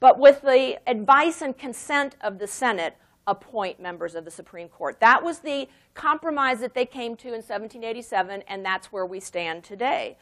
but 0.00 0.18
with 0.18 0.40
the 0.40 0.78
advice 0.86 1.42
and 1.42 1.56
consent 1.56 2.16
of 2.22 2.38
the 2.38 2.46
Senate, 2.46 2.96
appoint 3.26 3.78
members 3.78 4.14
of 4.14 4.24
the 4.24 4.30
Supreme 4.30 4.68
Court. 4.68 4.98
That 5.00 5.22
was 5.22 5.40
the 5.40 5.68
compromise 5.94 6.60
that 6.60 6.74
they 6.74 6.86
came 6.86 7.14
to 7.16 7.28
in 7.28 7.34
1787, 7.34 8.42
and 8.48 8.64
that's 8.64 8.90
where 8.90 9.06
we 9.06 9.20
stand 9.20 9.62
today. 9.62 10.16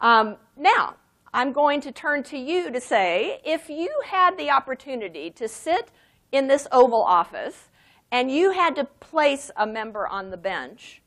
Um, 0.00 0.36
now, 0.56 0.96
I'm 1.34 1.52
going 1.52 1.80
to 1.82 1.92
turn 1.92 2.22
to 2.24 2.36
you 2.36 2.70
to 2.70 2.80
say, 2.80 3.40
if 3.44 3.70
you 3.70 3.90
had 4.04 4.36
the 4.36 4.50
opportunity 4.50 5.30
to 5.30 5.48
sit 5.48 5.90
in 6.30 6.46
this 6.46 6.66
Oval 6.70 7.02
Office 7.02 7.70
and 8.10 8.30
you 8.30 8.50
had 8.50 8.76
to 8.76 8.84
place 8.84 9.50
a 9.56 9.66
member 9.66 10.06
on 10.06 10.30
the 10.30 10.36
bench, 10.36 11.00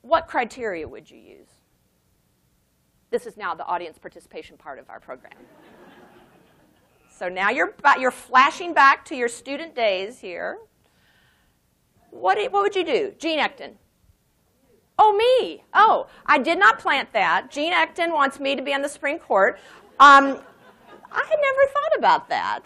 what 0.00 0.26
criteria 0.26 0.88
would 0.88 1.10
you 1.10 1.18
use? 1.18 1.48
This 3.10 3.26
is 3.26 3.36
now 3.36 3.54
the 3.54 3.66
audience 3.66 3.98
participation 3.98 4.56
part 4.56 4.78
of 4.78 4.88
our 4.88 5.00
program. 5.00 5.32
So 7.10 7.28
now 7.28 7.50
you're, 7.50 7.74
you're 7.98 8.10
flashing 8.10 8.72
back 8.72 9.04
to 9.06 9.14
your 9.14 9.28
student 9.28 9.74
days 9.74 10.20
here. 10.20 10.58
What, 12.10 12.38
what 12.50 12.62
would 12.62 12.74
you 12.74 12.84
do? 12.84 13.14
Gene 13.18 13.38
Ecton. 13.40 13.72
Oh, 15.02 15.16
me. 15.16 15.64
Oh, 15.72 16.08
I 16.26 16.36
did 16.36 16.58
not 16.58 16.78
plant 16.78 17.10
that. 17.14 17.50
Gene 17.50 17.72
Ecton 17.72 18.12
wants 18.12 18.38
me 18.38 18.54
to 18.54 18.60
be 18.60 18.74
on 18.74 18.82
the 18.82 18.88
Supreme 18.88 19.18
Court. 19.18 19.58
Um, 19.98 20.38
I 21.10 21.24
had 21.24 21.38
never 21.40 21.72
thought 21.72 21.98
about 21.98 22.28
that. 22.28 22.60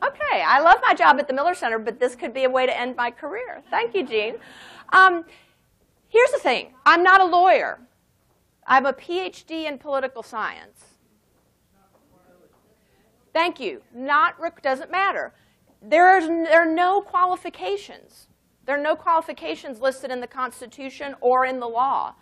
Okay, 0.00 0.44
I 0.46 0.60
love 0.60 0.76
my 0.82 0.94
job 0.94 1.18
at 1.18 1.26
the 1.26 1.34
Miller 1.34 1.52
Center, 1.52 1.80
but 1.80 1.98
this 1.98 2.14
could 2.14 2.32
be 2.32 2.44
a 2.44 2.50
way 2.50 2.64
to 2.64 2.78
end 2.78 2.94
my 2.94 3.10
career. 3.10 3.60
Thank 3.70 3.92
you, 3.92 4.06
Gene. 4.06 4.36
Um, 4.92 5.24
here's 6.08 6.30
the 6.30 6.38
thing 6.38 6.74
I'm 6.86 7.02
not 7.02 7.20
a 7.20 7.24
lawyer, 7.24 7.80
I 8.64 8.76
have 8.76 8.86
a 8.86 8.92
PhD 8.92 9.66
in 9.66 9.78
political 9.78 10.22
science. 10.22 10.94
Thank 13.32 13.58
you. 13.58 13.82
Not 13.92 14.36
doesn't 14.62 14.92
matter. 14.92 15.34
There, 15.82 16.16
is, 16.18 16.28
there 16.28 16.62
are 16.62 16.72
no 16.72 17.00
qualifications. 17.00 18.28
There 18.64 18.78
are 18.78 18.82
no 18.82 18.96
qualifications 18.96 19.80
listed 19.80 20.10
in 20.10 20.20
the 20.20 20.26
Constitution 20.26 21.14
or 21.20 21.44
in 21.44 21.60
the 21.60 21.68
law. 21.68 22.14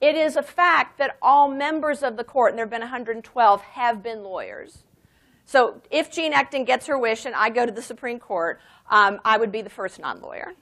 It 0.00 0.14
is 0.14 0.36
a 0.36 0.42
fact 0.42 0.98
that 0.98 1.16
all 1.22 1.48
members 1.48 2.02
of 2.02 2.16
the 2.16 2.24
court, 2.24 2.50
and 2.50 2.58
there 2.58 2.66
have 2.66 2.70
been 2.70 2.80
112, 2.80 3.60
have 3.62 4.02
been 4.02 4.22
lawyers. 4.22 4.84
So 5.46 5.80
if 5.90 6.10
Jean 6.10 6.32
Ecton 6.32 6.66
gets 6.66 6.86
her 6.86 6.98
wish 6.98 7.24
and 7.24 7.34
I 7.34 7.50
go 7.50 7.64
to 7.64 7.72
the 7.72 7.82
Supreme 7.82 8.18
Court, 8.18 8.60
um, 8.90 9.20
I 9.24 9.38
would 9.38 9.52
be 9.52 9.62
the 9.62 9.70
first 9.70 9.98
non-lawyer. 9.98 10.52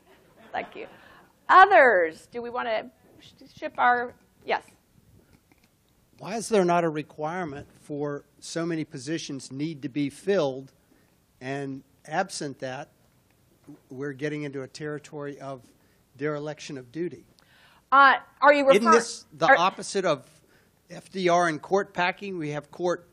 Thank 0.53 0.77
you. 0.77 0.87
Others, 1.49 2.29
do 2.31 2.43
we 2.43 2.51
want 2.51 2.69
to 2.69 2.91
ship 3.59 3.75
our, 3.79 4.15
yes? 4.45 4.63
Why 6.19 6.37
is 6.37 6.49
there 6.49 6.65
not 6.65 6.85
a 6.85 6.89
requirement 6.89 7.67
for 7.83 8.25
so 8.39 8.65
many 8.65 8.85
positions 8.85 9.51
need 9.51 9.83
to 9.83 9.89
be 9.89 10.11
filled, 10.11 10.73
and 11.41 11.83
absent 12.07 12.61
that, 12.61 12.91
we're 13.91 14.13
getting 14.13 14.43
into 14.43 14.63
a 14.63 14.69
territory 14.69 15.41
of 15.41 15.63
dereliction 16.17 16.79
of 16.79 16.93
duty? 16.93 17.25
Uh, 17.93 18.15
are 18.41 18.53
you 18.53 18.67
referring? 18.67 18.83
Isn't 18.83 18.93
this 18.93 19.25
the 19.33 19.47
are, 19.47 19.57
opposite 19.57 20.05
of 20.05 20.29
FDR 20.91 21.49
and 21.49 21.61
court 21.61 21.95
packing? 21.95 22.39
We 22.39 22.51
have 22.51 22.71
court 22.71 23.09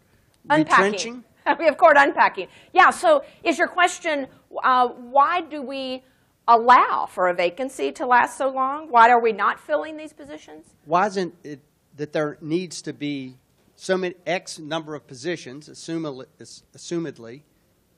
unpacking. 0.49 0.83
retrenching? 0.83 1.23
we 1.59 1.65
have 1.65 1.77
court 1.77 1.97
unpacking. 1.97 2.47
Yeah, 2.73 2.89
so 2.89 3.23
is 3.43 3.57
your 3.57 3.67
question, 3.67 4.27
uh, 4.63 4.87
why 4.87 5.41
do 5.41 5.61
we 5.61 6.03
allow 6.47 7.05
for 7.05 7.29
a 7.29 7.33
vacancy 7.33 7.91
to 7.93 8.05
last 8.05 8.37
so 8.37 8.49
long? 8.49 8.89
Why 8.89 9.09
are 9.09 9.19
we 9.19 9.31
not 9.31 9.59
filling 9.59 9.97
these 9.97 10.13
positions? 10.13 10.65
Why 10.85 11.07
isn't 11.07 11.35
it 11.43 11.61
that 11.97 12.13
there 12.13 12.37
needs 12.41 12.81
to 12.83 12.93
be 12.93 13.37
so 13.75 13.97
many 13.97 14.15
X 14.25 14.59
number 14.59 14.95
of 14.95 15.07
positions, 15.07 15.67
assumedly, 15.67 17.41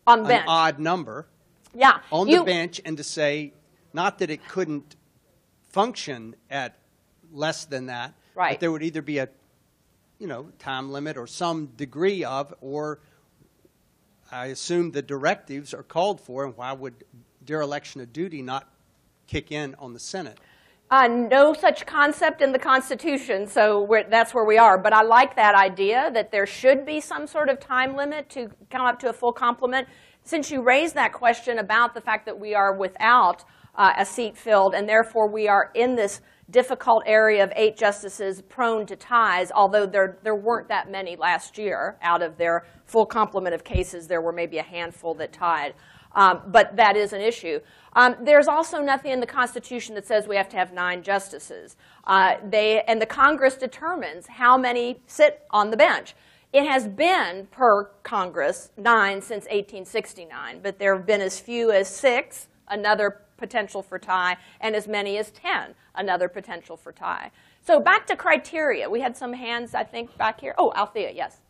on 0.08 0.24
the 0.24 0.30
bench. 0.30 0.44
an 0.44 0.48
odd 0.48 0.80
number, 0.80 1.28
yeah. 1.74 2.00
on 2.12 2.28
you, 2.28 2.40
the 2.40 2.46
bench, 2.46 2.82
and 2.86 2.98
to 2.98 3.04
say, 3.04 3.54
not 3.94 4.20
that 4.20 4.30
it 4.30 4.48
couldn't 4.48 4.96
function 5.70 6.36
at 6.50 6.78
less 7.32 7.66
than 7.66 7.88
that, 7.88 8.14
right. 8.36 8.54
but 8.54 8.60
there 8.60 8.72
would 8.72 8.84
either 8.84 9.02
be 9.02 9.18
a 9.18 9.30
you 10.24 10.28
know, 10.28 10.48
time 10.58 10.90
limit 10.90 11.18
or 11.18 11.28
some 11.28 11.66
degree 11.76 12.24
of, 12.24 12.54
or 12.62 13.00
I 14.32 14.46
assume 14.48 14.92
the 14.92 15.02
directives 15.02 15.74
are 15.74 15.84
called 15.84 16.22
for, 16.22 16.46
and 16.46 16.56
why 16.56 16.72
would 16.72 17.04
dereliction 17.44 18.00
of 18.00 18.14
duty 18.14 18.42
not 18.42 18.70
kick 19.28 19.52
in 19.52 19.76
on 19.76 19.92
the 19.92 20.00
Senate? 20.00 20.40
Uh, 20.90 21.08
no 21.08 21.54
such 21.54 21.86
concept 21.86 22.42
in 22.42 22.54
the 22.54 22.60
Constitution, 22.60 23.48
so 23.48 23.86
that's 24.10 24.34
where 24.34 24.46
we 24.46 24.58
are. 24.58 24.78
But 24.78 24.94
I 24.94 25.02
like 25.02 25.36
that 25.36 25.56
idea 25.56 26.10
that 26.14 26.32
there 26.32 26.46
should 26.46 26.86
be 26.86 27.02
some 27.02 27.28
sort 27.28 27.50
of 27.50 27.60
time 27.60 27.96
limit 27.96 28.30
to 28.30 28.50
come 28.70 28.86
up 28.86 29.00
to 29.00 29.10
a 29.10 29.14
full 29.14 29.34
complement. 29.34 29.88
Since 30.24 30.52
you 30.52 30.62
raised 30.62 30.96
that 30.96 31.12
question 31.12 31.60
about 31.60 31.94
the 31.94 32.02
fact 32.02 32.26
that 32.26 32.40
we 32.40 32.56
are 32.56 32.78
without 32.78 33.44
uh, 33.76 33.94
a 33.98 34.06
seat 34.06 34.38
filled, 34.38 34.74
and 34.74 34.88
therefore 34.88 35.30
we 35.30 35.48
are 35.50 35.72
in 35.74 35.96
this 35.96 36.22
difficult 36.50 37.04
area 37.06 37.44
of 37.44 37.52
eight 37.56 37.76
justices 37.78 38.42
prone 38.42 38.86
to 38.86 38.96
ties, 38.96 39.52
although 39.52 39.86
there, 39.86 40.20
there 40.24 40.36
weren't 40.36 40.70
that 40.70 40.90
many 40.90 41.16
last 41.16 41.58
year. 41.58 41.98
Out 42.02 42.22
of 42.22 42.38
their 42.38 42.66
full 42.86 43.06
complement 43.06 43.54
of 43.54 43.64
cases, 43.64 44.08
there 44.08 44.22
were 44.22 44.32
maybe 44.32 44.60
a 44.60 44.64
handful 44.64 45.14
that 45.16 45.34
tied. 45.34 45.74
Um, 46.16 46.42
but 46.48 46.76
that 46.76 46.96
is 46.96 47.12
an 47.12 47.22
issue. 47.22 47.60
Um, 47.94 48.16
there's 48.24 48.48
also 48.48 48.82
nothing 48.82 49.12
in 49.12 49.20
the 49.20 49.26
Constitution 49.26 49.96
that 49.96 50.06
says 50.06 50.28
we 50.28 50.36
have 50.36 50.50
to 50.50 50.58
have 50.58 50.72
nine 50.72 51.02
justices. 51.02 51.76
Uh, 52.04 52.36
they, 52.48 52.84
and 52.84 53.02
the 53.02 53.08
Congress 53.08 53.56
determines 53.56 54.28
how 54.28 54.58
many 54.58 55.02
sit 55.08 55.42
on 55.50 55.72
the 55.72 55.78
bench. 55.78 56.14
It 56.54 56.68
has 56.68 56.88
been, 56.88 57.48
per 57.50 57.86
Congress, 58.04 58.70
nine 58.78 59.22
since 59.22 59.46
1869, 59.46 60.60
but 60.62 60.78
there 60.78 60.96
have 60.96 61.08
been 61.08 61.20
as 61.20 61.40
few 61.40 61.72
as 61.72 61.88
six, 61.88 62.48
another 62.68 63.24
potential 63.38 63.82
for 63.82 63.98
tie, 63.98 64.38
and 64.62 64.76
as 64.76 64.88
many 64.88 65.18
as 65.18 65.32
10, 65.32 65.74
another 65.96 66.30
potential 66.30 66.78
for 66.78 66.92
tie. 66.92 67.32
So 67.66 67.80
back 67.80 68.06
to 68.06 68.16
criteria. 68.16 68.88
We 68.88 69.02
had 69.02 69.18
some 69.18 69.34
hands, 69.34 69.74
I 69.74 69.84
think, 69.84 70.16
back 70.18 70.40
here. 70.40 70.54
Oh, 70.60 70.72
Althea, 70.76 71.12
yes. 71.12 71.42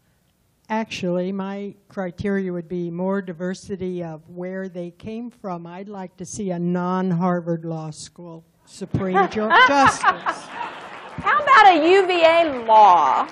Actually, 0.69 1.33
my 1.33 1.75
criteria 1.89 2.53
would 2.53 2.69
be 2.69 2.89
more 2.89 3.21
diversity 3.21 4.01
of 4.01 4.21
where 4.29 4.69
they 4.69 4.91
came 4.91 5.29
from. 5.29 5.67
I'd 5.67 5.89
like 5.89 6.15
to 6.15 6.25
see 6.25 6.51
a 6.51 6.59
non-Harvard 6.59 7.65
Law 7.65 7.89
School 7.91 8.45
Supreme 8.65 9.15
Court 9.31 9.31
Justice. 9.67 10.01
How 10.01 11.43
about 11.43 11.75
a 11.75 11.91
UVA 11.91 12.65
law 12.65 13.27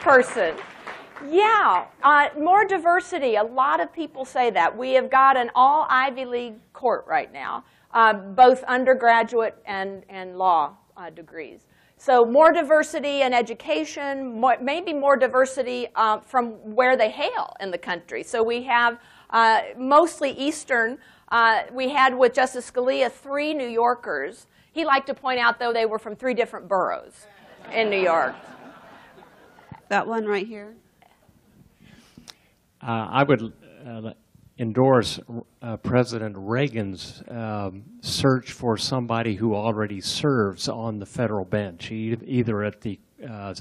person? 0.00 0.54
Yeah, 1.30 1.86
uh, 2.02 2.28
more 2.38 2.64
diversity. 2.64 3.36
A 3.36 3.42
lot 3.42 3.80
of 3.80 3.92
people 3.92 4.24
say 4.24 4.50
that. 4.50 4.76
We 4.76 4.92
have 4.92 5.10
got 5.10 5.36
an 5.36 5.50
all 5.54 5.86
Ivy 5.90 6.24
League 6.24 6.72
court 6.72 7.04
right 7.06 7.30
now, 7.32 7.64
uh, 7.92 8.14
both 8.14 8.62
undergraduate 8.64 9.56
and, 9.66 10.04
and 10.08 10.38
law 10.38 10.76
uh, 10.96 11.10
degrees. 11.10 11.66
So 11.98 12.24
more 12.24 12.52
diversity 12.52 13.22
in 13.22 13.34
education, 13.34 14.40
more, 14.40 14.56
maybe 14.60 14.94
more 14.94 15.16
diversity 15.16 15.88
uh, 15.96 16.20
from 16.20 16.52
where 16.74 16.96
they 16.96 17.10
hail 17.10 17.54
in 17.60 17.70
the 17.70 17.78
country. 17.78 18.22
So 18.22 18.42
we 18.42 18.62
have 18.62 18.98
uh, 19.30 19.60
mostly 19.76 20.30
Eastern. 20.30 20.98
Uh, 21.28 21.64
we 21.72 21.90
had 21.90 22.16
with 22.16 22.32
Justice 22.32 22.70
Scalia 22.70 23.12
three 23.12 23.52
New 23.52 23.68
Yorkers. 23.68 24.46
He 24.72 24.84
liked 24.84 25.08
to 25.08 25.14
point 25.14 25.40
out, 25.40 25.58
though, 25.58 25.72
they 25.72 25.86
were 25.86 25.98
from 25.98 26.16
three 26.16 26.34
different 26.34 26.68
boroughs 26.68 27.26
in 27.72 27.90
New 27.90 28.00
York. 28.00 28.34
That 29.88 30.06
one 30.06 30.24
right 30.24 30.46
here. 30.46 30.76
Uh, 32.80 33.08
I 33.10 33.22
would 33.24 33.52
uh, 33.86 34.12
endorse 34.58 35.20
uh, 35.62 35.76
President 35.78 36.36
Reagan's 36.38 37.22
um, 37.28 37.84
search 38.00 38.52
for 38.52 38.76
somebody 38.76 39.34
who 39.34 39.54
already 39.54 40.00
serves 40.00 40.68
on 40.68 40.98
the 40.98 41.06
federal 41.06 41.44
bench, 41.44 41.90
either 41.90 42.64
at 42.64 42.80
the 42.80 42.98
uh, 43.28 43.54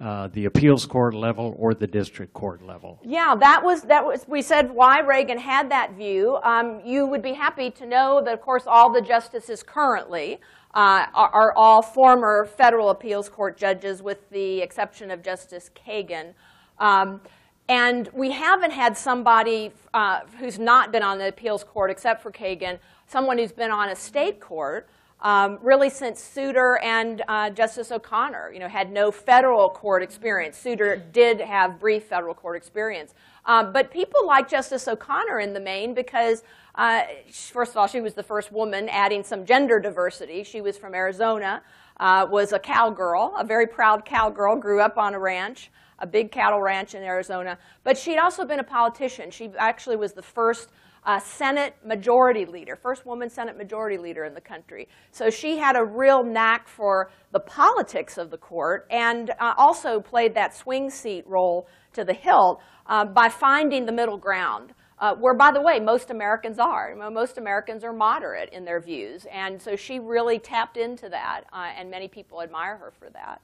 uh, 0.00 0.26
the 0.32 0.46
appeals 0.46 0.84
court 0.84 1.14
level 1.14 1.54
or 1.56 1.74
the 1.74 1.86
district 1.86 2.32
court 2.32 2.60
level. 2.60 2.98
Yeah, 3.04 3.36
that 3.36 3.62
was 3.62 3.82
that 3.82 4.04
was. 4.04 4.24
We 4.26 4.42
said 4.42 4.72
why 4.72 4.98
Reagan 4.98 5.38
had 5.38 5.70
that 5.70 5.92
view. 5.92 6.38
Um, 6.42 6.80
you 6.84 7.06
would 7.06 7.22
be 7.22 7.34
happy 7.34 7.70
to 7.70 7.86
know 7.86 8.20
that, 8.24 8.34
of 8.34 8.40
course, 8.40 8.64
all 8.66 8.90
the 8.90 9.00
justices 9.00 9.62
currently 9.62 10.40
uh, 10.74 11.06
are, 11.14 11.28
are, 11.28 11.52
all 11.52 11.82
former 11.82 12.46
federal 12.46 12.90
appeals 12.90 13.28
court 13.28 13.56
judges, 13.56 14.02
with 14.02 14.28
the 14.30 14.60
exception 14.60 15.12
of 15.12 15.22
Justice 15.22 15.70
Kagan. 15.72 16.34
Um, 16.80 17.20
and 17.68 18.08
we 18.12 18.30
haven't 18.32 18.72
had 18.72 18.96
somebody 18.96 19.72
uh, 19.94 20.20
who's 20.38 20.58
not 20.58 20.92
been 20.92 21.02
on 21.02 21.18
the 21.18 21.28
appeals 21.28 21.64
court, 21.64 21.90
except 21.90 22.22
for 22.22 22.30
Kagan, 22.30 22.78
someone 23.06 23.38
who's 23.38 23.52
been 23.52 23.70
on 23.70 23.90
a 23.90 23.96
state 23.96 24.40
court, 24.40 24.88
um, 25.20 25.58
really 25.62 25.88
since 25.88 26.20
Souter 26.20 26.78
and 26.78 27.22
uh, 27.28 27.48
Justice 27.50 27.92
O'Connor, 27.92 28.50
you 28.52 28.58
know, 28.58 28.68
had 28.68 28.90
no 28.90 29.12
federal 29.12 29.70
court 29.70 30.02
experience. 30.02 30.58
Souter 30.58 30.96
did 31.12 31.40
have 31.40 31.78
brief 31.78 32.04
federal 32.04 32.34
court 32.34 32.56
experience. 32.56 33.14
Um, 33.46 33.72
but 33.72 33.90
people 33.90 34.26
like 34.26 34.48
Justice 34.48 34.88
O'Connor 34.88 35.38
in 35.38 35.52
the 35.52 35.60
main 35.60 35.94
because, 35.94 36.42
uh, 36.74 37.02
first 37.30 37.70
of 37.72 37.76
all, 37.76 37.86
she 37.86 38.00
was 38.00 38.14
the 38.14 38.22
first 38.22 38.50
woman 38.50 38.88
adding 38.88 39.22
some 39.22 39.46
gender 39.46 39.78
diversity. 39.78 40.42
She 40.42 40.60
was 40.60 40.76
from 40.76 40.94
Arizona, 40.94 41.62
uh, 41.98 42.26
was 42.28 42.52
a 42.52 42.58
cowgirl, 42.58 43.34
a 43.38 43.44
very 43.44 43.66
proud 43.66 44.04
cowgirl, 44.04 44.56
grew 44.56 44.80
up 44.80 44.98
on 44.98 45.14
a 45.14 45.18
ranch 45.18 45.70
a 46.02 46.06
big 46.06 46.30
cattle 46.30 46.60
ranch 46.60 46.94
in 46.94 47.02
Arizona. 47.02 47.56
But 47.84 47.96
she'd 47.96 48.18
also 48.18 48.44
been 48.44 48.60
a 48.60 48.64
politician. 48.64 49.30
She 49.30 49.50
actually 49.56 49.96
was 49.96 50.12
the 50.12 50.22
first 50.22 50.68
uh, 51.04 51.18
Senate 51.18 51.74
majority 51.84 52.44
leader, 52.44 52.76
first 52.76 53.06
woman 53.06 53.30
Senate 53.30 53.56
majority 53.56 53.98
leader 53.98 54.24
in 54.24 54.34
the 54.34 54.40
country. 54.40 54.88
So 55.10 55.30
she 55.30 55.56
had 55.58 55.76
a 55.76 55.84
real 55.84 56.22
knack 56.22 56.68
for 56.68 57.10
the 57.32 57.40
politics 57.40 58.18
of 58.18 58.30
the 58.30 58.36
court 58.36 58.86
and 58.90 59.30
uh, 59.40 59.54
also 59.56 60.00
played 60.00 60.34
that 60.34 60.54
swing 60.54 60.90
seat 60.90 61.24
role 61.26 61.66
to 61.94 62.04
the 62.04 62.12
hilt 62.12 62.60
uh, 62.86 63.04
by 63.04 63.28
finding 63.28 63.86
the 63.86 63.92
middle 63.92 64.18
ground. 64.18 64.74
Uh, 64.98 65.16
where, 65.16 65.34
by 65.34 65.50
the 65.50 65.60
way, 65.60 65.80
most 65.80 66.10
Americans 66.10 66.60
are. 66.60 66.94
Most 67.10 67.36
Americans 67.36 67.82
are 67.82 67.92
moderate 67.92 68.48
in 68.52 68.64
their 68.64 68.80
views. 68.80 69.26
And 69.32 69.60
so 69.60 69.74
she 69.74 69.98
really 69.98 70.38
tapped 70.38 70.76
into 70.76 71.08
that, 71.08 71.40
uh, 71.52 71.70
and 71.76 71.90
many 71.90 72.06
people 72.06 72.40
admire 72.40 72.76
her 72.76 72.92
for 72.96 73.10
that. 73.10 73.40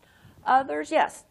Others, 0.47 0.93
yes? 0.93 1.25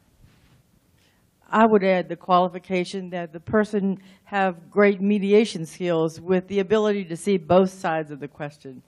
I 1.50 1.66
would 1.66 1.84
add 1.84 2.10
the 2.10 2.16
qualification 2.16 3.10
that 3.12 3.32
the 3.32 3.40
person 3.40 4.00
have 4.26 4.70
great 4.70 5.02
mediation 5.02 5.66
skills 5.66 6.20
with 6.20 6.48
the 6.48 6.60
ability 6.60 7.06
to 7.06 7.18
see 7.18 7.38
both 7.38 7.72
sides 7.72 8.12
of 8.12 8.20
the 8.20 8.28
question. 8.28 8.82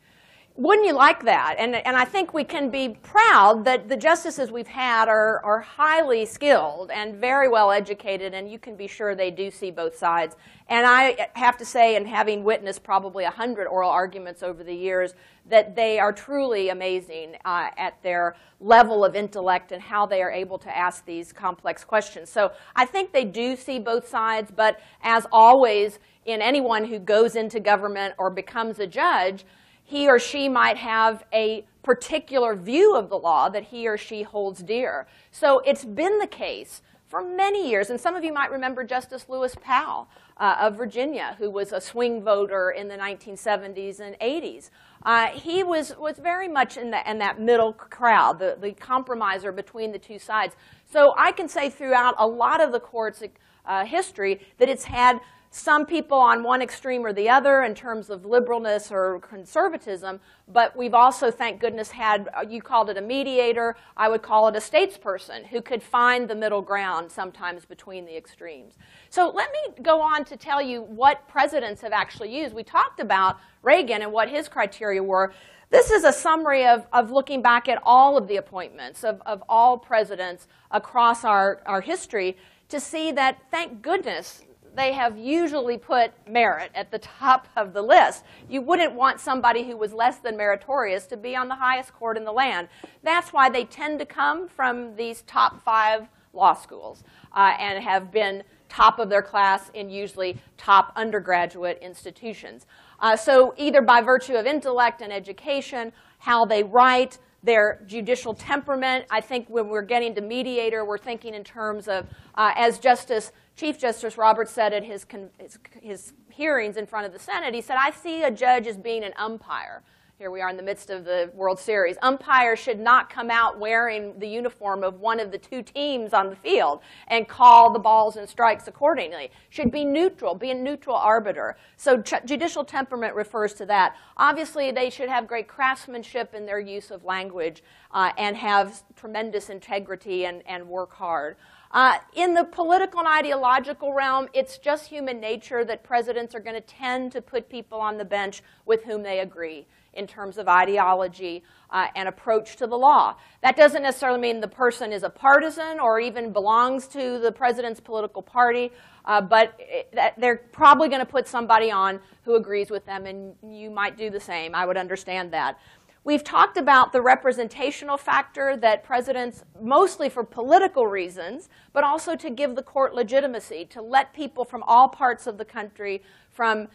Wouldn't 0.59 0.85
you 0.85 0.93
like 0.93 1.23
that? 1.23 1.55
And, 1.57 1.73
and 1.73 1.95
I 1.95 2.03
think 2.03 2.33
we 2.33 2.43
can 2.43 2.69
be 2.69 2.89
proud 3.01 3.63
that 3.63 3.87
the 3.87 3.95
justices 3.95 4.51
we've 4.51 4.67
had 4.67 5.07
are, 5.07 5.41
are 5.45 5.61
highly 5.61 6.25
skilled 6.25 6.91
and 6.91 7.15
very 7.15 7.47
well 7.47 7.71
educated, 7.71 8.33
and 8.33 8.51
you 8.51 8.59
can 8.59 8.75
be 8.75 8.85
sure 8.85 9.15
they 9.15 9.31
do 9.31 9.49
see 9.51 9.71
both 9.71 9.95
sides. 9.97 10.35
And 10.67 10.85
I 10.85 11.29
have 11.35 11.55
to 11.59 11.65
say, 11.65 11.95
and 11.95 12.05
having 12.05 12.43
witnessed 12.43 12.83
probably 12.83 13.23
100 13.23 13.67
oral 13.67 13.89
arguments 13.89 14.43
over 14.43 14.61
the 14.61 14.75
years, 14.75 15.13
that 15.47 15.77
they 15.77 15.97
are 15.97 16.11
truly 16.11 16.67
amazing 16.67 17.37
uh, 17.45 17.69
at 17.77 17.93
their 18.03 18.35
level 18.59 19.05
of 19.05 19.15
intellect 19.15 19.71
and 19.71 19.81
how 19.81 20.05
they 20.05 20.21
are 20.21 20.31
able 20.31 20.57
to 20.57 20.77
ask 20.77 21.05
these 21.05 21.31
complex 21.31 21.85
questions. 21.85 22.29
So 22.29 22.51
I 22.75 22.83
think 22.83 23.13
they 23.13 23.23
do 23.23 23.55
see 23.55 23.79
both 23.79 24.09
sides, 24.09 24.51
but 24.53 24.81
as 25.03 25.25
always, 25.31 25.99
in 26.25 26.41
anyone 26.41 26.83
who 26.83 26.99
goes 26.99 27.37
into 27.37 27.61
government 27.61 28.13
or 28.17 28.29
becomes 28.29 28.79
a 28.79 28.85
judge, 28.85 29.45
he 29.89 30.07
or 30.07 30.19
she 30.19 30.47
might 30.47 30.77
have 30.77 31.23
a 31.33 31.65
particular 31.81 32.55
view 32.55 32.95
of 32.95 33.09
the 33.09 33.17
law 33.17 33.49
that 33.49 33.63
he 33.63 33.87
or 33.87 33.97
she 33.97 34.21
holds 34.21 34.61
dear. 34.61 35.07
So 35.31 35.63
it's 35.65 35.83
been 35.83 36.19
the 36.19 36.27
case 36.27 36.83
for 37.07 37.27
many 37.27 37.67
years, 37.67 37.89
and 37.89 37.99
some 37.99 38.15
of 38.15 38.23
you 38.23 38.31
might 38.31 38.51
remember 38.51 38.83
Justice 38.83 39.25
Lewis 39.27 39.55
Powell 39.59 40.07
uh, 40.37 40.57
of 40.59 40.77
Virginia, 40.77 41.35
who 41.39 41.49
was 41.49 41.71
a 41.71 41.81
swing 41.81 42.21
voter 42.21 42.69
in 42.69 42.87
the 42.87 42.97
1970s 42.97 43.99
and 43.99 44.15
80s. 44.19 44.69
Uh, 45.01 45.29
he 45.29 45.63
was, 45.63 45.97
was 45.97 46.19
very 46.19 46.47
much 46.47 46.77
in, 46.77 46.91
the, 46.91 47.09
in 47.09 47.17
that 47.17 47.41
middle 47.41 47.73
crowd, 47.73 48.37
the, 48.37 48.59
the 48.61 48.73
compromiser 48.73 49.51
between 49.51 49.91
the 49.91 49.97
two 49.97 50.19
sides. 50.19 50.55
So 50.85 51.15
I 51.17 51.31
can 51.31 51.47
say 51.47 51.71
throughout 51.71 52.13
a 52.19 52.27
lot 52.27 52.61
of 52.61 52.71
the 52.71 52.79
court's 52.79 53.23
uh, 53.65 53.85
history 53.85 54.39
that 54.59 54.69
it's 54.69 54.83
had 54.83 55.19
some 55.51 55.85
people 55.85 56.17
on 56.17 56.43
one 56.43 56.61
extreme 56.61 57.03
or 57.03 57.11
the 57.11 57.27
other 57.27 57.63
in 57.63 57.73
terms 57.73 58.11
of 58.11 58.21
liberalness 58.21 58.91
or 58.91 59.19
conservatism, 59.19 60.19
but 60.47 60.75
we've 60.77 60.93
also, 60.93 61.31
thank 61.31 61.59
goodness, 61.59 61.89
had, 61.89 62.29
uh, 62.37 62.45
you 62.47 62.61
called 62.61 62.89
it 62.89 62.97
a 62.97 63.01
mediator, 63.01 63.75
I 63.97 64.09
would 64.09 64.21
call 64.21 64.47
it 64.47 64.55
a 64.55 64.59
statesperson 64.59 65.47
who 65.47 65.61
could 65.61 65.81
find 65.81 66.27
the 66.27 66.35
middle 66.35 66.61
ground 66.61 67.11
sometimes 67.11 67.65
between 67.65 68.05
the 68.05 68.15
extremes. 68.15 68.77
So 69.09 69.31
let 69.33 69.51
me 69.51 69.81
go 69.81 69.99
on 69.99 70.23
to 70.25 70.37
tell 70.37 70.61
you 70.61 70.83
what 70.83 71.27
presidents 71.27 71.81
have 71.81 71.93
actually 71.93 72.35
used. 72.35 72.53
We 72.53 72.63
talked 72.63 72.99
about 72.99 73.39
Reagan 73.63 74.03
and 74.03 74.11
what 74.11 74.29
his 74.29 74.47
criteria 74.47 75.01
were. 75.01 75.33
This 75.71 75.89
is 75.89 76.03
a 76.03 76.13
summary 76.13 76.67
of, 76.67 76.85
of 76.93 77.09
looking 77.09 77.41
back 77.41 77.67
at 77.67 77.81
all 77.83 78.17
of 78.17 78.27
the 78.27 78.37
appointments 78.37 79.03
of, 79.03 79.19
of 79.25 79.43
all 79.49 79.79
presidents 79.79 80.47
across 80.69 81.23
our, 81.23 81.61
our 81.65 81.81
history 81.81 82.37
to 82.69 82.79
see 82.79 83.11
that, 83.11 83.39
thank 83.49 83.81
goodness, 83.81 84.43
they 84.79 84.93
have 84.93 85.17
usually 85.17 85.77
put 85.77 86.11
merit 86.27 86.71
at 86.73 86.89
the 86.91 86.99
top 86.99 87.47
of 87.57 87.73
the 87.73 87.81
list. 87.81 88.23
You 88.47 88.61
wouldn't 88.61 88.93
want 88.93 89.19
somebody 89.19 89.63
who 89.63 89.75
was 89.75 89.91
less 89.91 90.17
than 90.17 90.37
meritorious 90.37 91.05
to 91.07 91.17
be 91.17 91.35
on 91.35 91.47
the 91.47 91.55
highest 91.55 91.93
court 91.93 92.17
in 92.17 92.23
the 92.23 92.31
land. 92.31 92.69
That's 93.03 93.33
why 93.33 93.49
they 93.49 93.65
tend 93.65 93.99
to 93.99 94.05
come 94.05 94.47
from 94.47 94.95
these 94.95 95.23
top 95.23 95.61
five 95.63 96.07
law 96.33 96.53
schools 96.53 97.03
uh, 97.33 97.55
and 97.59 97.83
have 97.83 98.11
been 98.11 98.43
top 98.69 98.99
of 98.99 99.09
their 99.09 99.23
class 99.23 99.69
in 99.73 99.89
usually 99.89 100.37
top 100.57 100.93
undergraduate 100.95 101.79
institutions. 101.81 102.67
Uh, 102.99 103.15
so 103.15 103.53
either 103.57 103.81
by 103.81 104.01
virtue 104.01 104.35
of 104.35 104.45
intellect 104.45 105.01
and 105.01 105.11
education, 105.11 105.91
how 106.19 106.45
they 106.45 106.63
write, 106.63 107.17
their 107.43 107.81
judicial 107.87 108.33
temperament. 108.33 109.05
I 109.09 109.21
think 109.21 109.47
when 109.49 109.69
we're 109.69 109.81
getting 109.81 110.13
to 110.15 110.21
mediator, 110.21 110.83
we're 110.83 110.97
thinking 110.97 111.33
in 111.33 111.43
terms 111.43 111.87
of, 111.87 112.05
uh, 112.35 112.51
as 112.55 112.79
Justice 112.79 113.31
Chief 113.59 113.77
Justice 113.77 114.17
Roberts 114.17 114.53
said 114.53 114.71
at 114.71 114.85
his, 114.85 115.05
his, 115.37 115.59
his 115.81 116.13
hearings 116.29 116.77
in 116.77 116.85
front 116.85 117.05
of 117.05 117.11
the 117.11 117.19
Senate, 117.19 117.53
he 117.53 117.59
said, 117.59 117.75
I 117.77 117.91
see 117.91 118.23
a 118.23 118.31
judge 118.31 118.67
as 118.67 118.77
being 118.77 119.03
an 119.03 119.11
umpire. 119.17 119.83
Here 120.17 120.31
we 120.31 120.39
are 120.39 120.49
in 120.49 120.55
the 120.55 120.63
midst 120.63 120.89
of 120.89 121.03
the 121.03 121.29
World 121.33 121.59
Series. 121.59 121.97
Umpires 122.01 122.57
should 122.57 122.79
not 122.79 123.09
come 123.09 123.29
out 123.29 123.59
wearing 123.59 124.17
the 124.17 124.27
uniform 124.27 124.81
of 124.81 125.01
one 125.01 125.19
of 125.19 125.33
the 125.33 125.37
two 125.37 125.61
teams 125.61 126.13
on 126.13 126.29
the 126.29 126.37
field 126.37 126.79
and 127.09 127.27
call 127.27 127.73
the 127.73 127.79
balls 127.79 128.15
and 128.15 128.29
strikes 128.29 128.69
accordingly. 128.69 129.29
Should 129.49 129.71
be 129.71 129.83
neutral, 129.83 130.35
be 130.35 130.51
a 130.51 130.55
neutral 130.55 130.95
arbiter. 130.95 131.57
So 131.75 131.97
judicial 131.97 132.63
temperament 132.63 133.13
refers 133.13 133.53
to 133.55 133.65
that. 133.65 133.97
Obviously, 134.15 134.71
they 134.71 134.89
should 134.89 135.09
have 135.09 135.27
great 135.27 135.49
craftsmanship 135.49 136.33
in 136.33 136.45
their 136.45 136.61
use 136.61 136.91
of 136.91 137.03
language 137.03 137.61
uh, 137.91 138.13
and 138.17 138.37
have 138.37 138.83
tremendous 138.95 139.49
integrity 139.49 140.25
and, 140.27 140.43
and 140.47 140.65
work 140.65 140.93
hard. 140.93 141.35
Uh, 141.71 141.99
in 142.15 142.33
the 142.33 142.43
political 142.43 142.99
and 142.99 143.07
ideological 143.07 143.93
realm, 143.93 144.27
it's 144.33 144.57
just 144.57 144.87
human 144.87 145.19
nature 145.19 145.63
that 145.63 145.83
presidents 145.83 146.33
are 146.33 146.39
going 146.39 146.55
to 146.55 146.61
tend 146.61 147.11
to 147.11 147.21
put 147.21 147.47
people 147.47 147.79
on 147.79 147.97
the 147.97 148.05
bench 148.05 148.41
with 148.65 148.83
whom 148.83 149.03
they 149.03 149.19
agree 149.19 149.67
in 149.93 150.07
terms 150.07 150.37
of 150.37 150.47
ideology 150.47 151.43
uh, 151.71 151.87
and 151.95 152.07
approach 152.07 152.55
to 152.55 152.65
the 152.65 152.75
law. 152.75 153.15
That 153.43 153.55
doesn't 153.55 153.83
necessarily 153.83 154.19
mean 154.19 154.39
the 154.39 154.47
person 154.47 154.91
is 154.91 155.03
a 155.03 155.09
partisan 155.09 155.79
or 155.79 155.99
even 155.99 156.31
belongs 156.31 156.87
to 156.89 157.19
the 157.19 157.31
president's 157.31 157.79
political 157.79 158.21
party, 158.21 158.71
uh, 159.05 159.21
but 159.21 159.55
it, 159.59 159.93
they're 160.17 160.37
probably 160.51 160.89
going 160.89 161.01
to 161.01 161.05
put 161.05 161.27
somebody 161.27 161.71
on 161.71 161.99
who 162.23 162.35
agrees 162.35 162.69
with 162.69 162.85
them, 162.85 163.05
and 163.05 163.35
you 163.47 163.69
might 163.69 163.97
do 163.97 164.09
the 164.09 164.19
same. 164.19 164.55
I 164.55 164.65
would 164.65 164.77
understand 164.77 165.33
that. 165.33 165.59
We've 166.03 166.23
talked 166.23 166.57
about 166.57 166.93
the 166.93 167.01
representational 167.01 167.97
factor 167.97 168.55
that 168.57 168.83
presidents, 168.83 169.43
mostly 169.61 170.09
for 170.09 170.23
political 170.23 170.87
reasons, 170.87 171.49
but 171.73 171.83
also 171.83 172.15
to 172.15 172.29
give 172.29 172.55
the 172.55 172.63
court 172.63 172.95
legitimacy, 172.95 173.65
to 173.65 173.81
let 173.81 174.13
people 174.13 174.45
from 174.45 174.63
all 174.63 174.87
parts 174.87 175.27
of 175.27 175.37
the 175.37 175.45
country, 175.45 176.01
from 176.31 176.69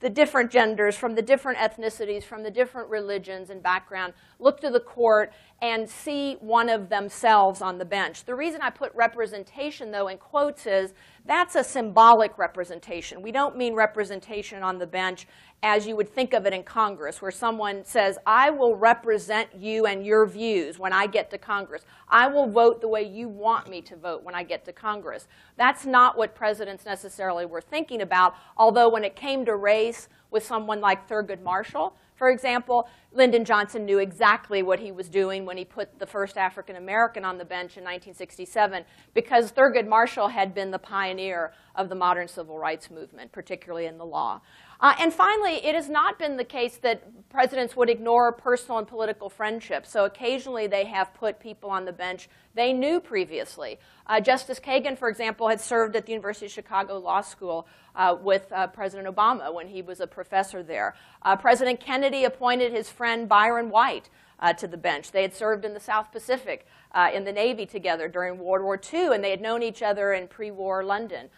the 0.00 0.08
different 0.08 0.50
genders, 0.50 0.96
from 0.96 1.14
the 1.14 1.22
different 1.22 1.58
ethnicities, 1.58 2.22
from 2.24 2.42
the 2.42 2.50
different 2.50 2.88
religions 2.88 3.50
and 3.50 3.62
background, 3.62 4.14
look 4.38 4.60
to 4.60 4.70
the 4.70 4.80
court 4.80 5.32
and 5.60 5.88
see 5.88 6.34
one 6.40 6.68
of 6.68 6.88
themselves 6.88 7.60
on 7.60 7.76
the 7.76 7.84
bench. 7.84 8.24
The 8.24 8.34
reason 8.34 8.62
I 8.62 8.70
put 8.70 8.94
representation, 8.94 9.90
though, 9.90 10.08
in 10.08 10.16
quotes 10.16 10.66
is 10.66 10.94
that's 11.26 11.54
a 11.54 11.62
symbolic 11.62 12.38
representation. 12.38 13.20
We 13.20 13.30
don't 13.30 13.56
mean 13.56 13.74
representation 13.74 14.62
on 14.62 14.78
the 14.78 14.86
bench 14.86 15.26
as 15.62 15.86
you 15.86 15.94
would 15.94 16.08
think 16.08 16.32
of 16.32 16.46
it 16.46 16.54
in 16.54 16.62
Congress, 16.62 17.20
where 17.20 17.30
someone 17.30 17.84
says, 17.84 18.18
I 18.26 18.50
will 18.50 18.76
represent 18.76 19.50
you 19.54 19.84
and 19.86 20.06
your 20.06 20.24
views 20.24 20.78
when 20.78 20.92
I 20.92 21.06
get 21.06 21.30
to 21.32 21.38
Congress. 21.38 21.84
I 22.08 22.28
will 22.28 22.48
vote 22.48 22.80
the 22.80 22.88
way 22.88 23.02
you 23.02 23.28
want 23.28 23.68
me 23.68 23.82
to 23.82 23.96
vote 23.96 24.22
when 24.22 24.34
I 24.34 24.42
get 24.42 24.64
to 24.64 24.72
Congress. 24.72 25.28
That's 25.56 25.84
not 25.84 26.16
what 26.16 26.34
presidents 26.34 26.86
necessarily 26.86 27.44
were 27.44 27.60
thinking 27.60 28.00
about, 28.00 28.34
although 28.56 28.88
when 28.88 29.04
it 29.04 29.16
came 29.16 29.44
to 29.44 29.56
race 29.56 30.08
with 30.30 30.44
someone 30.44 30.80
like 30.80 31.08
Thurgood 31.08 31.42
Marshall, 31.42 31.94
for 32.14 32.30
example, 32.30 32.88
Lyndon 33.12 33.44
Johnson 33.44 33.84
knew 33.84 33.98
exactly 33.98 34.62
what 34.62 34.78
he 34.78 34.92
was 34.92 35.08
doing 35.08 35.44
when 35.44 35.56
he 35.56 35.64
put 35.64 35.98
the 35.98 36.06
first 36.06 36.36
African 36.36 36.76
American 36.76 37.24
on 37.24 37.38
the 37.38 37.44
bench 37.44 37.76
in 37.76 37.82
1967 37.82 38.84
because 39.14 39.50
Thurgood 39.50 39.88
Marshall 39.88 40.28
had 40.28 40.54
been 40.54 40.70
the 40.70 40.78
pioneer 40.78 41.52
of 41.74 41.88
the 41.88 41.96
modern 41.96 42.28
civil 42.28 42.58
rights 42.58 42.90
movement, 42.90 43.32
particularly 43.32 43.86
in 43.86 43.98
the 43.98 44.06
law. 44.06 44.40
Uh, 44.80 44.94
and 44.98 45.12
finally, 45.12 45.56
it 45.64 45.74
has 45.74 45.88
not 45.88 46.18
been 46.18 46.36
the 46.36 46.44
case 46.44 46.76
that 46.78 47.28
presidents 47.28 47.76
would 47.76 47.90
ignore 47.90 48.32
personal 48.32 48.78
and 48.78 48.88
political 48.88 49.28
friendships. 49.28 49.90
So 49.90 50.04
occasionally 50.04 50.66
they 50.68 50.86
have 50.86 51.12
put 51.12 51.38
people 51.38 51.68
on 51.68 51.84
the 51.84 51.92
bench 51.92 52.28
they 52.54 52.72
knew 52.72 52.98
previously. 52.98 53.78
Uh, 54.06 54.20
Justice 54.20 54.58
Kagan, 54.58 54.98
for 54.98 55.08
example, 55.08 55.48
had 55.48 55.60
served 55.60 55.94
at 55.94 56.06
the 56.06 56.12
University 56.12 56.46
of 56.46 56.52
Chicago 56.52 56.98
Law 56.98 57.20
School 57.20 57.68
uh, 57.94 58.16
with 58.20 58.50
uh, 58.52 58.66
President 58.68 59.14
Obama 59.14 59.52
when 59.52 59.68
he 59.68 59.82
was 59.82 60.00
a 60.00 60.06
professor 60.06 60.62
there. 60.62 60.96
Uh, 61.22 61.36
President 61.36 61.78
Kennedy 61.78 62.24
appointed 62.24 62.72
his 62.72 62.88
friend 63.00 63.26
Byron 63.26 63.70
White 63.70 64.10
uh, 64.40 64.52
to 64.52 64.68
the 64.68 64.76
bench. 64.76 65.10
They 65.10 65.22
had 65.22 65.34
served 65.34 65.64
in 65.64 65.72
the 65.72 65.80
South 65.80 66.12
Pacific 66.12 66.66
uh, 66.92 67.08
in 67.14 67.24
the 67.24 67.32
Navy 67.32 67.64
together 67.64 68.08
during 68.08 68.38
World 68.38 68.62
War 68.62 68.78
II, 68.92 69.14
and 69.14 69.24
they 69.24 69.30
had 69.30 69.40
known 69.40 69.62
each 69.62 69.80
other 69.80 70.12
in 70.12 70.28
pre-war 70.28 70.84
London 70.84 71.30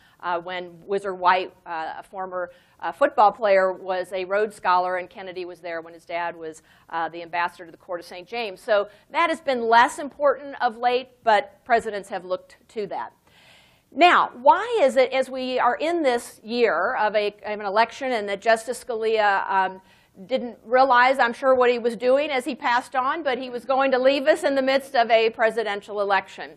when 0.43 0.65
Whizzer 0.87 1.15
White, 1.15 1.53
a 1.65 2.03
former 2.03 2.51
uh, 2.83 2.91
football 2.91 3.31
player 3.31 3.73
was 3.73 4.13
a 4.13 4.25
Rhodes 4.25 4.57
Scholar, 4.57 4.97
and 4.97 5.09
Kennedy 5.09 5.45
was 5.45 5.61
there 5.61 5.81
when 5.81 5.95
his 5.95 6.05
dad 6.05 6.37
was 6.37 6.63
uh, 6.91 7.09
the 7.09 7.23
ambassador 7.23 7.65
to 7.65 7.71
the 7.71 7.77
Court 7.77 8.01
of 8.01 8.07
St. 8.07 8.27
James. 8.27 8.61
So 8.61 8.89
that 9.13 9.31
has 9.31 9.41
been 9.41 9.69
less 9.69 10.01
important 10.01 10.57
of 10.61 10.77
late, 10.77 11.11
but 11.23 11.65
presidents 11.65 12.09
have 12.09 12.25
looked 12.25 12.57
to 12.71 12.89
that. 12.89 13.13
Now, 13.95 14.33
why 14.35 14.81
is 14.83 14.97
it, 14.97 15.13
as 15.13 15.29
we 15.29 15.59
are 15.59 15.77
in 15.77 16.03
this 16.03 16.41
year 16.43 16.97
of, 16.97 17.15
a, 17.15 17.37
an 17.45 17.61
election 17.61 18.11
and 18.11 18.29
that 18.29 18.41
Justice 18.41 18.83
Scalia 18.83 19.49
um, 19.49 19.83
didn't 20.27 20.59
realize, 20.65 21.19
I'm 21.19 21.33
sure, 21.33 21.55
what 21.55 21.71
he 21.71 21.79
was 21.79 21.97
doing 21.97 22.31
as 22.31 22.45
he 22.45 22.55
passed 22.55 22.95
on, 22.95 23.23
but 23.23 23.39
he 23.39 23.51
was 23.51 23.65
going 23.65 23.91
to 23.93 23.99
leave 23.99 24.27
us 24.27 24.45
in 24.45 24.55
the 24.55 24.63
midst 24.63 24.95
of 24.95 25.11
a 25.11 25.31
presidential 25.31 26.01
election. 26.01 26.53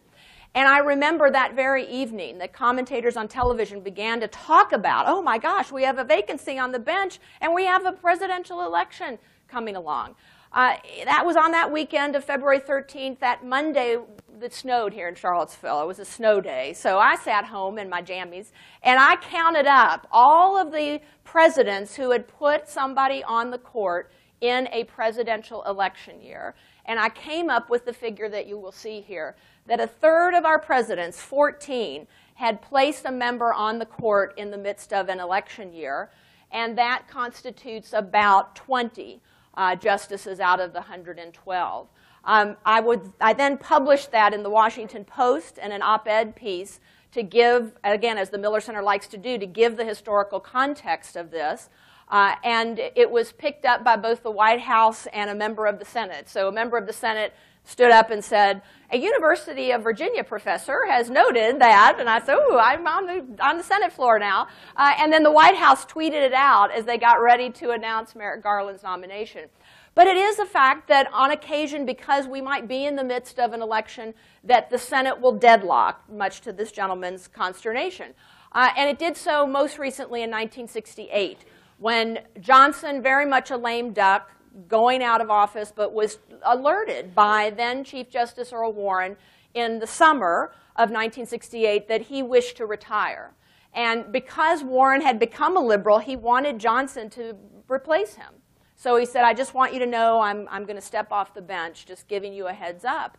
And 0.53 0.70
I 0.70 0.80
remember 0.80 1.30
that 1.32 1.53
very 1.53 1.86
evening 1.88 2.38
that 2.38 2.53
commentators 2.53 3.18
on 3.18 3.28
television 3.28 3.82
began 3.82 4.22
to 4.22 4.28
talk 4.28 4.72
about, 4.72 5.06
oh 5.08 5.22
my 5.22 5.38
gosh, 5.38 5.72
we 5.72 5.84
have 5.84 5.99
a 5.99 6.03
vacancy 6.03 6.58
on 6.58 6.72
the 6.72 6.80
bench 6.80 7.20
and 7.41 7.53
we 7.53 7.66
have 7.66 7.86
a 7.86 7.91
presidential 7.91 8.66
election 8.66 9.20
coming 9.49 9.76
along. 9.76 10.16
Uh, 10.53 10.78
that 11.03 11.26
was 11.26 11.36
on 11.36 11.51
that 11.51 11.70
weekend 11.70 12.16
of 12.16 12.24
February 12.24 12.60
13th. 12.60 13.20
That 13.20 13.45
Monday, 13.45 13.97
it 14.43 14.53
snowed 14.53 14.93
here 14.93 15.07
in 15.07 15.15
Charlottesville. 15.15 15.81
It 15.81 15.88
was 15.88 15.99
a 15.99 16.05
snow 16.05 16.41
day. 16.41 16.73
So 16.73 16.97
I 16.97 17.15
sat 17.15 17.45
home 17.45 17.77
in 17.77 17.89
my 17.89 18.01
jammies 18.01 18.51
and 18.83 18.99
I 18.99 19.15
counted 19.17 19.65
up 19.67 20.07
all 20.11 20.57
of 20.57 20.71
the 20.71 20.99
presidents 21.23 21.95
who 21.95 22.11
had 22.11 22.27
put 22.27 22.67
somebody 22.67 23.23
on 23.23 23.51
the 23.51 23.57
court 23.57 24.11
in 24.41 24.67
a 24.71 24.83
presidential 24.86 25.63
election 25.63 26.21
year. 26.21 26.55
And 26.86 26.99
I 26.99 27.09
came 27.09 27.49
up 27.49 27.69
with 27.69 27.86
the 27.86 27.93
figure 27.93 28.29
that 28.29 28.47
you 28.47 28.57
will 28.57 28.71
see 28.71 29.01
here 29.01 29.36
that 29.65 29.79
a 29.79 29.88
third 29.88 30.36
of 30.36 30.45
our 30.45 30.59
presidents, 30.59 31.19
14, 31.21 32.05
had 32.36 32.61
placed 32.61 33.05
a 33.05 33.11
member 33.11 33.53
on 33.53 33.79
the 33.79 33.86
court 33.86 34.33
in 34.38 34.51
the 34.51 34.57
midst 34.57 34.93
of 34.93 35.09
an 35.09 35.19
election 35.19 35.73
year. 35.73 36.11
And 36.51 36.77
that 36.77 37.07
constitutes 37.07 37.93
about 37.93 38.55
20 38.55 39.21
uh, 39.55 39.75
justices 39.75 40.39
out 40.39 40.59
of 40.59 40.73
the 40.73 40.79
112. 40.79 41.88
Um, 42.26 42.57
I, 42.65 42.82
would, 42.82 43.13
I 43.21 43.34
then 43.34 43.57
published 43.57 44.11
that 44.11 44.34
in 44.34 44.43
the 44.43 44.49
Washington 44.49 45.05
Post 45.05 45.59
and 45.61 45.71
an 45.71 45.82
op-ed 45.82 46.36
piece 46.36 46.80
to 47.11 47.23
give, 47.23 47.73
again, 47.84 48.17
as 48.17 48.30
the 48.30 48.38
Miller 48.38 48.59
Center 48.59 48.82
likes 48.82 49.07
to 49.07 49.17
do, 49.17 49.38
to 49.38 49.45
give 49.45 49.78
the 49.78 49.86
historical 49.86 50.39
context 50.39 51.15
of 51.15 51.32
this. 51.32 51.69
Uh, 52.09 52.36
and 52.43 52.80
it 52.80 53.09
was 53.09 53.32
picked 53.32 53.65
up 53.65 53.84
by 53.84 53.95
both 53.95 54.21
the 54.21 54.32
White 54.32 54.61
House 54.61 55.07
and 55.13 55.30
a 55.30 55.36
member 55.36 55.65
of 55.65 55.80
the 55.80 55.86
Senate. 55.86 56.28
So 56.30 56.47
a 56.47 56.51
member 56.51 56.78
of 56.78 56.88
the 56.88 56.93
Senate 56.93 57.34
stood 57.63 57.89
up 57.89 58.11
and 58.11 58.23
said, 58.23 58.61
a 58.91 58.97
University 58.97 59.71
of 59.71 59.82
Virginia 59.82 60.23
professor 60.23 60.86
has 60.88 61.09
noted 61.09 61.59
that, 61.59 61.95
and 61.99 62.07
I 62.07 62.19
said, 62.19 62.36
ooh, 62.36 62.59
I'm 62.59 62.86
on 62.86 63.05
the, 63.07 63.43
on 63.43 63.57
the 63.57 63.63
Senate 63.63 63.91
floor 63.91 64.19
now. 64.19 64.47
Uh, 64.78 64.93
and 64.99 65.11
then 65.11 65.23
the 65.23 65.32
White 65.32 65.55
House 65.55 65.84
tweeted 65.86 66.21
it 66.21 66.34
out 66.34 66.71
as 66.71 66.86
they 66.86 66.99
got 66.99 67.21
ready 67.21 67.49
to 67.49 67.71
announce 67.71 68.15
Merrick 68.15 68.43
Garland's 68.43 68.84
nomination. 68.84 69.49
But 69.95 70.07
it 70.07 70.17
is 70.17 70.39
a 70.39 70.45
fact 70.45 70.89
that 70.89 71.11
on 71.13 71.31
occasion, 71.31 71.85
because 71.85 72.27
we 72.27 72.41
might 72.41 72.67
be 72.67 72.85
in 72.85 72.97
the 72.97 73.03
midst 73.03 73.39
of 73.39 73.53
an 73.53 73.61
election, 73.61 74.13
that 74.43 74.69
the 74.69 74.77
Senate 74.77 75.21
will 75.21 75.31
deadlock, 75.31 76.03
much 76.11 76.41
to 76.41 76.51
this 76.51 76.73
gentleman's 76.73 77.29
consternation. 77.29 78.13
Uh, 78.51 78.71
and 78.75 78.89
it 78.89 78.99
did 78.99 79.15
so 79.15 79.47
most 79.47 79.79
recently 79.79 80.21
in 80.21 80.29
1968, 80.29 81.45
when 81.77 82.19
Johnson, 82.41 83.01
very 83.01 83.25
much 83.25 83.51
a 83.51 83.57
lame 83.57 83.93
duck, 83.93 84.31
going 84.67 85.01
out 85.01 85.21
of 85.21 85.29
office, 85.29 85.71
but 85.73 85.93
was 85.93 86.19
alerted 86.43 87.15
by 87.15 87.49
then 87.49 87.83
Chief 87.83 88.09
Justice 88.09 88.53
Earl 88.53 88.73
Warren 88.73 89.15
in 89.53 89.79
the 89.79 89.87
summer 89.87 90.53
of 90.75 90.89
1968 90.89 91.87
that 91.87 92.03
he 92.03 92.21
wished 92.21 92.57
to 92.57 92.65
retire. 92.65 93.31
And 93.73 94.11
because 94.11 94.63
Warren 94.63 95.01
had 95.01 95.19
become 95.19 95.57
a 95.57 95.61
liberal, 95.61 95.99
he 95.99 96.15
wanted 96.15 96.59
Johnson 96.59 97.09
to 97.11 97.35
replace 97.69 98.15
him. 98.15 98.35
So 98.76 98.97
he 98.97 99.05
said, 99.05 99.23
I 99.23 99.34
just 99.34 99.53
want 99.53 99.73
you 99.73 99.80
to 99.80 99.86
know 99.86 100.19
I'm, 100.19 100.47
I'm 100.51 100.65
going 100.65 100.76
to 100.76 100.82
step 100.82 101.11
off 101.11 101.34
the 101.34 101.41
bench, 101.41 101.86
just 101.86 102.07
giving 102.07 102.34
you 102.34 102.47
a 102.47 102.53
heads 102.53 102.84
up. 102.86 103.17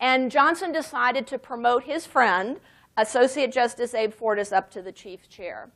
And 0.00 0.30
Johnson 0.30 0.72
decided 0.72 1.26
to 1.28 1.38
promote 1.38 1.84
his 1.84 2.06
friend, 2.06 2.60
Associate 2.96 3.50
Justice 3.50 3.94
Abe 3.94 4.12
Fortas, 4.12 4.52
up 4.52 4.70
to 4.72 4.82
the 4.82 4.92
chief 4.92 5.28
chair. 5.28 5.70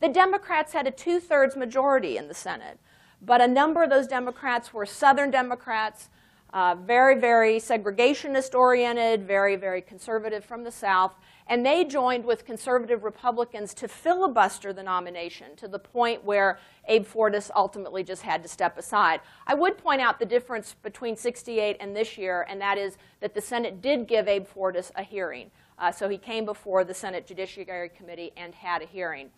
The 0.00 0.08
Democrats 0.08 0.72
had 0.72 0.86
a 0.86 0.90
two 0.90 1.20
thirds 1.20 1.56
majority 1.56 2.16
in 2.16 2.28
the 2.28 2.34
Senate. 2.34 2.78
But 3.24 3.40
a 3.40 3.46
number 3.46 3.84
of 3.84 3.90
those 3.90 4.08
Democrats 4.08 4.74
were 4.74 4.84
Southern 4.84 5.30
Democrats, 5.30 6.08
uh, 6.52 6.74
very, 6.74 7.18
very 7.18 7.58
segregationist 7.60 8.54
oriented, 8.54 9.26
very, 9.26 9.54
very 9.54 9.80
conservative 9.80 10.44
from 10.44 10.64
the 10.64 10.72
South. 10.72 11.14
And 11.48 11.66
they 11.66 11.84
joined 11.84 12.24
with 12.24 12.44
conservative 12.44 13.04
Republicans 13.04 13.74
to 13.74 13.88
filibuster 13.88 14.72
the 14.72 14.82
nomination 14.82 15.56
to 15.56 15.68
the 15.68 15.78
point 15.78 16.24
where 16.24 16.58
Abe 16.86 17.06
Fortas 17.06 17.50
ultimately 17.54 18.02
just 18.02 18.22
had 18.22 18.42
to 18.42 18.48
step 18.48 18.78
aside. 18.78 19.20
I 19.46 19.54
would 19.54 19.76
point 19.78 20.00
out 20.00 20.18
the 20.18 20.26
difference 20.26 20.74
between 20.82 21.16
68 21.16 21.76
and 21.80 21.94
this 21.94 22.16
year, 22.16 22.46
and 22.48 22.60
that 22.60 22.78
is 22.78 22.96
that 23.20 23.34
the 23.34 23.40
Senate 23.40 23.82
did 23.82 24.06
give 24.06 24.28
Abe 24.28 24.46
Fortas 24.46 24.90
a 24.96 25.02
hearing. 25.02 25.50
Uh, 25.78 25.90
so 25.90 26.08
he 26.08 26.18
came 26.18 26.44
before 26.44 26.84
the 26.84 26.94
Senate 26.94 27.26
Judiciary 27.26 27.88
Committee 27.88 28.32
and 28.36 28.54
had 28.54 28.82
a 28.82 28.86
hearing. 28.86 29.30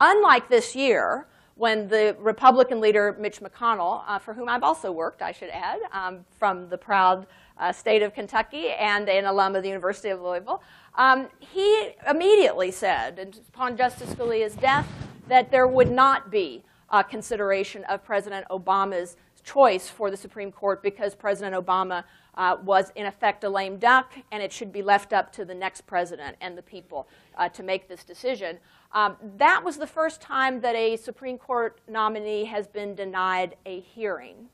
Unlike 0.00 0.48
this 0.48 0.74
year, 0.74 1.26
when 1.54 1.86
the 1.88 2.16
Republican 2.18 2.80
leader, 2.80 3.16
Mitch 3.20 3.40
McConnell, 3.40 4.02
uh, 4.06 4.18
for 4.18 4.34
whom 4.34 4.48
I've 4.48 4.62
also 4.62 4.90
worked, 4.90 5.22
I 5.22 5.32
should 5.32 5.50
add, 5.50 5.80
um, 5.92 6.24
from 6.38 6.68
the 6.68 6.78
proud 6.78 7.26
uh, 7.58 7.72
state 7.72 8.02
of 8.02 8.14
Kentucky 8.14 8.70
and 8.70 9.08
an 9.08 9.24
alum 9.24 9.56
of 9.56 9.62
the 9.62 9.68
University 9.68 10.08
of 10.10 10.20
Louisville, 10.20 10.62
um, 10.96 11.28
he 11.38 11.92
immediately 12.08 12.70
said, 12.70 13.40
upon 13.48 13.76
Justice 13.76 14.14
Scalia's 14.14 14.54
death, 14.54 14.86
that 15.28 15.50
there 15.50 15.66
would 15.66 15.90
not 15.90 16.30
be 16.30 16.62
a 16.90 17.02
consideration 17.02 17.84
of 17.84 18.04
President 18.04 18.46
Obama's 18.50 19.16
choice 19.44 19.88
for 19.88 20.10
the 20.10 20.16
Supreme 20.16 20.52
Court 20.52 20.82
because 20.82 21.14
President 21.14 21.54
Obama 21.54 22.04
uh, 22.34 22.56
was 22.62 22.92
in 22.94 23.06
effect 23.06 23.44
a 23.44 23.48
lame 23.48 23.76
duck 23.76 24.14
and 24.30 24.42
it 24.42 24.52
should 24.52 24.72
be 24.72 24.82
left 24.82 25.12
up 25.12 25.32
to 25.32 25.44
the 25.44 25.54
next 25.54 25.86
president 25.86 26.36
and 26.40 26.56
the 26.56 26.62
people 26.62 27.08
uh, 27.36 27.48
to 27.48 27.62
make 27.62 27.88
this 27.88 28.04
decision. 28.04 28.58
Um, 28.92 29.16
that 29.36 29.62
was 29.64 29.76
the 29.78 29.86
first 29.86 30.20
time 30.20 30.60
that 30.60 30.74
a 30.74 30.96
Supreme 30.96 31.38
Court 31.38 31.80
nominee 31.88 32.44
has 32.44 32.66
been 32.66 32.94
denied 32.94 33.56
a 33.66 33.80
hearing. 33.80 34.48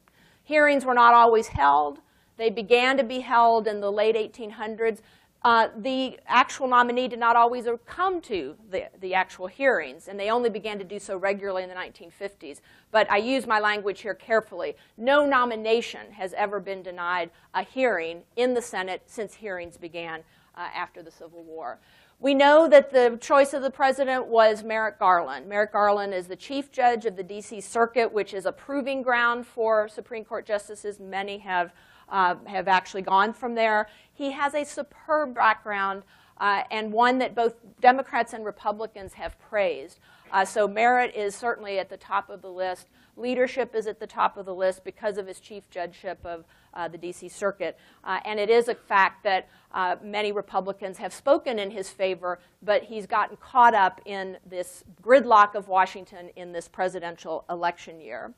Hearings 0.45 0.85
were 0.85 0.95
not 0.95 1.15
always 1.15 1.49
held. 1.49 2.01
They 2.39 2.49
began 2.49 2.97
to 2.97 3.05
be 3.05 3.21
held 3.21 3.69
in 3.69 3.81
the 3.81 3.93
late 3.93 4.17
1800s. 4.17 5.01
Uh, 5.43 5.69
the 5.77 6.19
actual 6.27 6.67
nominee 6.67 7.07
did 7.07 7.19
not 7.19 7.37
always 7.37 7.67
come 7.87 8.21
to 8.23 8.57
the, 8.71 8.89
the 9.01 9.15
actual 9.15 9.47
hearings, 9.47 10.09
and 10.09 10.19
they 10.19 10.31
only 10.31 10.51
began 10.51 10.79
to 10.79 10.85
do 10.85 10.99
so 10.99 11.17
regularly 11.17 11.63
in 11.63 11.69
the 11.69 11.75
1950s. 11.75 12.61
But 12.91 13.11
I 13.11 13.19
use 13.19 13.47
my 13.47 13.61
language 13.61 14.01
here 14.01 14.15
carefully. 14.15 14.77
No 14.97 15.27
nomination 15.27 16.13
has 16.13 16.33
ever 16.33 16.59
been 16.59 16.83
denied 16.83 17.31
a 17.55 17.63
hearing 17.63 18.23
in 18.37 18.55
the 18.55 18.63
Senate 18.63 19.03
since 19.07 19.35
hearings 19.35 19.77
began 19.77 20.23
uh, 20.57 20.69
after 20.75 21.03
the 21.03 21.11
Civil 21.11 21.45
War. 21.45 21.79
We 22.21 22.35
know 22.35 22.67
that 22.67 22.91
the 22.91 23.17
choice 23.21 23.55
of 23.55 23.63
the 23.63 23.71
president 23.71 24.27
was 24.27 24.65
Merrick 24.65 24.99
Garland. 24.99 25.47
Merrick 25.47 25.73
Garland 25.73 26.13
is 26.13 26.27
the 26.27 26.35
chief 26.35 26.73
judge 26.73 27.07
of 27.07 27.15
the 27.15 27.23
D.C. 27.23 27.61
Circuit, 27.61 28.13
which 28.13 28.35
is 28.35 28.45
a 28.45 28.51
proving 28.51 29.03
ground 29.03 29.47
for 29.47 29.87
Supreme 29.87 30.25
Court 30.25 30.45
justices. 30.45 30.99
Many 30.99 31.39
have, 31.39 31.73
uh, 32.11 32.37
have 32.47 32.69
actually 32.69 33.03
gone 33.03 33.33
from 33.33 33.55
there. 33.55 33.89
He 34.13 34.33
has 34.33 34.55
a 34.55 34.65
superb 34.65 35.35
background 35.35 36.03
uh, 36.39 36.63
and 36.71 36.93
one 36.93 37.19
that 37.19 37.35
both 37.35 37.55
Democrats 37.81 38.33
and 38.33 38.45
Republicans 38.45 39.15
have 39.15 39.39
praised. 39.41 39.99
Uh, 40.31 40.45
so 40.45 40.69
merit 40.69 41.15
is 41.15 41.35
certainly 41.35 41.79
at 41.79 41.89
the 41.89 41.97
top 41.97 42.31
of 42.31 42.43
the 42.43 42.51
list. 42.51 42.89
Leadership 43.17 43.75
is 43.75 43.87
at 43.87 43.99
the 43.99 44.07
top 44.07 44.37
of 44.37 44.47
the 44.47 44.55
list 44.55 44.85
because 44.85 45.19
of 45.19 45.27
his 45.27 45.41
chief 45.41 45.69
judgeship 45.71 46.19
of 46.25 46.45
uh, 46.75 46.87
the 46.87 46.99
D.C. 46.99 47.29
Circuit. 47.29 47.77
Uh, 48.05 48.21
and 48.25 48.39
it 48.39 48.51
is 48.51 48.69
a 48.69 48.75
fact 48.75 49.25
that 49.25 49.49
uh, 49.73 49.97
many 50.03 50.31
Republicans 50.31 50.99
have 50.99 51.13
spoken 51.13 51.59
in 51.59 51.71
his 51.71 51.91
favor, 51.91 52.39
but 52.63 52.85
he's 52.85 53.07
gotten 53.07 53.37
caught 53.39 53.75
up 53.75 54.01
in 54.05 54.37
this 54.47 54.85
gridlock 55.03 55.55
of 55.55 55.67
Washington 55.67 56.31
in 56.37 56.53
this 56.53 56.69
presidential 56.69 57.45
election 57.51 58.01
year. 58.01 58.33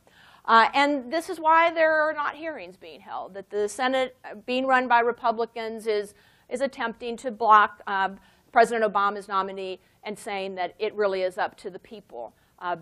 Uh, 0.45 0.69
and 0.75 1.13
this 1.13 1.29
is 1.29 1.39
why 1.39 1.73
there 1.73 2.01
are 2.01 2.13
not 2.13 2.35
hearings 2.35 2.77
being 2.77 3.01
held, 3.01 3.35
that 3.35 3.51
the 3.51 3.69
Senate 3.69 4.17
uh, 4.25 4.35
being 4.47 4.67
run 4.67 4.89
by 4.89 5.01
Republicans 5.01 5.87
is, 5.87 6.15
is 6.49 6.61
attempting 6.61 7.17
to 7.17 7.31
block 7.31 7.83
uh, 7.87 8.11
President 8.53 8.91
Obama's 8.91 9.29
nominee 9.29 9.81
and 10.03 10.19
saying 10.19 10.55
that 10.55 10.75
it 10.79 10.95
really 10.95 11.23
is 11.23 11.39
up 11.39 11.57
to 11.57 11.71
the 11.71 11.79
people 11.79 12.35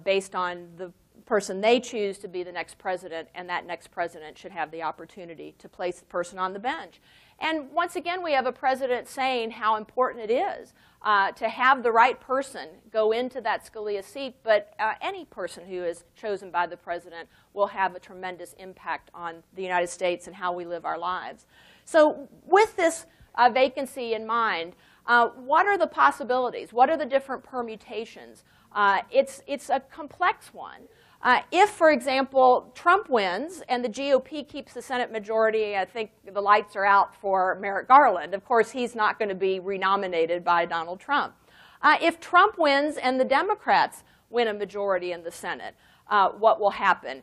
based 0.02 0.34
on 0.34 0.66
the 0.76 0.90
person 1.26 1.60
they 1.60 1.80
choose 1.80 2.18
to 2.18 2.28
be 2.28 2.42
the 2.42 2.52
next 2.52 2.78
president, 2.78 3.28
and 3.34 3.48
that 3.48 3.66
next 3.66 3.90
president 3.90 4.38
should 4.38 4.52
have 4.52 4.70
the 4.70 4.82
opportunity 4.82 5.54
to 5.58 5.68
place 5.68 6.00
the 6.00 6.06
person 6.06 6.38
on 6.38 6.52
the 6.52 6.58
bench. 6.58 7.00
And 7.40 7.70
once 7.70 7.94
again, 7.94 8.22
we 8.22 8.32
have 8.32 8.46
a 8.46 8.52
president 8.52 9.06
saying 9.08 9.52
how 9.52 9.76
important 9.76 10.28
it 10.28 10.32
is 10.32 10.72
uh, 11.02 11.30
to 11.32 11.48
have 11.48 11.82
the 11.82 11.92
right 11.92 12.20
person 12.20 12.68
go 12.92 13.12
into 13.12 13.40
that 13.42 13.64
Scalia 13.64 14.02
seat, 14.02 14.34
but 14.42 14.74
uh, 14.80 14.94
any 15.00 15.24
person 15.24 15.64
who 15.64 15.84
is 15.84 16.04
chosen 16.16 16.50
by 16.50 16.66
the 16.66 16.76
president 16.76 17.28
will 17.54 17.68
have 17.68 17.94
a 17.94 18.00
tremendous 18.00 18.54
impact 18.54 19.10
on 19.14 19.42
the 19.54 19.62
United 19.62 19.88
States 19.88 20.26
and 20.26 20.34
how 20.34 20.52
we 20.52 20.64
live 20.64 20.84
our 20.84 20.98
lives. 20.98 21.46
So 21.84 22.28
with 22.44 22.74
this 22.76 23.06
uh, 23.36 23.50
vacancy 23.50 24.14
in 24.14 24.26
mind, 24.26 24.74
uh, 25.06 25.28
what 25.28 25.66
are 25.66 25.78
the 25.78 25.86
possibilities? 25.86 26.72
What 26.72 26.90
are 26.90 26.96
the 26.96 27.06
different 27.06 27.44
permutations? 27.44 28.42
Uh, 28.72 29.02
it's, 29.10 29.42
it's 29.46 29.70
a 29.70 29.80
complex 29.80 30.52
one. 30.52 30.82
Uh, 31.20 31.40
if, 31.50 31.70
for 31.70 31.90
example, 31.90 32.70
Trump 32.74 33.08
wins 33.08 33.62
and 33.68 33.84
the 33.84 33.88
GOP 33.88 34.46
keeps 34.46 34.72
the 34.72 34.82
Senate 34.82 35.10
majority, 35.10 35.76
I 35.76 35.84
think 35.84 36.10
the 36.32 36.40
lights 36.40 36.76
are 36.76 36.84
out 36.84 37.14
for 37.14 37.58
Merrick 37.60 37.88
Garland. 37.88 38.34
Of 38.34 38.44
course, 38.44 38.70
he's 38.70 38.94
not 38.94 39.18
going 39.18 39.28
to 39.28 39.34
be 39.34 39.58
renominated 39.58 40.44
by 40.44 40.64
Donald 40.64 41.00
Trump. 41.00 41.34
Uh, 41.82 41.96
if 42.00 42.20
Trump 42.20 42.56
wins 42.56 42.96
and 42.96 43.18
the 43.18 43.24
Democrats 43.24 44.04
win 44.30 44.48
a 44.48 44.54
majority 44.54 45.12
in 45.12 45.24
the 45.24 45.32
Senate, 45.32 45.74
uh, 46.08 46.28
what 46.30 46.60
will 46.60 46.70
happen? 46.70 47.22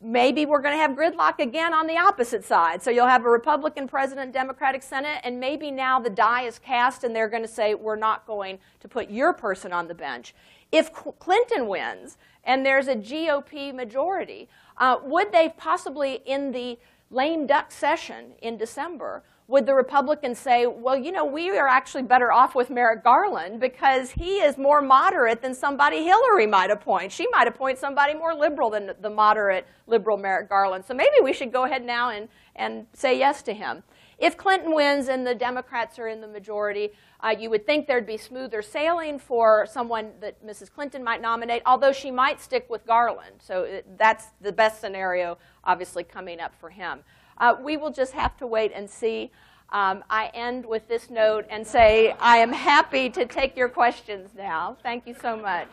Maybe 0.00 0.44
we're 0.44 0.60
going 0.60 0.74
to 0.74 0.78
have 0.78 0.92
gridlock 0.92 1.38
again 1.38 1.72
on 1.72 1.86
the 1.86 1.96
opposite 1.96 2.44
side. 2.44 2.82
So 2.82 2.90
you'll 2.90 3.06
have 3.06 3.24
a 3.24 3.30
Republican 3.30 3.86
president, 3.86 4.32
Democratic 4.32 4.82
Senate, 4.82 5.20
and 5.22 5.38
maybe 5.38 5.70
now 5.70 6.00
the 6.00 6.10
die 6.10 6.42
is 6.42 6.58
cast 6.58 7.04
and 7.04 7.14
they're 7.14 7.28
going 7.28 7.42
to 7.42 7.48
say, 7.48 7.74
we're 7.74 7.94
not 7.94 8.26
going 8.26 8.58
to 8.80 8.88
put 8.88 9.08
your 9.08 9.32
person 9.32 9.72
on 9.72 9.86
the 9.86 9.94
bench. 9.94 10.34
If 10.72 10.92
Clinton 10.92 11.68
wins 11.68 12.18
and 12.46 12.64
there's 12.64 12.88
a 12.88 12.96
GOP 12.96 13.74
majority, 13.74 14.48
Uh, 14.78 14.98
would 15.02 15.32
they 15.32 15.48
possibly, 15.56 16.20
in 16.26 16.52
the 16.52 16.78
lame 17.10 17.46
duck 17.46 17.72
session 17.72 18.32
in 18.42 18.58
December, 18.58 19.22
would 19.48 19.64
the 19.64 19.74
Republicans 19.74 20.38
say, 20.38 20.66
well, 20.66 20.96
you 20.96 21.12
know, 21.12 21.24
we 21.24 21.56
are 21.56 21.68
actually 21.68 22.02
better 22.02 22.32
off 22.32 22.54
with 22.54 22.68
Merrick 22.68 23.04
Garland 23.04 23.60
because 23.60 24.10
he 24.10 24.38
is 24.38 24.58
more 24.58 24.82
moderate 24.82 25.40
than 25.40 25.54
somebody 25.54 26.04
Hillary 26.04 26.46
might 26.46 26.70
appoint. 26.70 27.12
She 27.12 27.26
might 27.30 27.46
appoint 27.46 27.78
somebody 27.78 28.12
more 28.12 28.34
liberal 28.34 28.70
than 28.70 28.90
the 29.00 29.10
moderate 29.10 29.66
liberal 29.86 30.16
Merrick 30.16 30.48
Garland. 30.48 30.84
So 30.84 30.94
maybe 30.94 31.14
we 31.22 31.32
should 31.32 31.52
go 31.52 31.64
ahead 31.64 31.84
now 31.84 32.10
and, 32.10 32.28
and 32.56 32.86
say 32.92 33.16
yes 33.16 33.42
to 33.42 33.54
him. 33.54 33.84
If 34.18 34.36
Clinton 34.36 34.74
wins 34.74 35.08
and 35.08 35.26
the 35.26 35.34
Democrats 35.34 35.98
are 35.98 36.08
in 36.08 36.20
the 36.20 36.28
majority, 36.28 36.90
uh, 37.20 37.34
you 37.38 37.50
would 37.50 37.66
think 37.66 37.86
there'd 37.86 38.06
be 38.06 38.16
smoother 38.16 38.62
sailing 38.62 39.18
for 39.18 39.66
someone 39.70 40.12
that 40.20 40.44
Mrs. 40.46 40.70
Clinton 40.70 41.02
might 41.02 41.20
nominate, 41.20 41.62
although 41.66 41.92
she 41.92 42.10
might 42.10 42.40
stick 42.40 42.66
with 42.68 42.86
Garland. 42.86 43.36
So 43.38 43.62
it, 43.64 43.98
that's 43.98 44.26
the 44.40 44.52
best 44.52 44.80
scenario, 44.80 45.38
obviously, 45.64 46.04
coming 46.04 46.40
up 46.40 46.54
for 46.60 46.70
him. 46.70 47.00
Uh, 47.38 47.56
we 47.62 47.76
will 47.76 47.90
just 47.90 48.12
have 48.12 48.36
to 48.38 48.46
wait 48.46 48.72
and 48.74 48.88
see. 48.88 49.30
Um, 49.70 50.04
I 50.08 50.30
end 50.32 50.64
with 50.64 50.86
this 50.86 51.10
note 51.10 51.46
and 51.50 51.66
say 51.66 52.14
I 52.20 52.36
am 52.38 52.52
happy 52.52 53.10
to 53.10 53.26
take 53.26 53.56
your 53.56 53.68
questions 53.68 54.30
now. 54.36 54.76
Thank 54.82 55.06
you 55.06 55.14
so 55.20 55.36
much. 55.36 55.68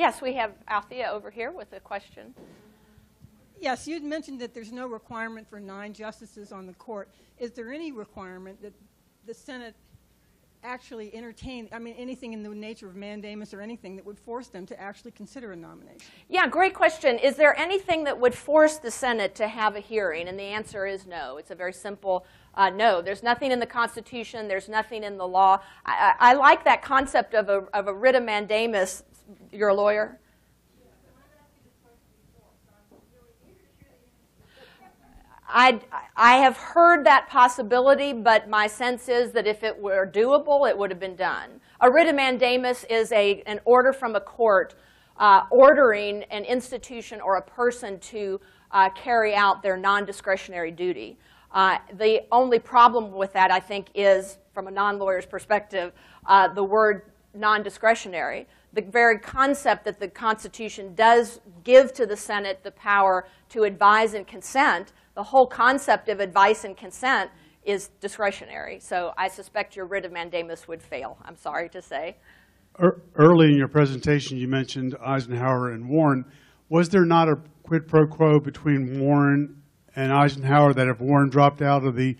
Yes, 0.00 0.22
we 0.22 0.32
have 0.32 0.52
Althea 0.66 1.10
over 1.12 1.30
here 1.30 1.50
with 1.50 1.74
a 1.74 1.78
question. 1.78 2.34
Yes, 3.60 3.86
you'd 3.86 4.02
mentioned 4.02 4.40
that 4.40 4.54
there's 4.54 4.72
no 4.72 4.86
requirement 4.86 5.46
for 5.46 5.60
nine 5.60 5.92
justices 5.92 6.52
on 6.52 6.66
the 6.66 6.72
court. 6.72 7.10
Is 7.38 7.50
there 7.50 7.70
any 7.70 7.92
requirement 7.92 8.62
that 8.62 8.72
the 9.26 9.34
Senate 9.34 9.74
actually 10.62 11.14
entertain, 11.14 11.68
I 11.70 11.78
mean, 11.78 11.96
anything 11.98 12.32
in 12.32 12.42
the 12.42 12.48
nature 12.48 12.88
of 12.88 12.96
mandamus 12.96 13.52
or 13.52 13.60
anything 13.60 13.96
that 13.96 14.06
would 14.06 14.18
force 14.18 14.48
them 14.48 14.64
to 14.66 14.80
actually 14.80 15.10
consider 15.10 15.52
a 15.52 15.56
nomination? 15.56 16.00
Yeah, 16.30 16.46
great 16.48 16.72
question. 16.72 17.18
Is 17.18 17.36
there 17.36 17.54
anything 17.58 18.04
that 18.04 18.18
would 18.18 18.34
force 18.34 18.78
the 18.78 18.90
Senate 18.90 19.34
to 19.34 19.48
have 19.48 19.76
a 19.76 19.80
hearing? 19.80 20.28
And 20.28 20.38
the 20.38 20.44
answer 20.44 20.86
is 20.86 21.06
no. 21.06 21.36
It's 21.36 21.50
a 21.50 21.54
very 21.54 21.74
simple 21.74 22.24
uh, 22.54 22.70
no. 22.70 23.00
There's 23.00 23.22
nothing 23.22 23.52
in 23.52 23.60
the 23.60 23.66
Constitution. 23.66 24.48
There's 24.48 24.68
nothing 24.68 25.04
in 25.04 25.18
the 25.18 25.26
law. 25.26 25.60
I, 25.84 26.14
I, 26.18 26.30
I 26.30 26.32
like 26.34 26.64
that 26.64 26.82
concept 26.82 27.34
of 27.34 27.48
a, 27.48 27.66
of 27.74 27.86
a 27.86 27.94
writ 27.94 28.14
of 28.14 28.24
mandamus. 28.24 29.04
You're 29.52 29.68
a 29.68 29.74
lawyer? 29.74 30.18
I, 35.52 35.80
I 36.16 36.36
have 36.36 36.56
heard 36.56 37.04
that 37.06 37.28
possibility, 37.28 38.12
but 38.12 38.48
my 38.48 38.66
sense 38.68 39.08
is 39.08 39.32
that 39.32 39.46
if 39.46 39.64
it 39.64 39.76
were 39.76 40.06
doable, 40.06 40.68
it 40.68 40.78
would 40.78 40.90
have 40.90 41.00
been 41.00 41.16
done. 41.16 41.60
A 41.80 41.90
writ 41.90 42.06
of 42.06 42.14
mandamus 42.14 42.84
is 42.84 43.10
a, 43.12 43.42
an 43.46 43.60
order 43.64 43.92
from 43.92 44.14
a 44.14 44.20
court 44.20 44.74
uh, 45.16 45.44
ordering 45.50 46.22
an 46.24 46.44
institution 46.44 47.20
or 47.20 47.36
a 47.36 47.42
person 47.42 47.98
to 47.98 48.40
uh, 48.70 48.88
carry 48.90 49.34
out 49.34 49.62
their 49.62 49.76
non-discretionary 49.76 50.70
duty. 50.70 51.18
Uh, 51.52 51.78
the 51.94 52.22
only 52.30 52.58
problem 52.58 53.12
with 53.12 53.32
that, 53.32 53.50
I 53.50 53.58
think, 53.58 53.88
is, 53.94 54.38
from 54.54 54.68
a 54.68 54.70
non-lawyer's 54.70 55.26
perspective, 55.26 55.92
uh, 56.26 56.48
the 56.48 56.62
word 56.62 57.10
non-discretionary. 57.34 58.46
The 58.72 58.82
very 58.82 59.18
concept 59.18 59.84
that 59.84 59.98
the 59.98 60.08
Constitution 60.08 60.94
does 60.94 61.40
give 61.64 61.92
to 61.94 62.06
the 62.06 62.16
Senate 62.16 62.60
the 62.62 62.70
power 62.70 63.26
to 63.50 63.64
advise 63.64 64.14
and 64.14 64.26
consent 64.26 64.92
the 65.14 65.24
whole 65.24 65.46
concept 65.46 66.08
of 66.08 66.20
advice 66.20 66.64
and 66.64 66.76
consent 66.76 67.30
is 67.64 67.88
discretionary. 68.00 68.78
So 68.80 69.12
I 69.18 69.28
suspect 69.28 69.76
your 69.76 69.86
writ 69.86 70.04
of 70.04 70.12
mandamus 70.12 70.66
would 70.68 70.82
fail, 70.82 71.18
I'm 71.24 71.36
sorry 71.36 71.68
to 71.70 71.82
say. 71.82 72.16
Early 73.14 73.48
in 73.48 73.58
your 73.58 73.68
presentation, 73.68 74.38
you 74.38 74.48
mentioned 74.48 74.96
Eisenhower 75.04 75.72
and 75.72 75.88
Warren. 75.88 76.24
Was 76.68 76.88
there 76.88 77.04
not 77.04 77.28
a 77.28 77.36
quid 77.64 77.86
pro 77.86 78.06
quo 78.06 78.40
between 78.40 79.00
Warren 79.00 79.62
and 79.94 80.12
Eisenhower 80.12 80.72
that 80.72 80.88
if 80.88 81.00
Warren 81.00 81.28
dropped 81.28 81.60
out 81.60 81.84
of 81.84 81.96
the 81.96 82.16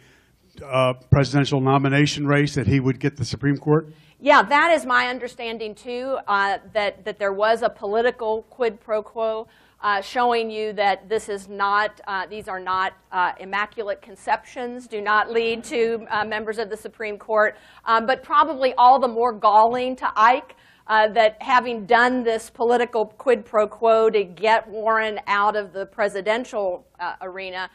uh, 0.62 0.94
presidential 1.10 1.60
nomination 1.60 2.26
race, 2.26 2.54
that 2.56 2.66
he 2.66 2.80
would 2.80 2.98
get 2.98 3.16
the 3.16 3.24
Supreme 3.24 3.56
Court? 3.56 3.94
Yeah, 4.22 4.42
that 4.42 4.72
is 4.72 4.84
my 4.84 5.06
understanding 5.06 5.74
too, 5.74 6.18
uh, 6.28 6.58
that, 6.74 7.06
that 7.06 7.18
there 7.18 7.32
was 7.32 7.62
a 7.62 7.70
political 7.70 8.42
quid 8.50 8.78
pro 8.78 9.02
quo 9.02 9.48
uh, 9.80 10.02
showing 10.02 10.50
you 10.50 10.74
that 10.74 11.08
this 11.08 11.30
is 11.30 11.48
not, 11.48 12.02
uh, 12.06 12.26
these 12.26 12.46
are 12.46 12.60
not 12.60 12.92
uh, 13.12 13.32
immaculate 13.40 14.02
conceptions, 14.02 14.86
do 14.86 15.00
not 15.00 15.32
lead 15.32 15.64
to 15.64 16.06
uh, 16.10 16.22
members 16.22 16.58
of 16.58 16.68
the 16.68 16.76
Supreme 16.76 17.16
Court, 17.16 17.56
um, 17.86 18.04
but 18.04 18.22
probably 18.22 18.74
all 18.74 18.98
the 18.98 19.08
more 19.08 19.32
galling 19.32 19.96
to 19.96 20.12
Ike 20.14 20.54
uh, 20.86 21.08
that 21.08 21.40
having 21.40 21.86
done 21.86 22.22
this 22.22 22.50
political 22.50 23.06
quid 23.06 23.46
pro 23.46 23.66
quo 23.66 24.10
to 24.10 24.22
get 24.22 24.68
Warren 24.68 25.18
out 25.28 25.56
of 25.56 25.72
the 25.72 25.86
presidential 25.86 26.86
uh, 26.98 27.14
arena, 27.22 27.70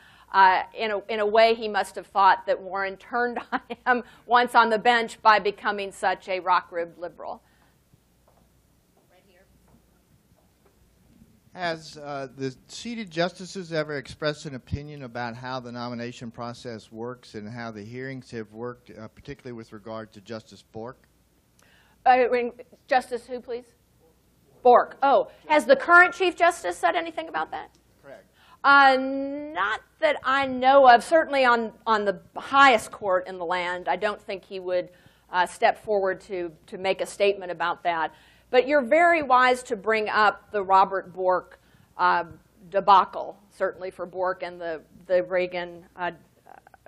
in, 0.78 0.92
a, 0.92 1.00
in 1.10 1.20
a 1.20 1.26
way, 1.26 1.56
he 1.56 1.68
must 1.68 1.96
have 1.96 2.08
thought 2.08 2.46
that 2.46 2.62
Warren 2.62 2.98
turned 2.98 3.40
on 3.52 3.62
him 3.86 4.04
once 4.26 4.56
on 4.56 4.70
the 4.70 4.80
bench 4.80 5.22
by 5.22 5.40
becoming 5.40 5.92
such 5.92 6.28
a 6.28 6.40
rock-ribbed 6.40 6.98
liberal. 6.98 7.42
Has 11.54 11.96
uh, 11.96 12.28
the 12.36 12.54
seated 12.68 13.10
justices 13.10 13.72
ever 13.72 13.96
expressed 13.96 14.46
an 14.46 14.56
opinion 14.56 15.04
about 15.04 15.38
how 15.38 15.62
the 15.62 15.72
nomination 15.72 16.30
process 16.30 16.92
works 16.92 17.34
and 17.34 17.48
how 17.48 17.72
the 17.72 17.82
hearings 17.82 18.30
have 18.32 18.52
worked, 18.52 18.92
uh, 18.92 19.08
particularly 19.08 19.54
with 19.54 19.72
regard 19.72 20.12
to 20.12 20.20
Justice 20.20 20.66
Bork? 20.74 21.08
Uh, 22.06 22.26
Justice 22.88 23.26
who, 23.26 23.40
please? 23.40 23.64
Bork. 24.64 24.98
Oh, 25.02 25.30
has 25.48 25.66
the 25.66 25.78
current 25.78 26.14
Chief 26.14 26.36
Justice 26.36 26.76
said 26.76 26.96
anything 26.96 27.30
about 27.30 27.52
that? 27.52 27.70
Uh, 28.66 28.98
not 29.00 29.82
that 30.00 30.18
I 30.24 30.48
know 30.48 30.90
of. 30.90 31.04
Certainly 31.04 31.46
on, 31.46 31.72
on 31.86 32.04
the 32.04 32.20
highest 32.36 32.90
court 32.90 33.28
in 33.28 33.38
the 33.38 33.46
land, 33.46 33.88
I 33.88 33.96
don't 33.96 34.20
think 34.20 34.44
he 34.44 34.60
would 34.60 34.90
uh, 35.32 35.46
step 35.46 35.86
forward 35.86 36.20
to, 36.22 36.52
to 36.66 36.80
make 36.80 37.00
a 37.00 37.06
statement 37.06 37.52
about 37.52 37.84
that. 37.84 38.12
But 38.50 38.68
you're 38.68 38.82
very 38.82 39.22
wise 39.22 39.62
to 39.64 39.76
bring 39.76 40.10
up 40.10 40.52
the 40.52 40.64
Robert 40.64 41.14
Bork 41.14 41.60
uh, 41.96 42.24
debacle, 42.72 43.38
certainly 43.56 43.92
for 43.92 44.08
Bork 44.08 44.42
and 44.42 44.60
the, 44.60 44.82
the 45.06 45.22
Reagan, 45.22 45.86
uh, 45.96 46.12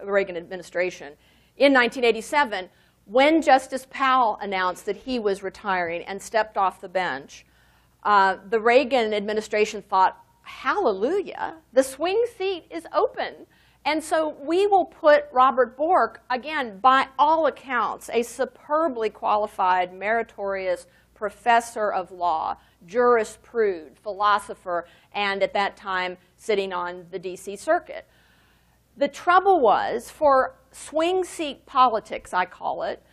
Reagan 0.04 0.36
administration. 0.36 1.14
In 1.58 1.74
1987, 1.74 2.70
when 3.06 3.40
Justice 3.40 3.86
Powell 3.92 4.40
announced 4.42 4.88
that 4.88 4.96
he 4.96 5.20
was 5.20 5.44
retiring 5.44 6.02
and 6.06 6.20
stepped 6.20 6.58
off 6.58 6.82
the 6.82 6.90
bench, 6.90 7.46
uh, 8.02 8.38
the 8.50 8.60
Reagan 8.60 9.14
administration 9.14 9.84
thought, 9.84 10.18
hallelujah, 10.48 11.56
the 11.74 11.84
swing 11.84 12.26
seat 12.38 12.66
is 12.72 12.88
open. 12.94 13.46
And 13.86 14.04
so 14.04 14.36
we 14.42 14.68
will 14.68 14.86
put 14.86 15.26
Robert 15.32 15.78
Bork, 15.78 16.22
again, 16.30 16.80
by 16.80 17.08
all 17.18 17.48
accounts, 17.48 18.10
a 18.12 18.24
superbly 18.24 19.10
qualified, 19.10 19.94
meritorious 19.94 20.88
professor 21.14 21.92
of 21.92 22.12
law, 22.12 22.58
jurisprud, 22.86 23.98
philosopher, 23.98 24.88
and 25.14 25.42
at 25.42 25.54
that 25.54 25.78
time 25.78 26.18
sitting 26.36 26.74
on 26.74 27.06
the 27.12 27.20
DC 27.20 27.58
circuit. 27.58 28.08
The 28.98 29.08
trouble 29.08 29.60
was, 29.60 30.10
for 30.10 30.56
swing 30.72 31.24
seat 31.24 31.66
politics, 31.66 32.34
I 32.34 32.46
call 32.46 32.84
it, 32.84 33.04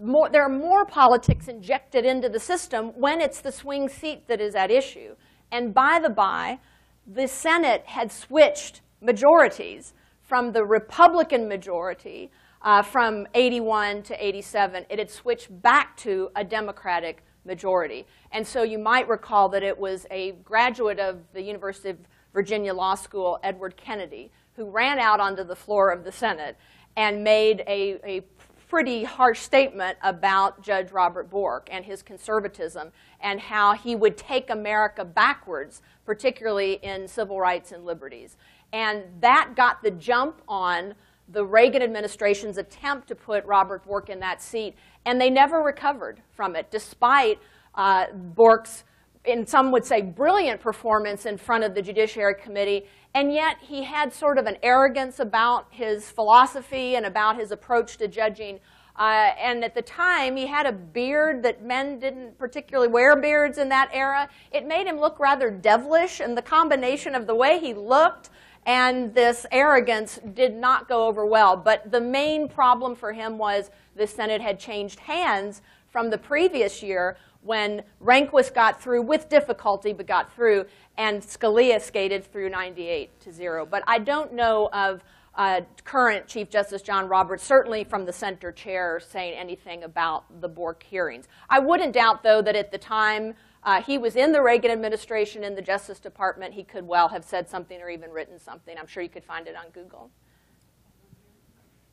more, 0.00 0.28
there 0.28 0.42
are 0.42 0.48
more 0.48 0.84
politics 0.84 1.46
injected 1.46 2.04
into 2.04 2.28
the 2.28 2.40
system 2.40 2.88
when 2.98 3.20
it's 3.20 3.40
the 3.40 3.52
swing 3.52 3.88
seat 3.88 4.26
that 4.26 4.40
is 4.40 4.54
at 4.54 4.70
issue. 4.70 5.14
And 5.52 5.72
by 5.72 6.00
the 6.00 6.10
by, 6.10 6.58
the 7.06 7.28
Senate 7.28 7.82
had 7.86 8.10
switched 8.10 8.80
majorities 9.00 9.92
from 10.22 10.52
the 10.52 10.64
Republican 10.64 11.48
majority 11.48 12.30
uh, 12.62 12.82
from 12.82 13.26
81 13.34 14.02
to 14.04 14.26
87. 14.26 14.86
It 14.88 14.98
had 14.98 15.10
switched 15.10 15.62
back 15.62 15.96
to 15.98 16.30
a 16.34 16.42
Democratic 16.42 17.22
majority. 17.44 18.06
And 18.32 18.46
so 18.46 18.62
you 18.62 18.78
might 18.78 19.06
recall 19.06 19.48
that 19.50 19.62
it 19.62 19.78
was 19.78 20.06
a 20.10 20.32
graduate 20.44 20.98
of 20.98 21.20
the 21.34 21.42
University 21.42 21.90
of 21.90 21.98
Virginia 22.32 22.72
Law 22.72 22.94
School, 22.94 23.38
Edward 23.42 23.76
Kennedy, 23.76 24.32
who 24.56 24.70
ran 24.70 24.98
out 24.98 25.20
onto 25.20 25.44
the 25.44 25.54
floor 25.54 25.90
of 25.90 26.04
the 26.04 26.12
Senate 26.12 26.56
and 26.96 27.22
made 27.22 27.60
a, 27.66 28.00
a 28.04 28.22
pretty 28.68 29.04
harsh 29.04 29.40
statement 29.40 29.98
about 30.02 30.62
Judge 30.62 30.90
Robert 30.90 31.30
Bork 31.30 31.68
and 31.70 31.84
his 31.84 32.02
conservatism 32.02 32.92
and 33.20 33.40
how 33.40 33.72
he 33.74 33.94
would 33.96 34.16
take 34.16 34.50
America 34.50 35.04
backwards, 35.04 35.82
particularly 36.04 36.74
in 36.82 37.08
civil 37.08 37.40
rights 37.40 37.72
and 37.72 37.84
liberties. 37.84 38.36
And 38.72 39.04
that 39.20 39.52
got 39.54 39.82
the 39.82 39.90
jump 39.92 40.42
on 40.48 40.94
the 41.28 41.44
Reagan 41.44 41.82
administration's 41.82 42.58
attempt 42.58 43.08
to 43.08 43.14
put 43.14 43.44
Robert 43.46 43.84
Bork 43.84 44.10
in 44.10 44.20
that 44.20 44.42
seat, 44.42 44.74
and 45.06 45.20
they 45.20 45.30
never 45.30 45.62
recovered 45.62 46.20
from 46.32 46.54
it, 46.54 46.70
despite 46.70 47.38
uh, 47.74 48.06
Bork's, 48.12 48.84
and 49.24 49.48
some 49.48 49.72
would 49.72 49.84
say, 49.84 50.02
brilliant 50.02 50.60
performance 50.60 51.24
in 51.24 51.38
front 51.38 51.64
of 51.64 51.74
the 51.74 51.80
Judiciary 51.80 52.34
Committee 52.34 52.84
and 53.14 53.32
yet 53.32 53.58
he 53.60 53.84
had 53.84 54.12
sort 54.12 54.38
of 54.38 54.46
an 54.46 54.56
arrogance 54.62 55.20
about 55.20 55.66
his 55.70 56.10
philosophy 56.10 56.96
and 56.96 57.06
about 57.06 57.38
his 57.38 57.52
approach 57.52 57.96
to 57.98 58.08
judging. 58.08 58.58
Uh, 58.96 59.30
and 59.38 59.64
at 59.64 59.74
the 59.74 59.82
time, 59.82 60.36
he 60.36 60.46
had 60.46 60.66
a 60.66 60.72
beard 60.72 61.42
that 61.42 61.64
men 61.64 61.98
didn't 61.98 62.38
particularly 62.38 62.88
wear 62.88 63.16
beards 63.16 63.58
in 63.58 63.68
that 63.68 63.88
era. 63.92 64.28
It 64.52 64.66
made 64.66 64.86
him 64.86 64.98
look 64.98 65.18
rather 65.18 65.50
devilish, 65.50 66.20
and 66.20 66.36
the 66.36 66.42
combination 66.42 67.14
of 67.14 67.26
the 67.26 67.34
way 67.34 67.58
he 67.58 67.74
looked 67.74 68.30
and 68.66 69.14
this 69.14 69.44
arrogance 69.52 70.18
did 70.32 70.54
not 70.54 70.88
go 70.88 71.06
over 71.06 71.26
well. 71.26 71.56
But 71.56 71.90
the 71.90 72.00
main 72.00 72.48
problem 72.48 72.94
for 72.94 73.12
him 73.12 73.38
was 73.38 73.70
the 73.94 74.06
Senate 74.06 74.40
had 74.40 74.58
changed 74.58 75.00
hands 75.00 75.62
from 75.90 76.10
the 76.10 76.18
previous 76.18 76.82
year 76.82 77.16
when 77.44 77.82
Rehnquist 78.02 78.54
got 78.54 78.82
through 78.82 79.02
with 79.02 79.28
difficulty, 79.28 79.92
but 79.92 80.06
got 80.06 80.34
through, 80.34 80.64
and 80.96 81.22
Scalia 81.22 81.80
skated 81.80 82.24
through 82.24 82.48
98 82.48 83.20
to 83.20 83.32
zero. 83.32 83.66
But 83.66 83.84
I 83.86 83.98
don't 83.98 84.32
know 84.32 84.70
of 84.72 85.04
uh, 85.34 85.60
current 85.84 86.26
Chief 86.26 86.48
Justice 86.48 86.80
John 86.80 87.06
Roberts, 87.06 87.44
certainly 87.44 87.84
from 87.84 88.06
the 88.06 88.12
center 88.12 88.50
chair, 88.50 89.00
saying 89.00 89.34
anything 89.34 89.84
about 89.84 90.40
the 90.40 90.48
Bork 90.48 90.82
hearings. 90.82 91.28
I 91.50 91.58
wouldn't 91.58 91.92
doubt, 91.92 92.22
though, 92.22 92.40
that 92.40 92.56
at 92.56 92.70
the 92.72 92.78
time 92.78 93.34
uh, 93.62 93.82
he 93.82 93.98
was 93.98 94.16
in 94.16 94.32
the 94.32 94.40
Reagan 94.40 94.70
administration 94.70 95.44
in 95.44 95.54
the 95.54 95.62
Justice 95.62 95.98
Department, 95.98 96.54
he 96.54 96.64
could 96.64 96.86
well 96.86 97.08
have 97.08 97.24
said 97.24 97.48
something 97.48 97.80
or 97.80 97.90
even 97.90 98.10
written 98.10 98.38
something. 98.38 98.76
I'm 98.78 98.86
sure 98.86 99.02
you 99.02 99.08
could 99.08 99.24
find 99.24 99.46
it 99.46 99.56
on 99.56 99.70
Google. 99.72 100.10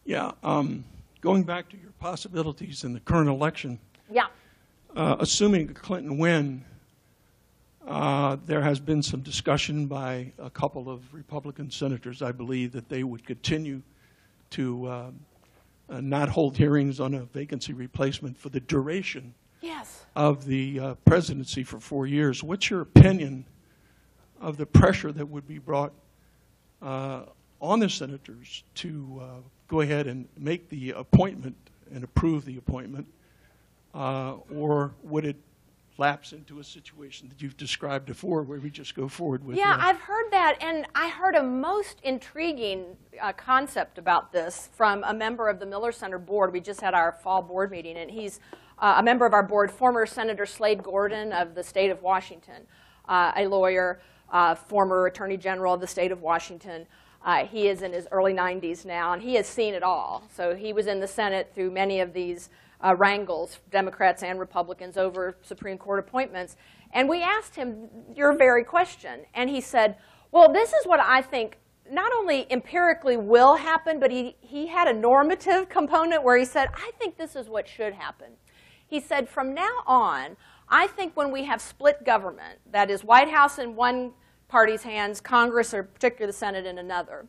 Yeah, 0.06 0.32
um, 0.44 0.84
going 1.20 1.44
back 1.44 1.70
to 1.70 1.78
your 1.78 1.92
possibilities 2.00 2.84
in 2.84 2.94
the 2.94 3.00
current 3.02 3.30
election. 3.30 3.80
Yeah. 4.10 4.28
Uh, 4.96 5.16
assuming 5.20 5.70
a 5.70 5.74
Clinton 5.74 6.18
win, 6.18 6.66
uh, 7.88 8.36
there 8.46 8.62
has 8.62 8.80
been 8.80 9.02
some 9.02 9.22
discussion 9.22 9.88
by 9.88 10.34
a 10.38 10.50
couple 10.50 10.90
of 10.90 11.14
Republican 11.14 11.72
senators, 11.72 12.22
I 12.22 12.34
believe, 12.34 12.74
that 12.74 12.90
they 12.90 13.04
would 13.04 13.26
continue 13.26 13.82
to 14.52 14.86
uh, 14.86 15.12
uh, 15.90 16.02
not 16.02 16.28
hold 16.28 16.58
hearings 16.58 17.00
on 17.00 17.14
a 17.14 17.22
vacancy 17.22 17.72
replacement 17.72 18.38
for 18.38 18.50
the 18.50 18.60
duration 18.60 19.34
yes. 19.62 20.06
of 20.16 20.46
the 20.46 20.80
uh, 20.80 20.96
presidency 21.06 21.64
for 21.64 21.80
four 21.80 22.06
years. 22.06 22.44
What's 22.44 22.70
your 22.70 22.82
opinion 22.82 23.46
of 24.42 24.58
the 24.58 24.66
pressure 24.66 25.14
that 25.14 25.26
would 25.26 25.48
be 25.48 25.58
brought 25.58 25.94
uh, 26.82 27.24
on 27.62 27.80
the 27.80 27.90
senators 27.90 28.64
to 28.76 29.22
uh, 29.22 29.26
go 29.70 29.80
ahead 29.82 30.08
and 30.08 30.28
make 30.38 30.68
the 30.68 30.92
appointment 30.92 31.56
and 31.94 32.04
approve 32.04 32.44
the 32.44 32.58
appointment? 32.58 33.08
Or 33.94 34.94
would 35.04 35.26
it 35.26 35.38
lapse 36.02 36.34
into 36.34 36.60
a 36.60 36.64
situation 36.64 37.30
that 37.30 37.42
you've 37.42 37.58
described 37.58 38.06
before 38.06 38.42
where 38.42 38.60
we 38.60 38.72
just 38.72 38.96
go 38.96 39.08
forward 39.08 39.46
with 39.46 39.56
Yeah, 39.56 39.78
I've 39.80 40.00
heard 40.00 40.32
that, 40.32 40.58
and 40.60 40.88
I 40.96 41.10
heard 41.10 41.36
a 41.36 41.44
most 41.44 42.00
intriguing 42.04 42.98
uh, 43.22 43.34
concept 43.34 44.00
about 44.00 44.32
this 44.32 44.70
from 44.74 45.04
a 45.06 45.14
member 45.14 45.48
of 45.48 45.60
the 45.60 45.66
Miller 45.66 45.92
Center 45.92 46.18
board. 46.18 46.52
We 46.52 46.60
just 46.60 46.82
had 46.82 46.96
our 46.96 47.12
fall 47.12 47.44
board 47.44 47.70
meeting, 47.70 47.98
and 47.98 48.10
he's 48.10 48.40
uh, 48.80 48.96
a 48.98 49.04
member 49.04 49.28
of 49.28 49.34
our 49.34 49.44
board, 49.44 49.72
former 49.72 50.08
Senator 50.08 50.48
Slade 50.48 50.82
Gorton 50.82 51.32
of 51.34 51.54
the 51.54 51.64
state 51.64 51.92
of 51.92 52.02
Washington, 52.02 52.66
uh, 53.08 53.32
a 53.36 53.46
lawyer, 53.46 54.02
uh, 54.32 54.56
former 54.56 55.06
Attorney 55.06 55.38
General 55.38 55.76
of 55.76 55.82
the 55.82 55.88
state 55.88 56.12
of 56.12 56.22
Washington. 56.22 56.88
Uh, 57.24 57.46
he 57.46 57.68
is 57.68 57.84
in 57.84 57.94
his 57.94 58.08
early 58.12 58.34
90s 58.34 58.86
now, 58.86 59.14
and 59.14 59.22
he 59.22 59.36
has 59.36 59.46
seen 59.46 59.76
it 59.76 59.84
all. 59.84 60.24
So 60.36 60.56
he 60.56 60.74
was 60.74 60.88
in 60.88 61.00
the 61.00 61.08
Senate 61.08 61.52
through 61.54 61.70
many 61.70 62.00
of 62.00 62.14
these 62.14 62.50
uh, 62.84 62.96
wrangles, 62.96 63.60
Democrats 63.70 64.24
and 64.24 64.40
Republicans, 64.40 64.98
over 64.98 65.36
Supreme 65.42 65.78
Court 65.78 66.00
appointments. 66.00 66.56
And 66.94 67.08
we 67.08 67.22
asked 67.24 67.56
him 67.56 67.90
your 68.16 68.38
very 68.38 68.64
question. 68.64 69.22
And 69.34 69.50
he 69.50 69.62
said, 69.62 69.96
well, 70.32 70.52
this 70.52 70.74
is 70.74 70.86
what 70.86 71.00
I 71.00 71.22
think 71.22 71.58
not 71.90 72.14
only 72.14 72.48
empirically 72.52 73.18
will 73.18 73.58
happen, 73.58 74.00
but 74.00 74.12
he, 74.12 74.36
he 74.40 74.68
had 74.68 74.88
a 74.88 74.94
normative 74.94 75.68
component 75.68 76.24
where 76.24 76.38
he 76.38 76.46
said, 76.46 76.70
I 76.74 76.92
think 76.98 77.18
this 77.18 77.36
is 77.36 77.50
what 77.50 77.68
should 77.68 77.94
happen. 77.94 78.28
He 78.88 79.00
said, 79.00 79.28
from 79.28 79.54
now 79.54 79.84
on, 79.86 80.38
I 80.70 80.88
think 80.88 81.16
when 81.18 81.32
we 81.32 81.44
have 81.46 81.62
split 81.62 82.06
government, 82.06 82.60
that 82.72 82.90
is 82.90 83.04
White 83.04 83.30
House 83.30 83.60
in 83.60 83.76
one 83.76 84.14
party's 84.48 84.84
hands, 84.84 85.20
Congress, 85.20 85.74
or 85.74 85.84
particularly 85.84 86.32
the 86.32 86.38
Senate 86.38 86.66
in 86.66 86.78
another, 86.78 87.26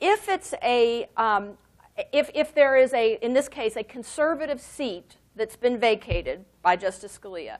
if 0.00 0.28
it's 0.28 0.54
a, 0.62 1.08
um, 1.16 1.58
if, 2.12 2.30
if 2.34 2.54
there 2.54 2.76
is 2.76 2.92
a, 2.92 3.18
in 3.22 3.32
this 3.32 3.48
case, 3.48 3.76
a 3.76 3.84
conservative 3.84 4.60
seat 4.60 5.16
that's 5.36 5.56
been 5.56 5.78
vacated 5.78 6.44
by 6.62 6.76
Justice 6.76 7.18
Scalia, 7.18 7.58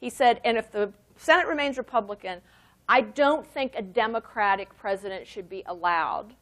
he 0.00 0.10
said, 0.10 0.40
and 0.44 0.56
if 0.56 0.70
the 0.70 0.92
Senate 1.16 1.46
remains 1.46 1.76
Republican, 1.76 2.40
I 2.88 3.02
don't 3.02 3.46
think 3.46 3.74
a 3.76 3.82
Democratic 3.82 4.76
president 4.76 5.26
should 5.26 5.48
be 5.48 5.62
allowed 5.66 6.34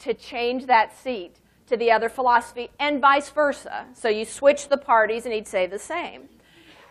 to 0.00 0.14
change 0.14 0.66
that 0.66 0.96
seat 0.96 1.36
to 1.68 1.76
the 1.76 1.92
other 1.92 2.08
philosophy 2.08 2.70
and 2.80 3.00
vice 3.00 3.28
versa. 3.30 3.86
So 3.94 4.08
you 4.08 4.24
switch 4.24 4.68
the 4.68 4.78
parties 4.78 5.24
and 5.24 5.34
he'd 5.34 5.46
say 5.46 5.66
the 5.66 5.78
same. 5.78 6.28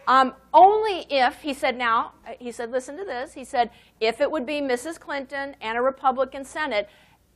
Um, 0.07 0.35
only 0.53 1.05
if, 1.09 1.41
he 1.41 1.53
said 1.53 1.77
now, 1.77 2.13
he 2.39 2.51
said, 2.51 2.71
listen 2.71 2.95
to 2.97 3.03
this, 3.03 3.33
he 3.33 3.43
said, 3.43 3.71
if 3.99 4.21
it 4.21 4.31
would 4.31 4.45
be 4.45 4.61
Mrs. 4.61 4.97
Clinton 4.97 5.55
and 5.59 5.77
a 5.77 5.81
Republican 5.81 6.45
Senate, 6.45 6.87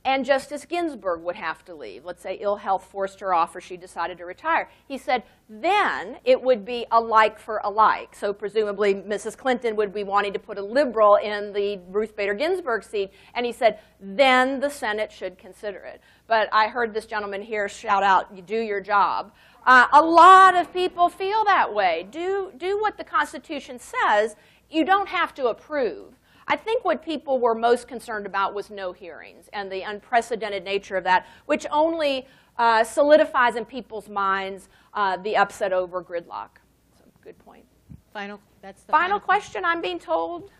and 0.04 0.24
Justice 0.24 0.64
Ginsburg 0.64 1.22
would 1.22 1.36
have 1.36 1.64
to 1.66 1.74
leave. 1.74 2.04
Let's 2.04 2.22
say 2.22 2.38
ill 2.40 2.56
health 2.56 2.88
forced 2.90 3.20
her 3.20 3.32
off 3.32 3.54
or 3.54 3.60
she 3.60 3.76
decided 3.76 4.18
to 4.18 4.24
retire. 4.24 4.68
He 4.88 4.98
said 4.98 5.22
then 5.48 6.18
it 6.24 6.40
would 6.40 6.64
be 6.64 6.86
a 6.90 7.00
like 7.00 7.38
for 7.38 7.60
a 7.62 7.70
like. 7.70 8.14
So 8.14 8.32
presumably 8.32 8.94
Mrs. 8.94 9.36
Clinton 9.36 9.76
would 9.76 9.94
be 9.94 10.02
wanting 10.02 10.32
to 10.32 10.38
put 10.38 10.58
a 10.58 10.62
liberal 10.62 11.16
in 11.16 11.52
the 11.52 11.78
Ruth 11.88 12.16
Bader 12.16 12.34
Ginsburg 12.34 12.82
seat. 12.82 13.12
And 13.34 13.46
he 13.46 13.52
said 13.52 13.78
then 14.00 14.58
the 14.58 14.70
Senate 14.70 15.12
should 15.12 15.38
consider 15.38 15.78
it. 15.84 16.00
But 16.26 16.48
I 16.52 16.66
heard 16.66 16.94
this 16.94 17.06
gentleman 17.06 17.42
here 17.42 17.68
shout 17.68 18.02
out, 18.02 18.34
you 18.34 18.42
do 18.42 18.58
your 18.58 18.80
job. 18.80 19.32
Uh, 19.64 19.86
a 19.92 20.02
lot 20.02 20.56
of 20.56 20.72
people 20.72 21.08
feel 21.08 21.44
that 21.44 21.72
way. 21.72 22.08
Do, 22.10 22.52
do 22.56 22.80
what 22.80 22.96
the 22.96 23.04
Constitution 23.04 23.78
says. 23.78 24.34
You 24.68 24.84
don't 24.84 25.08
have 25.08 25.32
to 25.34 25.46
approve. 25.46 26.18
I 26.52 26.56
think 26.56 26.84
what 26.84 27.02
people 27.02 27.38
were 27.38 27.54
most 27.54 27.88
concerned 27.88 28.26
about 28.26 28.52
was 28.52 28.68
no 28.68 28.92
hearings 28.92 29.48
and 29.54 29.72
the 29.72 29.80
unprecedented 29.80 30.64
nature 30.64 30.98
of 30.98 31.04
that, 31.04 31.26
which 31.46 31.64
only 31.70 32.26
uh, 32.58 32.84
solidifies 32.84 33.56
in 33.56 33.64
people's 33.64 34.10
minds 34.10 34.68
uh, 34.92 35.16
the 35.16 35.34
upset 35.34 35.72
over 35.72 36.02
gridlock. 36.02 36.50
So, 36.98 37.04
good 37.22 37.38
point. 37.38 37.64
Final, 38.12 38.38
that's 38.60 38.82
the 38.82 38.92
final, 38.92 39.18
final 39.18 39.20
question. 39.20 39.64
I'm 39.64 39.80
being 39.80 39.98
told. 39.98 40.50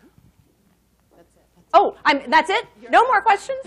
Oh, 1.75 1.95
I'm, 2.05 2.29
that's 2.29 2.51
it? 2.51 2.67
No 2.91 3.03
more 3.07 3.19
questions? 3.21 3.59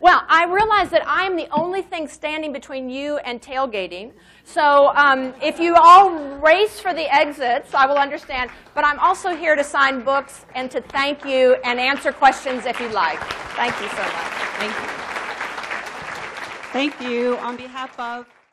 Well, 0.00 0.22
I 0.28 0.44
realize 0.44 0.90
that 0.90 1.02
I'm 1.06 1.34
the 1.34 1.48
only 1.50 1.80
thing 1.80 2.06
standing 2.06 2.52
between 2.52 2.90
you 2.90 3.16
and 3.18 3.40
tailgating. 3.40 4.12
So 4.44 4.92
um, 4.94 5.32
if 5.42 5.58
you 5.58 5.74
all 5.74 6.10
race 6.40 6.78
for 6.78 6.92
the 6.92 7.12
exits, 7.14 7.72
I 7.72 7.86
will 7.86 7.96
understand. 7.96 8.50
But 8.74 8.84
I'm 8.84 8.98
also 8.98 9.34
here 9.34 9.56
to 9.56 9.64
sign 9.64 10.02
books 10.02 10.44
and 10.54 10.70
to 10.72 10.82
thank 10.82 11.24
you 11.24 11.56
and 11.64 11.80
answer 11.80 12.12
questions 12.12 12.66
if 12.66 12.78
you'd 12.80 12.92
like. 12.92 13.20
Thank 13.56 13.74
you 13.80 13.88
so 13.88 14.02
much. 14.02 14.34
Thank 14.60 14.74
you. 14.74 15.04
Thank 16.72 17.00
you. 17.00 17.38
On 17.38 17.56
behalf 17.56 17.98
of 17.98 18.26